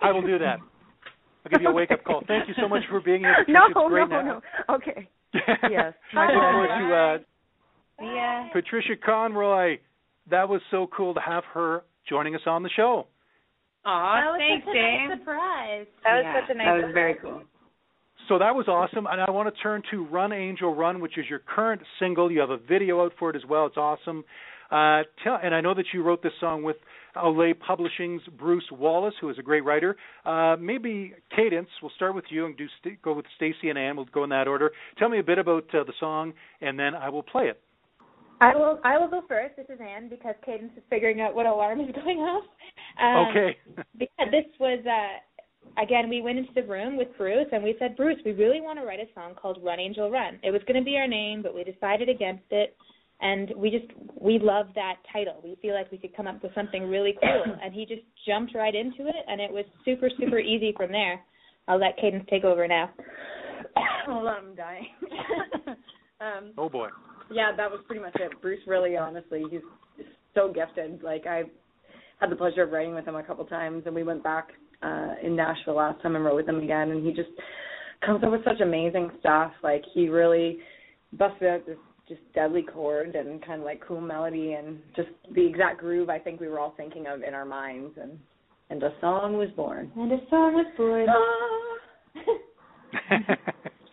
I 0.00 0.12
will 0.12 0.22
do 0.22 0.38
that. 0.38 0.58
I'll 1.44 1.50
give 1.50 1.60
you 1.60 1.68
a 1.68 1.72
wake 1.72 1.90
up 1.90 2.04
call. 2.04 2.22
Thank 2.26 2.48
you 2.48 2.54
so 2.58 2.68
much 2.68 2.82
for 2.88 3.00
being 3.00 3.20
here. 3.20 3.44
no, 3.48 3.60
Patricia. 3.74 4.04
It's 4.04 4.10
no, 4.10 4.22
now. 4.22 4.42
no. 4.68 4.74
Okay. 4.76 5.08
Yes. 5.70 5.92
I 6.16 6.26
look 6.26 6.34
forward 6.34 6.68
to 6.78 6.94
uh, 8.04 8.14
Yeah. 8.14 8.48
Patricia 8.52 8.94
Conroy. 9.04 9.78
That 10.30 10.48
was 10.48 10.62
so 10.70 10.86
cool 10.96 11.12
to 11.14 11.20
have 11.20 11.42
her 11.52 11.82
joining 12.08 12.34
us 12.34 12.42
on 12.46 12.62
the 12.62 12.70
show. 12.70 13.06
Aw, 13.84 14.14
that 14.16 14.30
was 14.32 14.40
thanks, 14.40 14.64
such 14.66 14.70
a 14.70 14.78
Dave. 14.78 15.08
nice 15.10 15.18
surprise. 15.18 15.86
That 16.04 16.14
was 16.16 16.24
Yeah, 16.24 16.40
such 16.40 16.50
a 16.50 16.54
nice 16.54 16.66
That 16.66 16.86
was 16.86 16.94
very 16.94 17.14
cool. 17.20 17.42
So 18.28 18.38
that 18.38 18.54
was 18.54 18.66
awesome, 18.68 19.06
and 19.06 19.20
I 19.20 19.30
want 19.30 19.54
to 19.54 19.62
turn 19.62 19.82
to 19.90 20.04
"Run 20.06 20.32
Angel 20.32 20.74
Run," 20.74 21.00
which 21.00 21.18
is 21.18 21.28
your 21.28 21.40
current 21.40 21.82
single. 21.98 22.32
You 22.32 22.40
have 22.40 22.48
a 22.50 22.56
video 22.56 23.04
out 23.04 23.12
for 23.18 23.28
it 23.28 23.36
as 23.36 23.44
well. 23.44 23.66
It's 23.66 23.76
awesome. 23.76 24.24
Uh, 24.70 25.02
tell, 25.22 25.38
and 25.42 25.54
I 25.54 25.60
know 25.60 25.74
that 25.74 25.84
you 25.92 26.02
wrote 26.02 26.22
this 26.22 26.32
song 26.40 26.62
with 26.62 26.76
Ole 27.16 27.52
Publishing's 27.54 28.22
Bruce 28.38 28.64
Wallace, 28.72 29.14
who 29.20 29.28
is 29.28 29.38
a 29.38 29.42
great 29.42 29.62
writer. 29.62 29.94
Uh, 30.24 30.56
maybe 30.58 31.12
Cadence. 31.36 31.68
We'll 31.82 31.92
start 31.96 32.14
with 32.14 32.24
you 32.30 32.46
and 32.46 32.56
do 32.56 32.66
st- 32.80 33.02
go 33.02 33.12
with 33.12 33.26
Stacy 33.36 33.68
and 33.68 33.78
Ann. 33.78 33.94
We'll 33.96 34.06
go 34.06 34.24
in 34.24 34.30
that 34.30 34.48
order. 34.48 34.72
Tell 34.98 35.10
me 35.10 35.18
a 35.18 35.22
bit 35.22 35.38
about 35.38 35.64
uh, 35.74 35.84
the 35.84 35.92
song, 36.00 36.32
and 36.62 36.78
then 36.78 36.94
I 36.94 37.10
will 37.10 37.22
play 37.22 37.44
it. 37.48 37.60
I 38.40 38.54
will. 38.54 38.78
I 38.84 38.98
will 38.98 39.08
go 39.08 39.22
first. 39.28 39.56
This 39.56 39.66
is 39.68 39.80
Ann 39.80 40.08
because 40.08 40.34
Cadence 40.44 40.72
is 40.76 40.82
figuring 40.90 41.20
out 41.20 41.34
what 41.34 41.46
alarm 41.46 41.80
is 41.80 41.94
going 42.04 42.18
off. 42.18 42.44
Um, 43.00 43.26
okay. 43.30 43.56
because 43.98 44.28
this 44.30 44.46
was 44.58 44.84
uh 44.86 45.82
again 45.82 46.08
we 46.08 46.20
went 46.20 46.38
into 46.38 46.52
the 46.54 46.62
room 46.62 46.96
with 46.96 47.08
Bruce 47.16 47.46
and 47.52 47.62
we 47.62 47.76
said 47.78 47.96
Bruce 47.96 48.18
we 48.24 48.32
really 48.32 48.60
want 48.60 48.78
to 48.78 48.84
write 48.84 49.00
a 49.00 49.12
song 49.14 49.34
called 49.34 49.58
Run 49.62 49.80
Angel 49.80 50.10
Run. 50.10 50.38
It 50.42 50.50
was 50.50 50.62
going 50.66 50.78
to 50.78 50.84
be 50.84 50.96
our 50.96 51.08
name 51.08 51.42
but 51.42 51.54
we 51.54 51.64
decided 51.64 52.08
against 52.08 52.44
it 52.50 52.76
and 53.20 53.52
we 53.56 53.70
just 53.70 53.86
we 54.20 54.38
love 54.38 54.66
that 54.74 54.96
title. 55.12 55.40
We 55.42 55.56
feel 55.62 55.74
like 55.74 55.90
we 55.90 55.98
could 55.98 56.16
come 56.16 56.26
up 56.26 56.42
with 56.42 56.54
something 56.54 56.88
really 56.88 57.16
cool 57.20 57.56
and 57.62 57.72
he 57.72 57.86
just 57.86 58.02
jumped 58.26 58.54
right 58.54 58.74
into 58.74 59.08
it 59.08 59.24
and 59.28 59.40
it 59.40 59.50
was 59.50 59.64
super 59.84 60.10
super 60.18 60.38
easy 60.38 60.72
from 60.76 60.92
there. 60.92 61.20
I'll 61.66 61.80
let 61.80 61.96
Cadence 61.96 62.26
take 62.28 62.44
over 62.44 62.68
now. 62.68 62.90
Hold 64.06 64.26
on, 64.26 64.36
I'm 64.36 64.54
dying. 64.54 64.86
um, 66.20 66.52
oh 66.58 66.68
boy. 66.68 66.88
Yeah, 67.30 67.52
that 67.56 67.70
was 67.70 67.80
pretty 67.86 68.02
much 68.02 68.14
it. 68.16 68.32
Bruce 68.40 68.60
really, 68.66 68.96
honestly, 68.96 69.44
he's 69.50 69.60
so 70.34 70.52
gifted. 70.52 71.02
Like 71.02 71.26
I 71.26 71.44
had 72.20 72.30
the 72.30 72.36
pleasure 72.36 72.62
of 72.62 72.70
writing 72.70 72.94
with 72.94 73.06
him 73.06 73.16
a 73.16 73.22
couple 73.22 73.44
times, 73.44 73.84
and 73.86 73.94
we 73.94 74.02
went 74.02 74.22
back 74.22 74.48
uh 74.82 75.14
in 75.22 75.36
Nashville 75.36 75.76
last 75.76 76.02
time 76.02 76.16
and 76.16 76.24
wrote 76.24 76.36
with 76.36 76.48
him 76.48 76.60
again, 76.60 76.90
and 76.90 77.04
he 77.04 77.12
just 77.12 77.30
comes 78.04 78.22
up 78.22 78.30
with 78.30 78.44
such 78.44 78.60
amazing 78.60 79.10
stuff. 79.20 79.52
Like 79.62 79.82
he 79.94 80.08
really 80.08 80.58
busted 81.12 81.48
out 81.48 81.66
this 81.66 81.76
just 82.08 82.20
deadly 82.34 82.62
chord 82.62 83.14
and 83.14 83.44
kind 83.44 83.60
of 83.60 83.64
like 83.64 83.82
cool 83.86 84.00
melody 84.00 84.52
and 84.52 84.78
just 84.94 85.08
the 85.34 85.46
exact 85.46 85.80
groove 85.80 86.10
I 86.10 86.18
think 86.18 86.38
we 86.38 86.48
were 86.48 86.60
all 86.60 86.74
thinking 86.76 87.06
of 87.06 87.22
in 87.22 87.34
our 87.34 87.46
minds, 87.46 87.94
and 88.00 88.18
and 88.70 88.82
a 88.82 88.92
song 89.00 89.36
was 89.36 89.48
born. 89.56 89.90
And 89.96 90.12
a 90.12 90.18
song 90.30 90.54
was 90.54 90.66
born. 90.76 91.06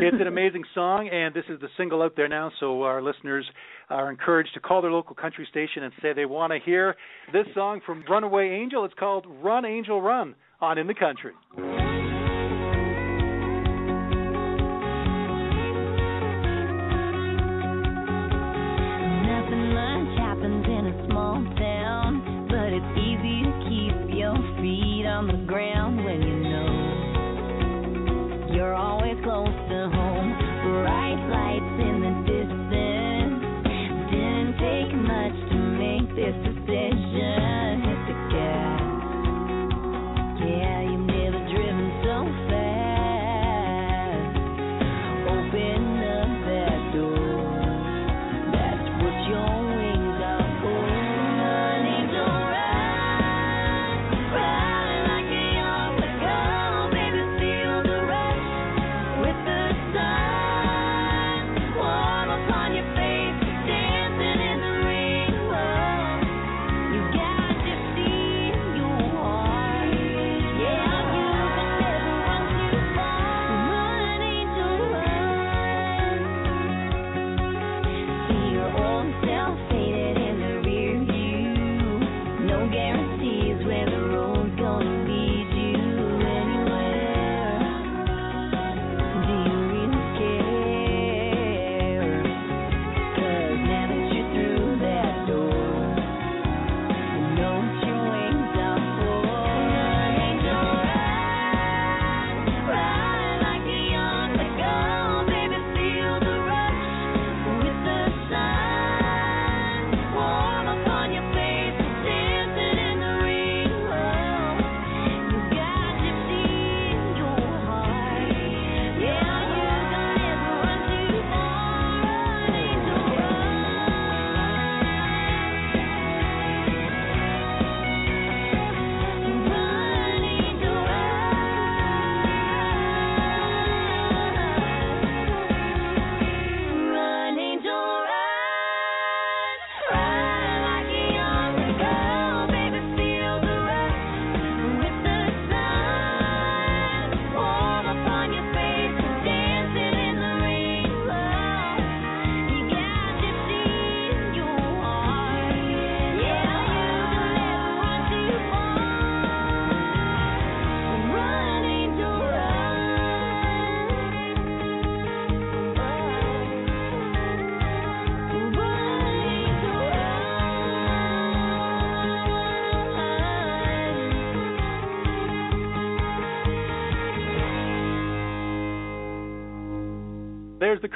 it's 0.00 0.20
an 0.20 0.26
amazing 0.26 0.64
song, 0.74 1.08
and 1.08 1.34
this 1.34 1.44
is 1.48 1.60
the 1.60 1.68
single 1.76 2.02
out 2.02 2.14
there 2.16 2.28
now. 2.28 2.50
So 2.60 2.82
our 2.82 3.02
listeners 3.02 3.44
are 3.90 4.10
encouraged 4.10 4.50
to 4.54 4.60
call 4.60 4.82
their 4.82 4.92
local 4.92 5.14
country 5.14 5.46
station 5.50 5.82
and 5.82 5.92
say 6.00 6.12
they 6.12 6.26
want 6.26 6.52
to 6.52 6.58
hear 6.64 6.94
this 7.32 7.46
song 7.54 7.80
from 7.84 8.04
Runaway 8.08 8.50
Angel. 8.50 8.84
It's 8.84 8.94
called 8.98 9.26
"Run 9.42 9.64
Angel 9.64 10.00
Run" 10.00 10.34
on 10.60 10.78
in 10.78 10.86
the 10.86 10.94
country. 10.94 11.32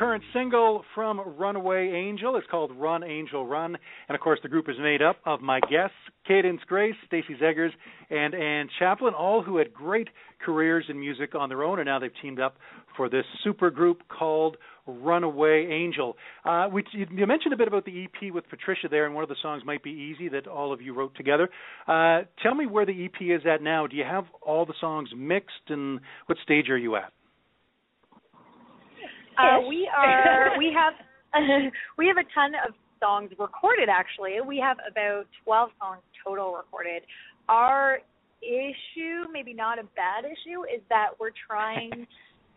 Current 0.03 0.25
single 0.33 0.83
from 0.97 1.21
Runaway 1.39 1.91
Angel. 1.91 2.35
It's 2.35 2.47
called 2.51 2.73
Run 2.75 3.05
Angel 3.05 3.47
Run. 3.47 3.79
And 4.09 4.17
of 4.17 4.21
course, 4.21 4.41
the 4.43 4.49
group 4.49 4.69
is 4.69 4.75
made 4.81 5.01
up 5.01 5.19
of 5.25 5.41
my 5.43 5.61
guests, 5.61 5.95
Cadence 6.27 6.61
Grace, 6.67 6.97
Stacey 7.07 7.37
Zegers, 7.41 7.71
and 8.11 8.35
Ann 8.35 8.69
Chaplin, 8.81 9.15
all 9.15 9.45
who 9.45 9.59
had 9.59 9.73
great 9.73 10.09
careers 10.45 10.87
in 10.89 10.99
music 10.99 11.37
on 11.37 11.49
their 11.49 11.63
own, 11.63 11.79
and 11.79 11.87
now 11.87 12.01
they've 12.01 12.11
teamed 12.21 12.41
up 12.41 12.57
for 12.97 13.09
this 13.09 13.25
super 13.45 13.71
group 13.71 14.03
called 14.09 14.57
Runaway 14.89 15.69
Angel. 15.71 16.17
Uh, 16.45 16.67
which 16.67 16.89
you, 16.91 17.07
you 17.15 17.25
mentioned 17.29 17.55
a 17.55 17.57
bit 17.57 17.69
about 17.69 17.85
the 17.85 18.03
EP 18.03 18.35
with 18.35 18.49
Patricia 18.51 18.89
there, 18.91 19.07
and 19.07 19.15
one 19.15 19.23
of 19.23 19.29
the 19.29 19.37
songs 19.41 19.63
might 19.65 19.85
be 19.85 19.91
Easy 19.91 20.29
that 20.31 20.49
all 20.49 20.73
of 20.73 20.83
you 20.83 20.95
wrote 20.95 21.15
together. 21.15 21.49
Uh, 21.87 22.23
tell 22.43 22.57
me 22.57 22.67
where 22.67 22.85
the 22.85 23.05
EP 23.05 23.21
is 23.21 23.47
at 23.47 23.63
now. 23.63 23.87
Do 23.87 23.95
you 23.95 24.05
have 24.05 24.25
all 24.45 24.67
the 24.67 24.75
songs 24.81 25.11
mixed, 25.17 25.69
and 25.69 26.01
what 26.27 26.39
stage 26.43 26.71
are 26.71 26.79
you 26.79 26.97
at? 26.97 27.13
Uh, 29.39 29.67
we 29.69 29.89
are 29.95 30.59
we 30.59 30.73
have 30.77 30.95
we 31.99 32.07
have 32.07 32.17
a 32.17 32.29
ton 32.35 32.53
of 32.67 32.75
songs 33.01 33.31
recorded 33.39 33.89
actually. 33.89 34.41
We 34.47 34.59
have 34.59 34.79
about 34.89 35.25
12 35.45 35.71
songs 35.81 36.03
total 36.25 36.55
recorded. 36.55 37.03
Our 37.49 37.99
issue, 38.43 39.25
maybe 39.33 39.55
not 39.55 39.79
a 39.79 39.85
bad 39.97 40.25
issue, 40.25 40.63
is 40.65 40.83
that 40.89 41.11
we're 41.19 41.35
trying 41.49 41.91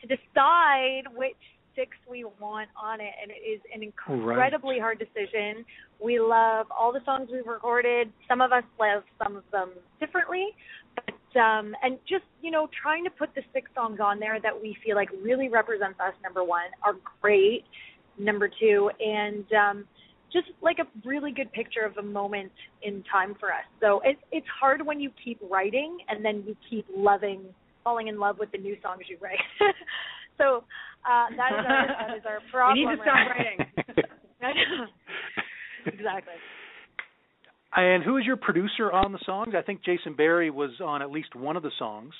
to 0.02 0.08
decide 0.08 1.04
which 1.16 1.36
six 1.76 1.92
we 2.10 2.24
want 2.40 2.70
on 2.82 3.02
it 3.02 3.12
and 3.22 3.30
it 3.30 3.44
is 3.44 3.60
an 3.74 3.84
incredibly 3.84 4.76
right. 4.76 4.96
hard 4.96 5.00
decision. 5.00 5.66
We 6.00 6.20
love 6.20 6.68
all 6.72 6.94
the 6.94 7.02
songs 7.06 7.30
we've 7.32 7.46
recorded. 7.46 8.12
Some 8.30 8.40
of 8.40 8.52
us 8.52 8.64
love 8.80 9.04
some 9.22 9.36
of 9.36 9.44
them 9.52 9.72
differently, 10.00 10.56
but 10.96 11.15
um 11.36 11.76
and 11.84 11.98
just, 12.08 12.24
you 12.42 12.52
know, 12.52 12.68
trying 12.82 13.04
to 13.04 13.10
put 13.10 13.34
the 13.36 13.42
six 13.54 13.70
songs 13.76 14.00
on 14.02 14.20
there 14.20 14.40
that 14.42 14.54
we 14.60 14.76
feel 14.86 14.96
like 14.96 15.10
really 15.24 15.50
represents 15.50 16.00
us 16.00 16.14
number 16.24 16.44
1 16.44 16.62
are 16.84 16.96
great. 17.22 17.64
Number 18.18 18.50
2 18.50 18.90
and 19.00 19.46
um 19.54 19.86
just 20.32 20.48
like 20.62 20.80
a 20.80 21.08
really 21.08 21.32
good 21.32 21.52
picture 21.54 21.86
of 21.86 21.98
a 21.98 22.04
moment 22.04 22.52
in 22.84 23.04
time 23.10 23.36
for 23.40 23.50
us. 23.54 23.64
So 23.82 24.02
it's 24.04 24.20
it's 24.32 24.48
hard 24.60 24.86
when 24.86 25.00
you 25.00 25.12
keep 25.24 25.40
writing 25.50 25.98
and 26.10 26.24
then 26.24 26.44
you 26.46 26.56
keep 26.70 26.86
loving 26.96 27.42
falling 27.84 28.08
in 28.08 28.20
love 28.20 28.38
with 28.40 28.52
the 28.52 28.58
new 28.58 28.76
songs 28.82 29.04
you 29.08 29.18
write. 29.22 29.40
so 30.38 30.64
uh, 31.06 31.28
that 31.38 31.52
is 31.54 31.66
our 31.68 31.88
that 31.88 32.18
is 32.18 32.24
our 32.26 32.40
problem. 32.52 32.78
You 32.78 32.90
need 32.90 32.98
to 32.98 33.02
stop 33.04 33.30
writing. 33.30 33.60
exactly. 35.86 36.34
And 37.76 38.04
who 38.04 38.18
is 38.18 38.26
your 38.26 38.38
producer 38.38 38.92
on 38.92 39.12
the 39.12 39.20
songs? 39.26 39.54
I 39.58 39.62
think 39.62 39.84
Jason 39.84 40.16
Barry 40.16 40.50
was 40.50 40.72
on 40.84 41.02
at 41.02 41.12
least 41.12 41.36
one 41.36 41.58
of 41.58 41.64
the 41.64 41.72
songs. 41.78 42.14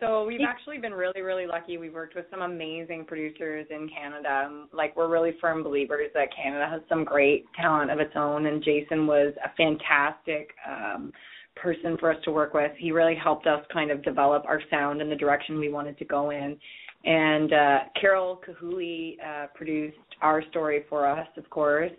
So 0.00 0.24
we've 0.24 0.40
actually 0.46 0.78
been 0.78 0.92
really, 0.92 1.20
really 1.20 1.46
lucky. 1.46 1.78
We've 1.78 1.92
worked 1.94 2.14
with 2.14 2.24
some 2.30 2.42
amazing 2.42 3.04
producers 3.06 3.66
in 3.70 3.88
Canada. 3.88 4.66
Like 4.72 4.96
we're 4.96 5.08
really 5.08 5.32
firm 5.40 5.62
believers 5.62 6.10
that 6.14 6.28
Canada 6.34 6.66
has 6.70 6.80
some 6.88 7.04
great 7.04 7.44
talent 7.60 7.90
of 7.90 8.00
its 8.00 8.12
own, 8.16 8.46
and 8.46 8.62
Jason 8.62 9.06
was 9.06 9.34
a 9.44 9.54
fantastic 9.56 10.50
um, 10.68 11.12
person 11.56 11.96
for 11.98 12.10
us 12.10 12.18
to 12.24 12.32
work 12.32 12.54
with. 12.54 12.72
He 12.78 12.92
really 12.92 13.14
helped 13.14 13.46
us 13.46 13.64
kind 13.72 13.90
of 13.90 14.02
develop 14.02 14.44
our 14.46 14.60
sound 14.70 15.00
and 15.00 15.10
the 15.10 15.16
direction 15.16 15.58
we 15.58 15.70
wanted 15.70 15.98
to 15.98 16.04
go 16.04 16.30
in. 16.30 16.56
And 17.04 17.52
uh, 17.52 17.78
Carol 18.00 18.40
Kahuli 18.46 19.16
uh, 19.20 19.46
produced 19.54 19.96
our 20.22 20.42
story 20.50 20.84
for 20.88 21.06
us, 21.06 21.28
of 21.36 21.48
course. 21.50 21.92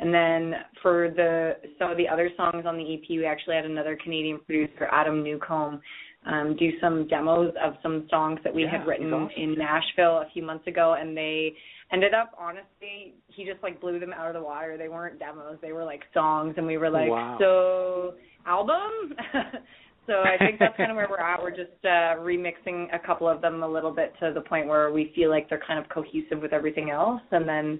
And 0.00 0.14
then 0.14 0.54
for 0.82 1.12
the 1.14 1.56
some 1.78 1.90
of 1.90 1.98
the 1.98 2.08
other 2.08 2.30
songs 2.36 2.64
on 2.66 2.78
the 2.78 2.94
EP, 2.94 3.08
we 3.10 3.26
actually 3.26 3.56
had 3.56 3.66
another 3.66 3.98
Canadian 4.02 4.40
producer, 4.40 4.88
Adam 4.90 5.22
Newcomb, 5.22 5.80
um, 6.26 6.56
do 6.58 6.70
some 6.80 7.06
demos 7.08 7.52
of 7.62 7.74
some 7.82 8.06
songs 8.10 8.40
that 8.42 8.54
we 8.54 8.62
yeah, 8.64 8.78
had 8.78 8.86
written 8.86 9.12
awesome. 9.12 9.30
in 9.36 9.56
Nashville 9.58 10.18
a 10.18 10.26
few 10.32 10.42
months 10.42 10.66
ago, 10.66 10.96
and 10.98 11.14
they 11.14 11.52
ended 11.92 12.14
up 12.14 12.32
honestly, 12.38 13.14
he 13.28 13.44
just 13.44 13.62
like 13.62 13.78
blew 13.80 13.98
them 13.98 14.14
out 14.14 14.28
of 14.28 14.34
the 14.34 14.42
water. 14.42 14.78
They 14.78 14.88
weren't 14.88 15.18
demos; 15.18 15.58
they 15.60 15.72
were 15.72 15.84
like 15.84 16.00
songs, 16.14 16.54
and 16.56 16.66
we 16.66 16.78
were 16.78 16.90
like, 16.90 17.10
wow. 17.10 17.36
so 17.38 18.14
album. 18.46 19.14
so 20.06 20.14
I 20.22 20.38
think 20.38 20.58
that's 20.58 20.76
kind 20.78 20.90
of 20.90 20.96
where 20.96 21.08
we're 21.10 21.20
at. 21.20 21.42
We're 21.42 21.50
just 21.50 21.84
uh, 21.84 22.16
remixing 22.20 22.94
a 22.94 22.98
couple 22.98 23.28
of 23.28 23.42
them 23.42 23.62
a 23.62 23.68
little 23.68 23.92
bit 23.92 24.14
to 24.20 24.32
the 24.34 24.40
point 24.40 24.66
where 24.66 24.92
we 24.92 25.12
feel 25.14 25.28
like 25.28 25.50
they're 25.50 25.62
kind 25.66 25.78
of 25.78 25.90
cohesive 25.90 26.40
with 26.40 26.54
everything 26.54 26.90
else, 26.90 27.20
and 27.32 27.46
then 27.46 27.78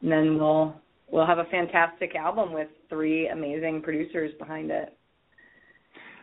and 0.00 0.12
then 0.12 0.38
we'll 0.38 0.74
we'll 1.10 1.26
have 1.26 1.38
a 1.38 1.44
fantastic 1.44 2.14
album 2.14 2.52
with 2.52 2.68
three 2.88 3.28
amazing 3.28 3.82
producers 3.82 4.32
behind 4.38 4.70
it. 4.70 4.94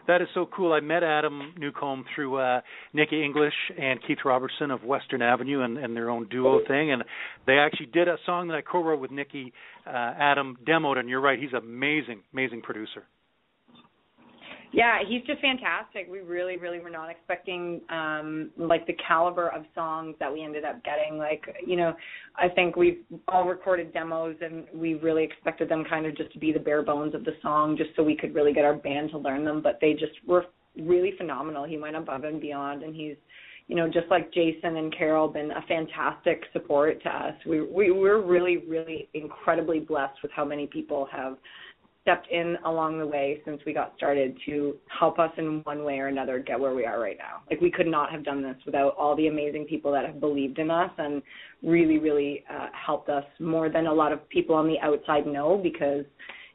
That 0.07 0.21
is 0.21 0.27
so 0.36 0.47
cool. 0.55 0.73
I 0.73 0.81
met 0.81 1.01
Adam 1.01 1.53
Newcomb 1.57 2.05
through 2.13 2.38
uh 2.38 2.61
Nikki 2.93 3.23
English 3.23 3.53
and 3.77 3.99
Keith 4.07 4.19
Robertson 4.23 4.69
of 4.69 4.83
Western 4.83 5.21
Avenue 5.21 5.61
and, 5.63 5.77
and 5.77 5.95
their 5.95 6.09
own 6.09 6.27
duo 6.29 6.59
thing 6.67 6.91
and 6.91 7.03
they 7.47 7.53
actually 7.53 7.88
did 7.88 8.07
a 8.07 8.17
song 8.25 8.47
that 8.49 8.55
I 8.55 8.61
co-wrote 8.61 8.99
with 8.99 9.11
Nikki 9.11 9.51
uh 9.88 9.89
Adam 9.89 10.57
demoed 10.67 10.97
and 10.97 11.09
you're 11.09 11.21
right, 11.21 11.39
he's 11.39 11.53
an 11.53 11.57
amazing, 11.57 12.21
amazing 12.33 12.61
producer. 12.61 13.03
Yeah, 14.76 14.99
he's 15.07 15.21
just 15.26 15.39
fantastic. 15.39 16.07
We 16.11 16.19
really, 16.19 16.57
really 16.57 16.80
were 16.80 16.89
not 16.89 17.09
expecting 17.09 17.80
um 17.89 18.51
like 18.57 18.86
the 18.88 18.95
caliber 19.07 19.47
of 19.47 19.63
songs 19.73 20.15
that 20.19 20.32
we 20.32 20.43
ended 20.43 20.65
up 20.65 20.84
getting. 20.84 21.17
Like, 21.17 21.45
you 21.65 21.78
know, 21.78 21.93
I 22.36 22.49
think 22.49 22.76
we've 22.76 22.99
all 23.30 23.45
recorded 23.45 23.93
demos 23.93 24.36
and 24.41 24.65
we 24.73 24.95
really 24.95 25.23
expected 25.23 25.69
them 25.69 25.86
kind 25.89 26.05
of 26.05 26.17
just 26.17 26.34
to 26.34 26.39
be 26.39 26.51
the 26.51 26.59
bare 26.59 26.84
bones 26.84 27.15
of 27.15 27.23
the 27.23 27.32
song 27.41 27.78
just 27.78 27.91
so 27.95 28.03
we 28.03 28.17
could 28.17 28.36
really 28.36 28.51
get 28.51 28.65
our 28.65 28.73
band 28.73 29.11
to 29.11 29.17
learn 29.17 29.45
them, 29.45 29.61
but 29.61 29.78
they 29.80 29.93
just 29.93 30.11
were 30.28 30.43
really 30.78 31.13
phenomenal. 31.17 31.63
He 31.63 31.78
went 31.78 31.95
above 31.95 32.26
and 32.26 32.41
beyond 32.41 32.84
and 32.84 32.93
he's 32.93 33.15
you 33.67 33.76
know, 33.76 33.88
just 33.88 34.05
like 34.11 34.32
Jason 34.32 34.78
and 34.78 34.95
Carol, 34.95 35.28
been 35.28 35.49
a 35.49 35.61
fantastic 35.67 36.43
support 36.53 37.01
to 37.01 37.09
us. 37.09 37.34
We 37.47 37.61
we 37.61 37.91
we're 37.91 38.21
really 38.21 38.57
really 38.57 39.07
incredibly 39.13 39.80
blessed 39.80 40.21
with 40.21 40.32
how 40.32 40.45
many 40.45 40.67
people 40.67 41.07
have 41.11 41.38
stepped 42.05 42.29
in 42.31 42.55
along 42.65 42.99
the 42.99 43.07
way 43.07 43.41
since 43.45 43.59
we 43.65 43.73
got 43.73 43.91
started 43.97 44.37
to 44.45 44.75
help 44.87 45.17
us 45.17 45.31
in 45.39 45.61
one 45.63 45.83
way 45.83 45.97
or 45.97 46.05
another 46.05 46.37
get 46.37 46.59
where 46.59 46.75
we 46.75 46.85
are 46.85 46.99
right 46.99 47.17
now. 47.17 47.41
Like 47.49 47.59
we 47.61 47.71
could 47.71 47.87
not 47.87 48.11
have 48.11 48.23
done 48.23 48.43
this 48.43 48.55
without 48.63 48.95
all 48.95 49.15
the 49.15 49.25
amazing 49.25 49.65
people 49.65 49.91
that 49.93 50.05
have 50.05 50.19
believed 50.19 50.59
in 50.59 50.69
us 50.69 50.91
and 50.99 51.23
really, 51.63 51.97
really 51.97 52.43
uh, 52.47 52.67
helped 52.73 53.09
us 53.09 53.23
more 53.39 53.69
than 53.69 53.87
a 53.87 53.93
lot 53.93 54.11
of 54.11 54.29
people 54.29 54.53
on 54.53 54.67
the 54.67 54.79
outside 54.83 55.25
know 55.25 55.57
because, 55.57 56.05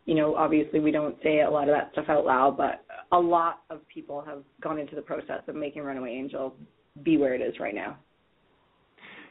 you 0.04 0.14
know, 0.14 0.36
obviously 0.36 0.78
we 0.78 0.92
don't 0.92 1.16
say 1.20 1.40
a 1.40 1.50
lot 1.50 1.68
of 1.68 1.74
that 1.74 1.90
stuff 1.92 2.08
out 2.08 2.24
loud, 2.24 2.56
but 2.56 2.84
a 3.10 3.18
lot 3.18 3.62
of 3.70 3.80
people 3.88 4.22
have 4.24 4.44
gone 4.60 4.78
into 4.78 4.94
the 4.94 5.02
process 5.02 5.42
of 5.48 5.56
making 5.56 5.82
Runaway 5.82 6.12
Angel 6.12 6.54
be 7.02 7.16
where 7.16 7.34
it 7.34 7.40
is 7.40 7.58
right 7.58 7.74
now. 7.74 7.98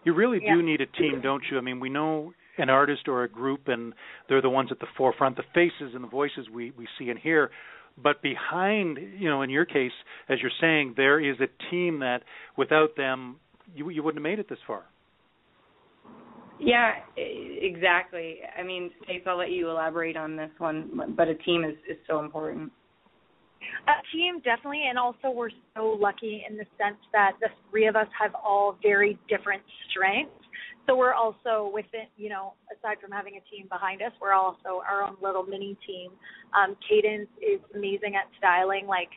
You 0.03 0.13
really 0.13 0.43
Yeah. 0.43 0.55
do 0.55 0.63
need 0.63 0.81
a 0.81 0.85
team, 0.85 1.21
don't 1.21 1.43
you? 1.49 1.57
I 1.57 1.61
mean, 1.61 1.79
we 1.79 1.87
know 1.89 2.33
an 2.59 2.69
artist 2.69 3.07
or 3.07 3.23
a 3.23 3.29
group 3.29 3.67
and 3.67 3.93
they're 4.27 4.41
the 4.41 4.49
ones 4.49 4.69
at 4.71 4.79
the 4.79 4.87
forefront 4.97 5.35
the 5.35 5.43
faces 5.53 5.93
and 5.93 6.03
the 6.03 6.07
voices 6.07 6.47
we 6.53 6.71
we 6.77 6.87
see 6.97 7.09
and 7.09 7.19
hear 7.19 7.49
but 8.01 8.21
behind 8.21 8.97
you 9.17 9.29
know 9.29 9.41
in 9.41 9.49
your 9.49 9.65
case 9.65 9.91
as 10.29 10.37
you're 10.41 10.51
saying 10.61 10.93
there 10.97 11.19
is 11.19 11.37
a 11.39 11.71
team 11.71 11.99
that 11.99 12.19
without 12.57 12.95
them 12.95 13.37
you 13.75 13.89
you 13.89 14.03
wouldn't 14.03 14.23
have 14.23 14.29
made 14.29 14.39
it 14.39 14.49
this 14.49 14.59
far 14.67 14.83
Yeah, 16.59 16.91
exactly. 17.15 18.39
I 18.57 18.63
mean, 18.63 18.91
Stace, 19.03 19.21
I'll 19.25 19.37
let 19.37 19.49
you 19.49 19.69
elaborate 19.69 20.17
on 20.17 20.35
this 20.35 20.51
one, 20.57 21.15
but 21.15 21.29
a 21.29 21.35
team 21.35 21.63
is 21.63 21.77
is 21.89 21.97
so 22.05 22.19
important. 22.19 22.71
A 23.87 24.15
team 24.15 24.39
definitely, 24.43 24.83
and 24.89 24.97
also 24.97 25.31
we're 25.33 25.51
so 25.75 25.97
lucky 25.99 26.43
in 26.49 26.57
the 26.57 26.65
sense 26.77 26.97
that 27.11 27.33
the 27.39 27.47
three 27.69 27.87
of 27.87 27.95
us 27.95 28.07
have 28.19 28.35
all 28.35 28.77
very 28.81 29.17
different 29.27 29.61
strengths. 29.89 30.33
So 30.89 30.95
we're 30.95 31.13
also 31.13 31.69
within, 31.71 32.09
you 32.17 32.29
know, 32.29 32.53
aside 32.73 32.97
from 32.99 33.11
having 33.11 33.37
a 33.37 33.55
team 33.55 33.67
behind 33.69 34.01
us, 34.01 34.11
we're 34.19 34.33
also 34.33 34.81
our 34.89 35.03
own 35.03 35.17
little 35.21 35.43
mini 35.43 35.77
team. 35.85 36.09
Um, 36.57 36.75
Cadence 36.81 37.29
is 37.37 37.59
amazing 37.75 38.15
at 38.15 38.25
styling. 38.39 38.87
Like 38.87 39.09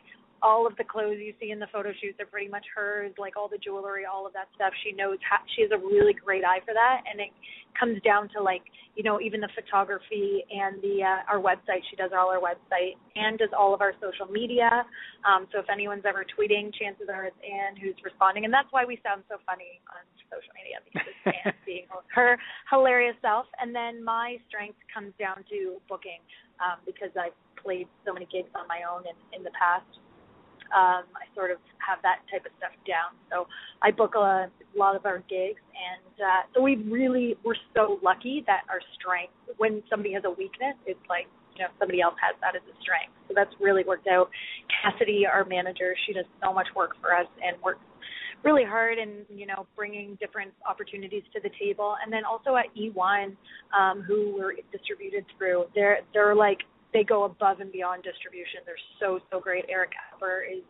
all 0.43 0.67
of 0.67 0.75
the 0.75 0.83
clothes 0.83 1.17
you 1.23 1.33
see 1.39 1.51
in 1.51 1.59
the 1.59 1.71
photo 1.71 1.95
shoots 2.03 2.19
are 2.19 2.27
pretty 2.27 2.51
much 2.51 2.65
hers. 2.75 3.15
Like 3.17 3.37
all 3.37 3.47
the 3.47 3.57
jewelry, 3.57 4.03
all 4.03 4.27
of 4.27 4.33
that 4.33 4.51
stuff. 4.53 4.73
She 4.83 4.91
knows 4.91 5.17
how. 5.23 5.39
She 5.55 5.63
has 5.63 5.71
a 5.71 5.79
really 5.79 6.13
great 6.13 6.43
eye 6.43 6.59
for 6.67 6.75
that, 6.75 7.01
and 7.09 7.19
it 7.19 7.31
comes 7.79 7.97
down 8.03 8.29
to 8.35 8.43
like 8.43 8.61
you 8.95 9.03
know 9.03 9.19
even 9.23 9.39
the 9.39 9.49
photography 9.55 10.43
and 10.51 10.83
the 10.83 11.01
uh, 11.01 11.31
our 11.31 11.39
website. 11.39 11.79
She 11.89 11.95
does 11.95 12.11
all 12.11 12.27
our 12.29 12.43
website 12.43 12.99
and 13.15 13.39
does 13.39 13.55
all 13.57 13.73
of 13.73 13.81
our 13.81 13.93
social 14.03 14.27
media. 14.27 14.69
Um, 15.23 15.47
so 15.51 15.59
if 15.59 15.65
anyone's 15.71 16.03
ever 16.05 16.27
tweeting, 16.27 16.75
chances 16.75 17.07
are 17.07 17.25
it's 17.25 17.39
Ann 17.41 17.79
who's 17.79 17.95
responding, 18.03 18.43
and 18.43 18.53
that's 18.53 18.69
why 18.71 18.83
we 18.83 18.99
sound 19.01 19.23
so 19.31 19.39
funny 19.47 19.79
on 19.95 20.03
social 20.27 20.53
media 20.53 20.83
because 20.83 21.07
it's 21.07 21.23
Ann 21.45 21.55
being 21.65 21.87
her 22.13 22.37
hilarious 22.69 23.15
self. 23.21 23.45
And 23.61 23.73
then 23.73 24.03
my 24.03 24.37
strength 24.49 24.77
comes 24.91 25.13
down 25.15 25.45
to 25.49 25.79
booking 25.87 26.19
um, 26.59 26.83
because 26.85 27.15
I've 27.15 27.37
played 27.61 27.87
so 28.05 28.11
many 28.11 28.27
gigs 28.27 28.51
on 28.59 28.67
my 28.67 28.83
own 28.83 29.07
in, 29.07 29.15
in 29.31 29.41
the 29.43 29.53
past. 29.55 29.87
Um, 30.73 31.05
I 31.13 31.29
sort 31.35 31.51
of 31.51 31.57
have 31.77 31.99
that 32.01 32.25
type 32.31 32.45
of 32.45 32.51
stuff 32.57 32.73
down. 32.87 33.13
So 33.29 33.45
I 33.81 33.91
book 33.91 34.15
a 34.15 34.49
lot 34.75 34.95
of 34.95 35.05
our 35.05 35.19
gigs, 35.29 35.61
and 35.73 36.13
uh, 36.17 36.41
so 36.53 36.61
we 36.61 36.75
really 36.89 37.37
we're 37.45 37.59
so 37.75 37.99
lucky 38.01 38.43
that 38.47 38.63
our 38.69 38.81
strength, 38.97 39.33
when 39.57 39.83
somebody 39.89 40.13
has 40.13 40.23
a 40.25 40.31
weakness, 40.31 40.75
it's 40.85 41.03
like 41.09 41.27
you 41.55 41.63
know 41.63 41.69
somebody 41.79 42.01
else 42.01 42.15
has 42.21 42.35
that 42.41 42.55
as 42.55 42.65
a 42.65 42.75
strength. 42.81 43.13
So 43.27 43.33
that's 43.35 43.53
really 43.59 43.83
worked 43.83 44.07
out. 44.07 44.29
Cassidy, 44.71 45.25
our 45.25 45.45
manager, 45.45 45.95
she 46.07 46.13
does 46.13 46.25
so 46.41 46.53
much 46.53 46.67
work 46.75 46.97
for 47.01 47.13
us 47.13 47.27
and 47.43 47.61
works 47.61 47.81
really 48.43 48.63
hard 48.63 48.97
and 48.97 49.25
you 49.33 49.45
know 49.45 49.65
bringing 49.75 50.17
different 50.19 50.51
opportunities 50.67 51.23
to 51.33 51.39
the 51.39 51.49
table 51.59 51.95
and 52.03 52.11
then 52.11 52.23
also 52.25 52.55
at 52.55 52.65
E1 52.75 53.35
um 53.77 54.01
who 54.01 54.35
we're 54.37 54.53
distributed 54.71 55.25
through 55.37 55.65
they're 55.73 55.99
they're 56.13 56.35
like 56.35 56.59
they 56.93 57.03
go 57.03 57.23
above 57.25 57.59
and 57.59 57.71
beyond 57.71 58.03
distribution. 58.03 58.61
They're 58.65 58.75
so 58.99 59.19
so 59.31 59.39
great. 59.39 59.65
Eric 59.69 59.91
Apper 60.13 60.41
is 60.45 60.63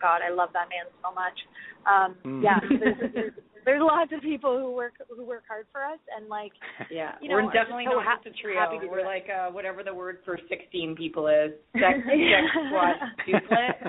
god 0.00 0.20
I 0.26 0.32
love 0.32 0.50
that 0.52 0.68
man 0.70 0.86
so 1.02 1.12
much. 1.14 1.38
Um 1.86 2.16
mm. 2.24 2.42
yeah 2.42 2.60
there's, 2.68 3.12
there's, 3.14 3.32
there's 3.64 3.82
lots 3.82 4.12
of 4.14 4.22
people 4.22 4.58
who 4.58 4.72
work 4.72 4.94
who 5.14 5.24
work 5.24 5.44
hard 5.48 5.66
for 5.72 5.84
us 5.84 5.98
and 6.16 6.28
like 6.28 6.52
yeah 6.90 7.12
you 7.20 7.28
know, 7.28 7.34
we're 7.34 7.52
definitely 7.52 7.84
so 7.86 7.96
not 7.96 8.04
ha- 8.04 8.18
just 8.24 8.38
a 8.38 8.42
trio. 8.42 8.80
we're 8.90 9.04
like 9.04 9.26
uh 9.28 9.50
whatever 9.50 9.82
the 9.82 9.94
word 9.94 10.18
for 10.24 10.38
16 10.48 10.96
people 10.96 11.28
is. 11.28 11.52
Sex 11.74 11.98
sex 12.06 12.46
squad 12.68 12.96
duplet 13.28 13.88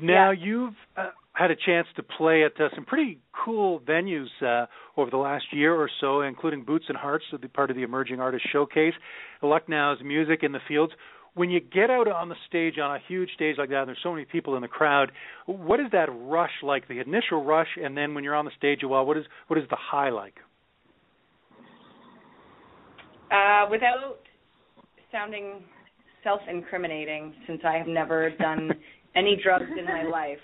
now 0.00 0.30
yeah. 0.30 0.44
you've 0.44 0.74
uh, 0.96 1.10
had 1.38 1.52
a 1.52 1.56
chance 1.56 1.86
to 1.94 2.02
play 2.02 2.42
at 2.42 2.60
uh, 2.60 2.68
some 2.74 2.84
pretty 2.84 3.20
cool 3.44 3.78
venues 3.80 4.26
uh, 4.42 4.66
over 4.96 5.08
the 5.08 5.16
last 5.16 5.44
year 5.52 5.72
or 5.72 5.88
so, 6.00 6.22
including 6.22 6.64
Boots 6.64 6.86
and 6.88 6.96
Hearts, 6.96 7.24
so 7.30 7.36
the 7.36 7.48
part 7.48 7.70
of 7.70 7.76
the 7.76 7.84
Emerging 7.84 8.18
Artist 8.18 8.44
Showcase, 8.52 8.94
Lucknow's 9.40 9.98
Music 10.04 10.40
in 10.42 10.50
the 10.50 10.58
Fields. 10.66 10.92
When 11.34 11.48
you 11.48 11.60
get 11.60 11.90
out 11.90 12.08
on 12.08 12.28
the 12.28 12.34
stage 12.48 12.78
on 12.82 12.96
a 12.96 12.98
huge 13.06 13.30
stage 13.36 13.54
like 13.56 13.68
that, 13.68 13.82
and 13.82 13.88
there's 13.88 14.00
so 14.02 14.12
many 14.12 14.24
people 14.24 14.56
in 14.56 14.62
the 14.62 14.68
crowd, 14.68 15.12
what 15.46 15.78
is 15.78 15.86
that 15.92 16.08
rush 16.10 16.50
like? 16.64 16.88
The 16.88 16.98
initial 16.98 17.44
rush, 17.44 17.68
and 17.80 17.96
then 17.96 18.14
when 18.14 18.24
you're 18.24 18.34
on 18.34 18.44
the 18.44 18.50
stage, 18.58 18.80
well, 18.82 19.06
what 19.06 19.16
is 19.16 19.24
what 19.46 19.60
is 19.60 19.64
the 19.70 19.76
high 19.78 20.10
like? 20.10 20.34
Uh, 23.30 23.70
without 23.70 24.18
sounding 25.12 25.62
self-incriminating 26.24 27.32
since 27.46 27.60
I 27.64 27.76
have 27.76 27.86
never 27.86 28.30
done 28.30 28.72
any 29.14 29.38
drugs 29.40 29.70
in 29.78 29.84
my 29.84 30.02
life. 30.02 30.38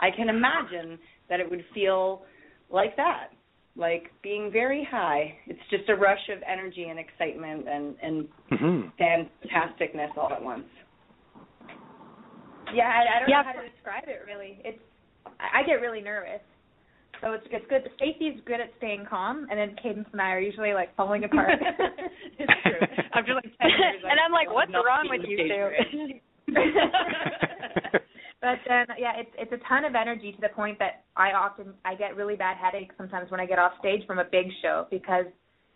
I 0.00 0.10
can 0.14 0.28
imagine 0.28 0.98
that 1.28 1.40
it 1.40 1.50
would 1.50 1.64
feel 1.74 2.22
like 2.70 2.96
that, 2.96 3.28
like 3.76 4.10
being 4.22 4.50
very 4.52 4.86
high. 4.88 5.34
It's 5.46 5.60
just 5.70 5.88
a 5.88 5.94
rush 5.94 6.28
of 6.34 6.42
energy 6.46 6.84
and 6.84 6.98
excitement 6.98 7.68
and 7.68 7.94
and 8.02 8.28
mm-hmm. 8.52 9.02
fantasticness 9.02 10.16
all 10.16 10.32
at 10.32 10.42
once. 10.42 10.64
Yeah, 12.74 12.88
I, 12.88 13.16
I 13.16 13.20
don't 13.20 13.28
yeah. 13.28 13.42
know 13.42 13.52
how 13.54 13.60
to 13.60 13.68
describe 13.68 14.04
it 14.06 14.22
really. 14.26 14.58
It's 14.64 14.78
I 15.38 15.62
get 15.66 15.80
really 15.80 16.00
nervous. 16.00 16.40
So 17.20 17.32
it's 17.32 17.46
it's 17.50 17.64
good. 17.68 17.88
Stacey's 17.96 18.40
good 18.44 18.60
at 18.60 18.70
staying 18.78 19.06
calm, 19.08 19.46
and 19.50 19.58
then 19.58 19.76
Cadence 19.82 20.08
and 20.12 20.20
I 20.20 20.32
are 20.32 20.40
usually 20.40 20.74
like 20.74 20.94
falling 20.96 21.24
apart. 21.24 21.52
it's 22.38 22.52
true. 22.62 22.86
After 23.14 23.34
like 23.34 23.44
ten 23.60 23.70
years, 23.70 24.02
and 24.04 24.20
I'm 24.20 24.32
like, 24.32 24.52
what's 24.52 24.72
wrong 24.72 25.08
with 25.08 25.22
you 25.26 25.36
stage 25.36 26.20
two? 26.50 26.52
but 28.46 28.58
then 28.68 28.86
yeah, 28.98 29.12
it's 29.18 29.30
it's 29.36 29.52
a 29.52 29.68
ton 29.68 29.84
of 29.84 29.94
energy 29.96 30.30
to 30.30 30.40
the 30.40 30.50
point 30.54 30.78
that 30.78 31.02
I 31.16 31.32
often 31.32 31.74
I 31.84 31.94
get 31.96 32.14
really 32.14 32.36
bad 32.36 32.56
headaches 32.56 32.94
sometimes 32.96 33.28
when 33.30 33.40
I 33.40 33.46
get 33.46 33.58
off 33.58 33.72
stage 33.80 34.06
from 34.06 34.20
a 34.20 34.24
big 34.24 34.46
show 34.62 34.86
because 34.90 35.26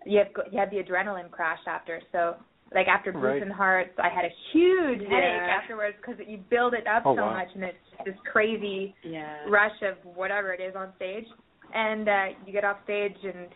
you 0.07 0.19
have 0.19 0.29
you 0.53 0.59
have 0.59 0.71
the 0.71 0.77
adrenaline 0.79 1.31
crash 1.31 1.59
after. 1.67 2.01
So 2.13 2.37
like 2.73 2.87
after 2.87 3.11
Boots 3.11 3.25
Right. 3.25 3.43
and 3.43 3.53
Hearts, 3.53 3.91
I 3.99 4.09
had 4.09 4.25
a 4.25 4.35
huge 4.53 5.03
Yeah. 5.03 5.11
headache 5.11 5.49
afterwards 5.51 5.97
because 6.01 6.21
you 6.25 6.39
build 6.49 6.75
it 6.75 6.87
up 6.87 7.03
Oh, 7.05 7.17
so 7.17 7.23
wow. 7.23 7.33
much 7.33 7.49
and 7.57 7.65
it's 7.65 7.79
just 7.91 8.05
this 8.05 8.15
crazy 8.31 8.95
yeah. 9.03 9.43
rush 9.49 9.79
of 9.83 9.97
whatever 10.15 10.53
it 10.53 10.61
is 10.61 10.77
on 10.77 10.93
stage, 10.95 11.27
and 11.75 12.09
uh 12.09 12.27
you 12.47 12.53
get 12.53 12.65
off 12.65 12.77
stage 12.85 13.19
and 13.25 13.49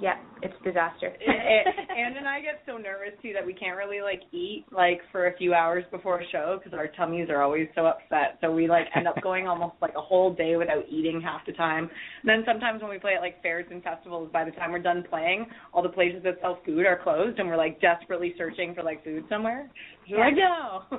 yeah, 0.00 0.14
it's 0.42 0.54
disaster. 0.64 1.12
it, 1.20 1.20
it, 1.20 1.90
Ann 1.96 2.16
and 2.16 2.26
I 2.26 2.40
get 2.40 2.62
so 2.66 2.76
nervous 2.76 3.12
too 3.22 3.32
that 3.34 3.46
we 3.46 3.54
can't 3.54 3.76
really 3.76 4.00
like 4.00 4.22
eat 4.32 4.64
like 4.72 5.00
for 5.12 5.28
a 5.28 5.36
few 5.36 5.54
hours 5.54 5.84
before 5.92 6.20
a 6.20 6.24
show 6.32 6.58
because 6.58 6.76
our 6.76 6.88
tummies 6.88 7.28
are 7.30 7.40
always 7.42 7.68
so 7.76 7.86
upset. 7.86 8.38
So 8.40 8.52
we 8.52 8.66
like 8.68 8.86
end 8.96 9.06
up 9.06 9.14
going 9.22 9.46
almost 9.46 9.74
like 9.80 9.92
a 9.96 10.00
whole 10.00 10.34
day 10.34 10.56
without 10.56 10.82
eating 10.90 11.20
half 11.20 11.46
the 11.46 11.52
time. 11.52 11.84
And 12.22 12.28
then 12.28 12.42
sometimes 12.44 12.82
when 12.82 12.90
we 12.90 12.98
play 12.98 13.14
at 13.14 13.20
like 13.20 13.40
fairs 13.42 13.66
and 13.70 13.80
festivals, 13.82 14.28
by 14.32 14.44
the 14.44 14.50
time 14.52 14.72
we're 14.72 14.80
done 14.80 15.04
playing, 15.08 15.46
all 15.72 15.82
the 15.84 15.88
places 15.88 16.22
that 16.24 16.38
sell 16.40 16.58
food 16.66 16.84
are 16.84 16.98
closed, 17.00 17.38
and 17.38 17.46
we're 17.46 17.56
like 17.56 17.80
desperately 17.80 18.34
searching 18.36 18.74
for 18.74 18.82
like 18.82 19.04
food 19.04 19.24
somewhere. 19.28 19.70
We're 20.10 20.18
like, 20.18 20.34
no. 20.34 20.82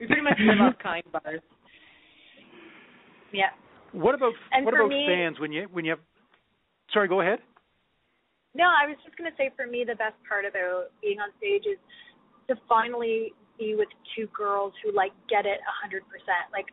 we 0.00 0.06
pretty 0.06 0.22
much 0.22 0.36
live 0.40 0.60
off 0.60 0.74
kind 0.82 1.04
bars. 1.10 1.40
yeah 3.32 3.46
What 3.92 4.14
about 4.14 4.32
And 4.52 4.64
what 4.66 4.74
about 4.74 4.88
me- 4.88 5.06
fans 5.08 5.40
when 5.40 5.52
you 5.52 5.68
when 5.72 5.84
you 5.86 5.92
have? 5.92 6.00
Sorry, 6.92 7.08
go 7.08 7.22
ahead. 7.22 7.38
No, 8.54 8.64
I 8.70 8.86
was 8.86 8.96
just 9.04 9.18
going 9.18 9.30
to 9.30 9.36
say 9.36 9.50
for 9.56 9.66
me, 9.66 9.82
the 9.82 9.98
best 9.98 10.14
part 10.28 10.46
about 10.46 10.94
being 11.02 11.18
on 11.18 11.34
stage 11.38 11.66
is 11.66 11.78
to 12.48 12.54
finally 12.68 13.34
be 13.58 13.74
with 13.74 13.88
two 14.14 14.26
girls 14.30 14.72
who 14.82 14.94
like 14.94 15.12
get 15.28 15.46
it 15.46 15.58
a 15.58 15.74
hundred 15.82 16.06
percent. 16.06 16.50
Like 16.54 16.66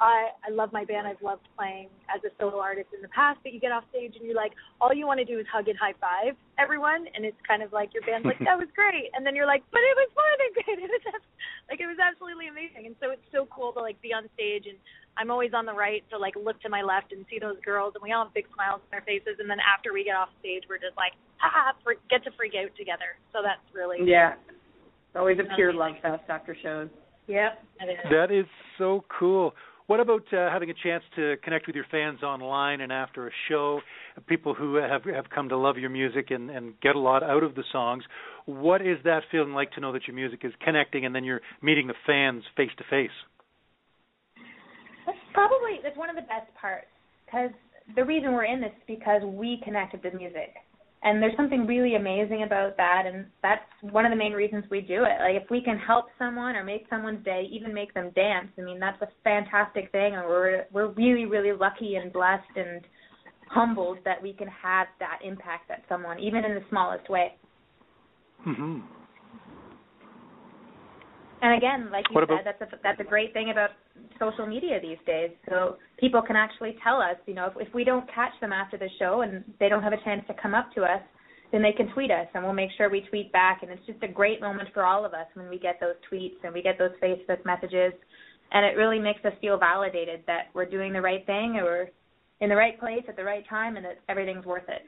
I 0.00 0.34
I 0.46 0.50
love 0.50 0.72
my 0.72 0.84
band. 0.84 1.06
I've 1.06 1.20
loved 1.22 1.48
playing 1.56 1.88
as 2.12 2.22
a 2.24 2.30
solo 2.38 2.58
artist 2.60 2.88
in 2.94 3.02
the 3.02 3.08
past, 3.08 3.40
but 3.42 3.52
you 3.52 3.60
get 3.60 3.72
off 3.72 3.84
stage 3.90 4.14
and 4.16 4.24
you're 4.24 4.36
like, 4.36 4.52
all 4.80 4.92
you 4.92 5.06
want 5.06 5.18
to 5.20 5.28
do 5.28 5.38
is 5.38 5.46
hug 5.50 5.68
and 5.68 5.78
high 5.78 5.94
five 6.00 6.36
everyone, 6.58 7.04
and 7.14 7.24
it's 7.24 7.38
kind 7.46 7.62
of 7.62 7.72
like 7.72 7.92
your 7.92 8.02
band's 8.04 8.26
like 8.26 8.38
that 8.48 8.56
was 8.56 8.68
great, 8.74 9.10
and 9.14 9.24
then 9.24 9.36
you're 9.36 9.48
like, 9.48 9.62
but 9.72 9.80
it 9.80 9.96
was 9.96 10.10
more 10.16 10.34
than 10.40 10.50
great. 10.54 10.78
It 10.86 10.90
was 10.90 11.04
abs- 11.14 11.34
like 11.70 11.80
it 11.80 11.88
was 11.88 11.98
absolutely 11.98 12.48
amazing, 12.48 12.86
and 12.86 12.94
so 13.00 13.10
it's 13.10 13.26
so 13.32 13.48
cool 13.50 13.72
to 13.74 13.80
like 13.80 14.00
be 14.00 14.12
on 14.12 14.28
stage 14.34 14.68
and 14.68 14.78
I'm 15.16 15.30
always 15.30 15.52
on 15.54 15.64
the 15.64 15.72
right 15.72 16.04
to 16.10 16.18
like 16.18 16.34
look 16.36 16.60
to 16.62 16.68
my 16.68 16.82
left 16.82 17.12
and 17.12 17.24
see 17.30 17.38
those 17.38 17.56
girls, 17.64 17.94
and 17.94 18.02
we 18.02 18.12
all 18.12 18.24
have 18.24 18.34
big 18.34 18.46
smiles 18.52 18.80
on 18.92 19.00
our 19.00 19.04
faces. 19.04 19.40
And 19.40 19.48
then 19.48 19.58
after 19.64 19.92
we 19.92 20.04
get 20.04 20.14
off 20.14 20.28
stage, 20.40 20.64
we're 20.68 20.78
just 20.78 20.96
like, 20.96 21.12
ha, 21.38 21.72
for, 21.82 21.94
get 22.10 22.22
to 22.24 22.30
freak 22.36 22.52
out 22.52 22.70
together. 22.76 23.16
So 23.32 23.40
that's 23.42 23.64
really 23.72 23.98
Yeah. 24.04 24.34
It's 24.48 25.16
always 25.16 25.38
a 25.38 25.48
pure 25.56 25.72
love 25.72 25.96
fest 26.02 26.24
after 26.28 26.56
shows. 26.62 26.88
Yep. 27.26 27.64
it 27.80 27.84
is. 27.90 27.98
That 28.10 28.30
is 28.30 28.46
so 28.76 29.04
cool. 29.18 29.54
What 29.86 30.00
about 30.00 30.24
uh, 30.32 30.50
having 30.50 30.68
a 30.70 30.74
chance 30.74 31.04
to 31.14 31.36
connect 31.44 31.68
with 31.68 31.76
your 31.76 31.86
fans 31.90 32.22
online 32.22 32.80
and 32.80 32.92
after 32.92 33.28
a 33.28 33.30
show? 33.48 33.80
People 34.26 34.52
who 34.52 34.74
have 34.76 35.04
have 35.04 35.30
come 35.32 35.48
to 35.50 35.56
love 35.56 35.78
your 35.78 35.90
music 35.90 36.30
and 36.30 36.50
and 36.50 36.74
get 36.80 36.96
a 36.96 36.98
lot 36.98 37.22
out 37.22 37.44
of 37.44 37.54
the 37.54 37.62
songs. 37.70 38.02
What 38.46 38.82
is 38.82 38.98
that 39.04 39.20
feeling 39.30 39.52
like 39.52 39.70
to 39.72 39.80
know 39.80 39.92
that 39.92 40.06
your 40.08 40.16
music 40.16 40.40
is 40.42 40.52
connecting 40.64 41.04
and 41.06 41.14
then 41.14 41.22
you're 41.22 41.40
meeting 41.62 41.86
the 41.86 41.94
fans 42.04 42.42
face 42.56 42.70
to 42.78 42.84
face? 42.90 43.14
That's 45.06 45.18
probably 45.32 45.78
that's 45.84 45.96
one 45.96 46.10
of 46.10 46.16
the 46.16 46.22
best 46.22 46.52
parts 46.60 46.88
because 47.24 47.50
the 47.94 48.04
reason 48.04 48.32
we're 48.32 48.44
in 48.44 48.60
this 48.60 48.72
is 48.72 48.82
because 48.88 49.22
we 49.22 49.60
connected 49.62 50.02
with 50.02 50.12
the 50.12 50.18
music, 50.18 50.54
and 51.02 51.22
there's 51.22 51.36
something 51.36 51.66
really 51.66 51.94
amazing 51.94 52.42
about 52.42 52.76
that, 52.76 53.04
and 53.06 53.26
that's 53.42 53.62
one 53.80 54.04
of 54.04 54.10
the 54.10 54.16
main 54.16 54.32
reasons 54.32 54.64
we 54.70 54.80
do 54.80 55.04
it. 55.04 55.20
Like 55.20 55.42
if 55.42 55.50
we 55.50 55.60
can 55.60 55.78
help 55.78 56.06
someone 56.18 56.56
or 56.56 56.64
make 56.64 56.86
someone's 56.88 57.24
day, 57.24 57.46
even 57.50 57.72
make 57.72 57.94
them 57.94 58.10
dance, 58.14 58.48
I 58.58 58.62
mean 58.62 58.80
that's 58.80 59.00
a 59.02 59.08
fantastic 59.22 59.92
thing, 59.92 60.14
and 60.14 60.26
we're 60.26 60.64
we're 60.72 60.88
really 60.92 61.26
really 61.26 61.52
lucky 61.52 61.96
and 61.96 62.12
blessed 62.12 62.56
and 62.56 62.80
humbled 63.48 63.98
that 64.04 64.20
we 64.20 64.32
can 64.32 64.48
have 64.48 64.88
that 64.98 65.20
impact 65.24 65.70
at 65.70 65.82
someone, 65.88 66.18
even 66.18 66.44
in 66.44 66.54
the 66.54 66.64
smallest 66.68 67.08
way. 67.08 67.34
Mm-hmm. 68.46 68.80
And 71.46 71.54
again, 71.54 71.92
like 71.92 72.10
you 72.10 72.14
What 72.14 72.22
said, 72.26 72.40
about- 72.40 72.58
that's 72.58 72.72
a 72.72 72.78
that's 72.82 72.98
a 72.98 73.04
great 73.04 73.32
thing 73.32 73.50
about 73.50 73.70
social 74.18 74.46
media 74.46 74.80
these 74.80 74.98
days. 75.06 75.30
So 75.48 75.76
people 75.96 76.20
can 76.20 76.34
actually 76.34 76.76
tell 76.82 77.00
us, 77.00 77.16
you 77.26 77.34
know, 77.34 77.46
if, 77.46 77.68
if 77.68 77.72
we 77.72 77.84
don't 77.84 78.04
catch 78.12 78.32
them 78.40 78.52
after 78.52 78.76
the 78.76 78.88
show 78.98 79.20
and 79.22 79.44
they 79.60 79.68
don't 79.68 79.82
have 79.84 79.92
a 79.92 80.02
chance 80.02 80.26
to 80.26 80.34
come 80.42 80.54
up 80.56 80.72
to 80.74 80.82
us, 80.82 81.00
then 81.52 81.62
they 81.62 81.70
can 81.70 81.86
tweet 81.92 82.10
us, 82.10 82.26
and 82.34 82.42
we'll 82.42 82.52
make 82.52 82.70
sure 82.76 82.90
we 82.90 83.02
tweet 83.02 83.30
back. 83.30 83.62
And 83.62 83.70
it's 83.70 83.86
just 83.86 84.02
a 84.02 84.08
great 84.08 84.40
moment 84.40 84.70
for 84.74 84.84
all 84.84 85.04
of 85.04 85.14
us 85.14 85.28
when 85.34 85.48
we 85.48 85.56
get 85.60 85.78
those 85.78 85.94
tweets 86.10 86.34
and 86.42 86.52
we 86.52 86.62
get 86.62 86.78
those 86.78 86.90
Facebook 87.00 87.44
messages, 87.44 87.92
and 88.50 88.66
it 88.66 88.76
really 88.76 88.98
makes 88.98 89.24
us 89.24 89.32
feel 89.40 89.56
validated 89.56 90.24
that 90.26 90.46
we're 90.52 90.66
doing 90.66 90.92
the 90.92 91.00
right 91.00 91.24
thing 91.26 91.58
or 91.58 91.64
we're 91.64 91.88
in 92.40 92.48
the 92.48 92.56
right 92.56 92.76
place 92.80 93.04
at 93.08 93.14
the 93.14 93.22
right 93.22 93.48
time, 93.48 93.76
and 93.76 93.84
that 93.86 93.98
everything's 94.08 94.44
worth 94.44 94.68
it. 94.68 94.82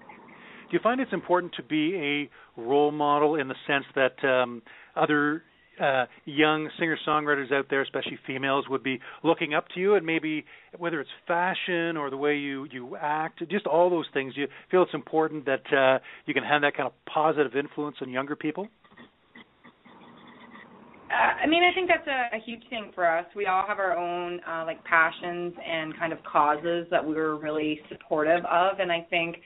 Do 0.00 0.72
you 0.76 0.80
find 0.82 1.00
it's 1.00 1.12
important 1.12 1.52
to 1.54 1.62
be 1.62 2.28
a 2.56 2.60
role 2.60 2.90
model 2.90 3.36
in 3.36 3.46
the 3.46 3.54
sense 3.68 3.84
that 3.94 4.16
um, 4.28 4.60
other 4.96 5.44
uh, 5.80 6.06
young 6.24 6.68
singer-songwriters 6.78 7.52
out 7.52 7.66
there, 7.70 7.82
especially 7.82 8.18
females, 8.26 8.66
would 8.68 8.82
be 8.82 9.00
looking 9.22 9.54
up 9.54 9.66
to 9.74 9.80
you, 9.80 9.94
and 9.94 10.04
maybe 10.04 10.44
whether 10.78 11.00
it's 11.00 11.10
fashion 11.26 11.96
or 11.96 12.10
the 12.10 12.16
way 12.16 12.36
you 12.36 12.66
you 12.70 12.96
act, 12.96 13.42
just 13.50 13.66
all 13.66 13.90
those 13.90 14.06
things. 14.12 14.34
You 14.36 14.48
feel 14.70 14.82
it's 14.82 14.94
important 14.94 15.46
that 15.46 15.72
uh, 15.72 15.98
you 16.26 16.34
can 16.34 16.44
have 16.44 16.62
that 16.62 16.76
kind 16.76 16.86
of 16.86 16.92
positive 17.06 17.56
influence 17.56 17.96
on 18.02 18.10
younger 18.10 18.36
people? 18.36 18.68
Uh, 21.10 21.44
I 21.44 21.46
mean, 21.46 21.62
I 21.62 21.74
think 21.74 21.88
that's 21.88 22.06
a, 22.06 22.36
a 22.36 22.40
huge 22.40 22.62
thing 22.70 22.90
for 22.94 23.06
us. 23.06 23.26
We 23.36 23.46
all 23.46 23.66
have 23.66 23.78
our 23.78 23.96
own 23.96 24.40
uh, 24.48 24.64
like 24.64 24.82
passions 24.84 25.52
and 25.66 25.96
kind 25.98 26.12
of 26.12 26.18
causes 26.24 26.86
that 26.90 27.06
we're 27.06 27.36
really 27.36 27.80
supportive 27.90 28.44
of, 28.46 28.78
and 28.78 28.90
I 28.90 29.06
think 29.10 29.36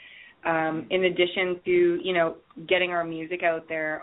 um, 0.45 0.87
in 0.91 1.05
addition 1.05 1.61
to 1.65 2.01
you 2.03 2.15
know 2.15 2.37
getting 2.69 2.91
our 2.91 3.05
music 3.05 3.43
out 3.43 3.69
there, 3.69 4.03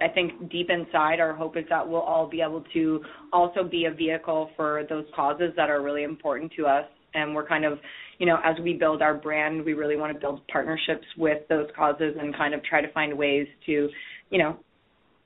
I 0.00 0.08
think 0.08 0.50
deep 0.50 0.70
inside 0.70 1.20
our 1.20 1.34
hope 1.34 1.56
is 1.56 1.64
that 1.70 1.86
we'll 1.86 2.00
all 2.00 2.28
be 2.28 2.40
able 2.40 2.64
to 2.72 3.02
also 3.32 3.64
be 3.64 3.86
a 3.86 3.90
vehicle 3.90 4.50
for 4.56 4.84
those 4.88 5.04
causes 5.14 5.52
that 5.56 5.70
are 5.70 5.82
really 5.82 6.04
important 6.04 6.52
to 6.56 6.66
us. 6.66 6.84
And 7.14 7.34
we're 7.34 7.46
kind 7.46 7.64
of, 7.64 7.78
you 8.18 8.26
know, 8.26 8.36
as 8.44 8.56
we 8.62 8.74
build 8.74 9.02
our 9.02 9.14
brand, 9.14 9.64
we 9.64 9.72
really 9.72 9.96
want 9.96 10.12
to 10.12 10.20
build 10.20 10.46
partnerships 10.48 11.06
with 11.16 11.38
those 11.48 11.66
causes 11.76 12.14
and 12.20 12.36
kind 12.36 12.54
of 12.54 12.62
try 12.64 12.80
to 12.80 12.92
find 12.92 13.16
ways 13.16 13.46
to, 13.66 13.88
you 14.30 14.38
know, 14.38 14.56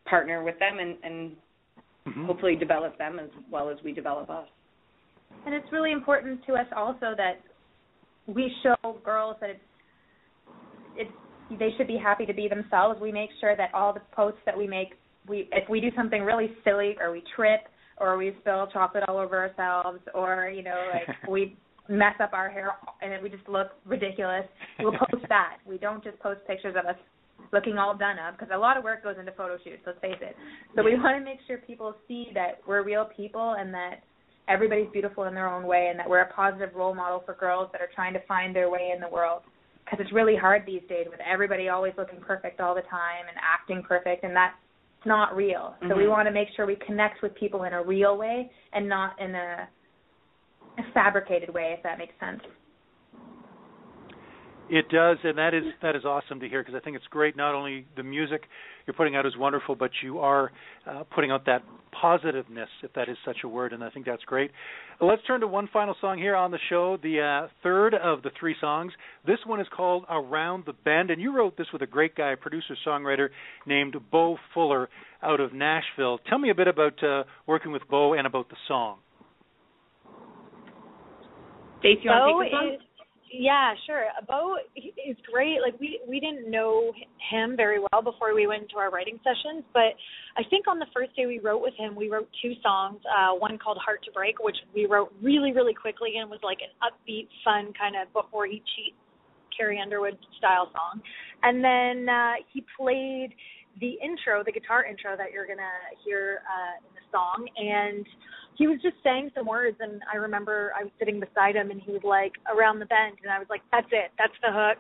partner 0.07 0.43
with 0.43 0.59
them 0.59 0.79
and, 0.79 0.97
and 1.03 1.33
mm-hmm. 2.09 2.27
hopefully 2.27 2.57
develop 2.57 2.97
them 2.99 3.19
as 3.19 3.29
well 3.51 3.69
as 3.69 3.77
we 3.85 3.93
develop 3.93 4.31
us. 4.31 4.47
And 5.45 5.55
it's 5.55 5.67
really 5.73 5.93
important 5.93 6.45
to 6.47 6.55
us 6.55 6.67
also 6.77 7.15
that 7.17 7.41
we 8.27 8.51
show 8.63 8.97
girls 9.05 9.37
that 9.41 9.51
it's 9.51 9.61
it's 10.95 11.11
they 11.59 11.71
should 11.77 11.87
be 11.87 11.97
happy 11.97 12.27
to 12.27 12.35
be 12.35 12.49
themselves. 12.49 13.01
We 13.01 13.13
make 13.13 13.31
sure 13.41 13.57
that 13.57 13.73
all 13.75 13.93
the 13.93 14.03
posts 14.15 14.41
that 14.47 14.57
we 14.57 14.67
make, 14.67 14.95
we 15.29 15.49
if 15.53 15.69
we 15.69 15.81
do 15.81 15.89
something 15.97 16.23
really 16.23 16.51
silly 16.65 16.97
or 17.01 17.13
we 17.13 17.23
trip 17.35 17.61
or 17.99 18.17
we 18.17 18.35
spill 18.41 18.69
chocolate 18.73 19.05
all 19.09 19.19
over 19.19 19.39
ourselves 19.39 20.01
or 20.15 20.51
you 20.55 20.63
know 20.63 20.91
like 20.93 21.17
we 21.29 21.57
mess 21.89 22.15
up 22.21 22.33
our 22.33 22.49
hair 22.49 22.73
and 23.01 23.23
we 23.23 23.29
just 23.29 23.49
look 23.49 23.69
ridiculous, 23.85 24.45
we'll 24.81 24.93
post 24.93 25.25
that. 25.29 25.59
We 25.67 25.79
don't 25.79 26.03
just 26.03 26.19
post 26.21 26.41
pictures 26.47 26.75
of 26.79 26.87
us 26.87 26.97
looking 27.53 27.77
all 27.77 27.97
done 27.97 28.19
up 28.19 28.39
because 28.39 28.53
a 28.55 28.59
lot 28.59 28.77
of 28.77 28.85
work 28.85 29.03
goes 29.03 29.17
into 29.19 29.33
photo 29.33 29.59
shoots. 29.65 29.83
Let's 29.85 29.99
face 30.01 30.21
it. 30.21 30.37
So 30.77 30.83
we 30.83 30.95
want 30.95 31.19
to 31.19 31.25
make 31.25 31.39
sure 31.47 31.59
people 31.59 31.95
see 32.09 32.29
that 32.35 32.61
we're 32.67 32.85
real 32.85 33.09
people 33.17 33.57
and 33.59 33.75
that 33.75 34.03
everybody's 34.49 34.89
beautiful 34.93 35.25
in 35.25 35.35
their 35.35 35.49
own 35.49 35.67
way 35.67 35.89
and 35.91 35.99
that 35.99 36.09
we're 36.09 36.21
a 36.21 36.33
positive 36.33 36.71
role 36.75 36.95
model 36.95 37.23
for 37.25 37.35
girls 37.35 37.69
that 37.73 37.81
are 37.81 37.91
trying 37.95 38.13
to 38.15 38.21
find 38.27 38.55
their 38.55 38.71
way 38.71 38.93
in 38.95 39.01
the 39.01 39.09
world 39.09 39.43
because 39.85 39.99
it's 40.01 40.13
really 40.13 40.37
hard 40.37 40.63
these 40.67 40.83
days 40.89 41.07
with 41.11 41.21
everybody 41.21 41.69
always 41.69 41.93
looking 41.99 42.21
perfect 42.21 42.61
all 42.61 42.75
the 42.75 42.83
time 42.83 43.27
and 43.29 43.37
acting 43.43 43.83
perfect 43.83 44.25
and 44.25 44.35
that's 44.35 44.55
not 45.05 45.35
real. 45.35 45.75
So 45.81 45.89
mm-hmm. 45.89 45.99
we 45.99 46.09
want 46.09 46.29
to 46.29 46.33
make 46.33 46.49
sure 46.55 46.65
we 46.65 46.77
connect 46.87 47.23
with 47.23 47.35
people 47.35 47.65
in 47.65 47.73
a 47.73 47.83
real 47.83 48.17
way 48.17 48.51
and 48.73 48.89
not 48.89 49.21
in 49.21 49.35
a, 49.35 49.69
a 50.79 50.93
fabricated 50.95 51.53
way 51.53 51.75
if 51.77 51.83
that 51.83 51.99
makes 51.99 52.15
sense. 52.21 52.41
It 54.73 54.89
does, 54.89 55.19
and 55.23 55.37
that 55.37 55.53
is 55.53 55.65
that 55.83 55.97
is 55.97 56.07
awesome 56.07 56.41
to 56.41 56.49
hear 56.49 56.63
because 56.63 56.75
I 56.75 56.81
think 56.83 56.97
it's 56.97 57.05
great. 57.11 57.37
Not 57.37 57.55
only 57.55 57.85
the 57.95 58.03
music 58.03 58.45
you're 58.87 58.95
putting 58.95 59.15
out 59.15 59.27
is 59.27 59.37
wonderful, 59.37 59.75
but 59.75 59.91
you 60.03 60.21
are 60.21 60.51
uh, 60.87 61.03
putting 61.15 61.31
out 61.31 61.45
that 61.45 61.63
positiveness, 62.01 62.71
if 62.83 62.91
that 62.95 63.11
is 63.11 63.19
such 63.23 63.37
a 63.45 63.49
word, 63.49 63.75
and 63.75 63.85
I 63.85 63.91
think 63.91 64.07
that's 64.07 64.23
great. 64.25 64.51
Let's 64.99 65.21
turn 65.27 65.43
to 65.43 65.47
one 65.47 65.69
final 65.71 65.95
song 66.01 66.17
here 66.17 66.35
on 66.35 66.53
the 66.53 66.59
show, 66.71 66.97
the 67.03 67.21
uh, 67.21 67.49
third 67.63 67.95
of 67.95 68.23
the 68.23 68.31
three 68.41 68.57
songs. 68.63 68.95
This 69.27 69.37
one 69.45 69.61
is 69.61 69.67
called 69.77 70.07
"Around 70.09 70.65
the 70.65 70.73
Bend," 70.73 71.11
and 71.11 71.21
you 71.21 71.37
wrote 71.37 71.59
this 71.59 71.67
with 71.71 71.83
a 71.83 71.87
great 71.87 72.15
guy, 72.15 72.35
producer 72.35 72.75
songwriter 72.87 73.29
named 73.67 73.95
Bo 74.11 74.39
Fuller 74.55 74.89
out 75.23 75.41
of 75.41 75.53
Nashville. 75.53 76.17
Tell 76.31 76.39
me 76.39 76.49
a 76.49 76.55
bit 76.55 76.67
about 76.67 77.05
uh, 77.05 77.25
working 77.47 77.73
with 77.73 77.83
Bo 77.91 78.15
and 78.15 78.27
about 78.27 78.49
the 78.49 78.57
song. 78.69 79.01
Stacey, 81.81 82.01
you 82.05 82.11
want 82.11 82.49
to 82.49 82.57
take 82.57 82.79
this 82.79 82.81
one? 82.81 82.92
Yeah, 83.33 83.73
sure. 83.87 84.05
Bo 84.29 84.57
is 84.77 85.17
great. 85.33 85.61
Like 85.63 85.79
we 85.81 86.01
we 86.07 86.21
didn't 86.21 86.51
know 86.51 86.93
him 87.31 87.57
very 87.57 87.79
well 87.81 88.03
before 88.03 88.35
we 88.35 88.47
went 88.47 88.69
to 88.71 88.77
our 88.77 88.91
writing 88.91 89.19
sessions, 89.25 89.65
but 89.73 89.97
I 90.37 90.43
think 90.51 90.69
on 90.69 90.79
the 90.79 90.87
first 90.95 91.17
day 91.17 91.25
we 91.25 91.39
wrote 91.39 91.63
with 91.63 91.73
him, 91.79 91.97
we 91.97 92.11
wrote 92.11 92.29
two 92.43 92.53
songs. 92.63 93.01
Uh, 93.09 93.33
one 93.33 93.57
called 93.59 93.79
"Heart 93.83 94.05
to 94.05 94.13
Break," 94.13 94.37
which 94.41 94.57
we 94.75 94.85
wrote 94.85 95.15
really 95.23 95.53
really 95.53 95.73
quickly 95.73 96.19
and 96.21 96.29
was 96.29 96.41
like 96.43 96.59
an 96.61 96.73
upbeat, 96.85 97.29
fun 97.43 97.73
kind 97.73 97.97
of 97.97 98.13
before 98.13 98.45
he 98.47 98.63
cheats 98.77 98.97
Carrie 99.57 99.81
Underwood 99.81 100.19
style 100.37 100.71
song. 100.73 101.01
And 101.43 101.65
then 101.65 102.09
uh, 102.09 102.35
he 102.53 102.65
played 102.79 103.35
the 103.81 103.97
intro, 104.05 104.45
the 104.45 104.53
guitar 104.53 104.85
intro 104.85 105.17
that 105.17 105.33
you're 105.33 105.47
gonna 105.47 105.81
hear 106.05 106.43
uh, 106.45 106.77
in 106.87 106.95
the 106.95 107.05
song, 107.11 107.49
and 107.57 108.07
he 108.57 108.67
was 108.67 108.81
just 108.83 108.97
saying 109.03 109.31
some 109.35 109.47
words 109.47 109.77
and 109.81 110.03
I 110.13 110.17
remember 110.17 110.73
I 110.79 110.85
was 110.85 110.93
sitting 110.99 111.21
beside 111.21 111.57
him 111.57 111.71
and 111.71 111.81
he 111.81 111.93
was 111.93 112.03
like 112.05 112.33
around 112.53 112.79
the 112.79 112.87
bend 112.87 113.17
and 113.23 113.33
I 113.33 113.39
was 113.39 113.49
like 113.49 113.63
that's 113.71 113.89
it. 113.91 114.11
That's 114.19 114.37
the 114.43 114.53
hook. 114.53 114.79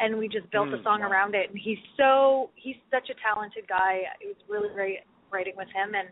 And 0.00 0.18
we 0.18 0.26
just 0.26 0.50
built 0.50 0.68
mm, 0.68 0.80
a 0.80 0.82
song 0.82 1.00
wow. 1.00 1.10
around 1.10 1.34
it. 1.34 1.50
And 1.50 1.58
he's 1.58 1.78
so 1.96 2.50
he's 2.54 2.76
such 2.90 3.10
a 3.10 3.14
talented 3.22 3.68
guy. 3.68 4.02
It 4.20 4.26
was 4.26 4.36
really 4.48 4.72
great 4.74 4.98
writing 5.30 5.54
with 5.56 5.68
him 5.68 5.94
and 5.94 6.08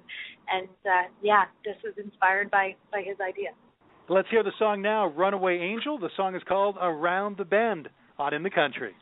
and 0.49 0.69
uh 0.87 1.13
yeah 1.23 1.45
this 1.65 1.77
was 1.85 1.95
inspired 2.03 2.51
by 2.51 2.75
by 2.93 3.03
his 3.03 3.17
idea. 3.21 3.51
Let's 4.09 4.29
hear 4.31 4.43
the 4.43 4.53
song 4.59 4.83
now 4.83 5.07
runaway 5.07 5.59
angel. 5.59 5.99
The 5.99 6.11
song 6.17 6.35
is 6.35 6.43
called 6.47 6.77
around 6.81 7.37
the 7.39 7.45
bend 7.45 7.89
on 8.19 8.35
in 8.35 8.43
the 8.43 8.51
country 8.51 8.95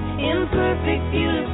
didn't 0.00 1.45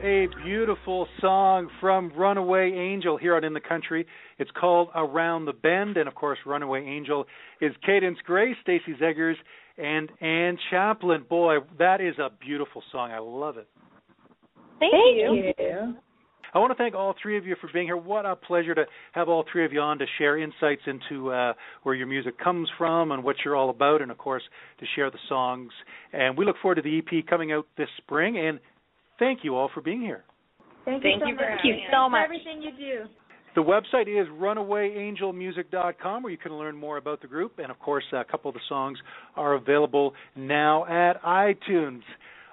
What 0.00 0.06
a 0.06 0.28
beautiful 0.42 1.06
song 1.20 1.68
from 1.78 2.10
Runaway 2.16 2.72
Angel 2.72 3.18
here 3.18 3.36
on 3.36 3.44
In 3.44 3.52
the 3.52 3.60
Country. 3.60 4.06
It's 4.38 4.50
called 4.58 4.88
Around 4.94 5.44
the 5.44 5.52
Bend, 5.52 5.98
and 5.98 6.08
of 6.08 6.14
course, 6.14 6.38
Runaway 6.46 6.82
Angel 6.86 7.26
is 7.60 7.72
Cadence 7.84 8.16
Grace, 8.24 8.56
Stacey 8.62 8.94
Zegers, 8.98 9.34
and 9.76 10.10
Ann 10.22 10.56
Chaplin. 10.70 11.26
Boy, 11.28 11.56
that 11.78 12.00
is 12.00 12.14
a 12.18 12.30
beautiful 12.40 12.82
song. 12.90 13.10
I 13.10 13.18
love 13.18 13.58
it. 13.58 13.68
Thank, 14.78 14.92
Thank 14.92 15.56
you. 15.58 15.94
I 16.54 16.58
want 16.58 16.70
to 16.70 16.76
thank 16.76 16.94
all 16.94 17.14
three 17.20 17.36
of 17.36 17.44
you 17.44 17.54
for 17.60 17.68
being 17.70 17.86
here. 17.86 17.98
What 17.98 18.24
a 18.24 18.36
pleasure 18.36 18.74
to 18.74 18.86
have 19.12 19.28
all 19.28 19.44
three 19.52 19.66
of 19.66 19.72
you 19.74 19.80
on 19.80 19.98
to 19.98 20.06
share 20.16 20.38
insights 20.38 20.82
into 20.86 21.30
uh, 21.30 21.52
where 21.82 21.94
your 21.94 22.06
music 22.06 22.38
comes 22.38 22.70
from 22.78 23.12
and 23.12 23.22
what 23.22 23.36
you're 23.44 23.54
all 23.54 23.68
about, 23.68 24.00
and 24.00 24.10
of 24.10 24.16
course 24.16 24.42
to 24.78 24.86
share 24.96 25.10
the 25.10 25.18
songs. 25.28 25.70
And 26.14 26.38
we 26.38 26.46
look 26.46 26.56
forward 26.62 26.76
to 26.76 26.82
the 26.82 26.98
EP 26.98 27.26
coming 27.26 27.52
out 27.52 27.66
this 27.76 27.90
spring. 27.98 28.38
And 28.38 28.60
thank 29.20 29.44
you 29.44 29.54
all 29.54 29.70
for 29.72 29.80
being 29.80 30.00
here. 30.00 30.24
Thank, 30.84 31.04
Thank 31.04 31.20
you 31.20 31.20
so 31.20 31.28
you 31.28 31.34
much. 31.34 31.44
for 31.44 31.48
Thank 31.48 31.64
you 31.64 31.72
having 31.74 31.86
so 31.92 32.06
for 32.06 32.10
much. 32.10 32.24
everything 32.24 32.62
you 32.62 32.70
do. 32.72 33.08
The 33.54 33.62
website 33.62 34.08
is 34.08 34.28
runawayangelmusic.com, 34.28 36.22
where 36.22 36.32
you 36.32 36.38
can 36.38 36.54
learn 36.54 36.76
more 36.76 36.96
about 36.96 37.20
the 37.20 37.26
group. 37.26 37.58
And 37.58 37.70
of 37.70 37.78
course, 37.78 38.04
a 38.12 38.24
couple 38.24 38.48
of 38.48 38.54
the 38.54 38.60
songs 38.68 38.98
are 39.36 39.54
available 39.54 40.14
now 40.36 40.84
at 40.86 41.22
iTunes. 41.22 42.02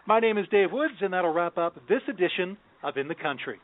My 0.08 0.20
name 0.20 0.38
is 0.38 0.46
Dave 0.50 0.72
Woods, 0.72 0.96
and 1.02 1.14
that'll 1.14 1.34
wrap 1.34 1.58
up 1.58 1.76
this 1.88 2.02
edition 2.10 2.58
of 2.84 2.98
In 2.98 3.08
the 3.08 3.16
Country. 3.16 3.60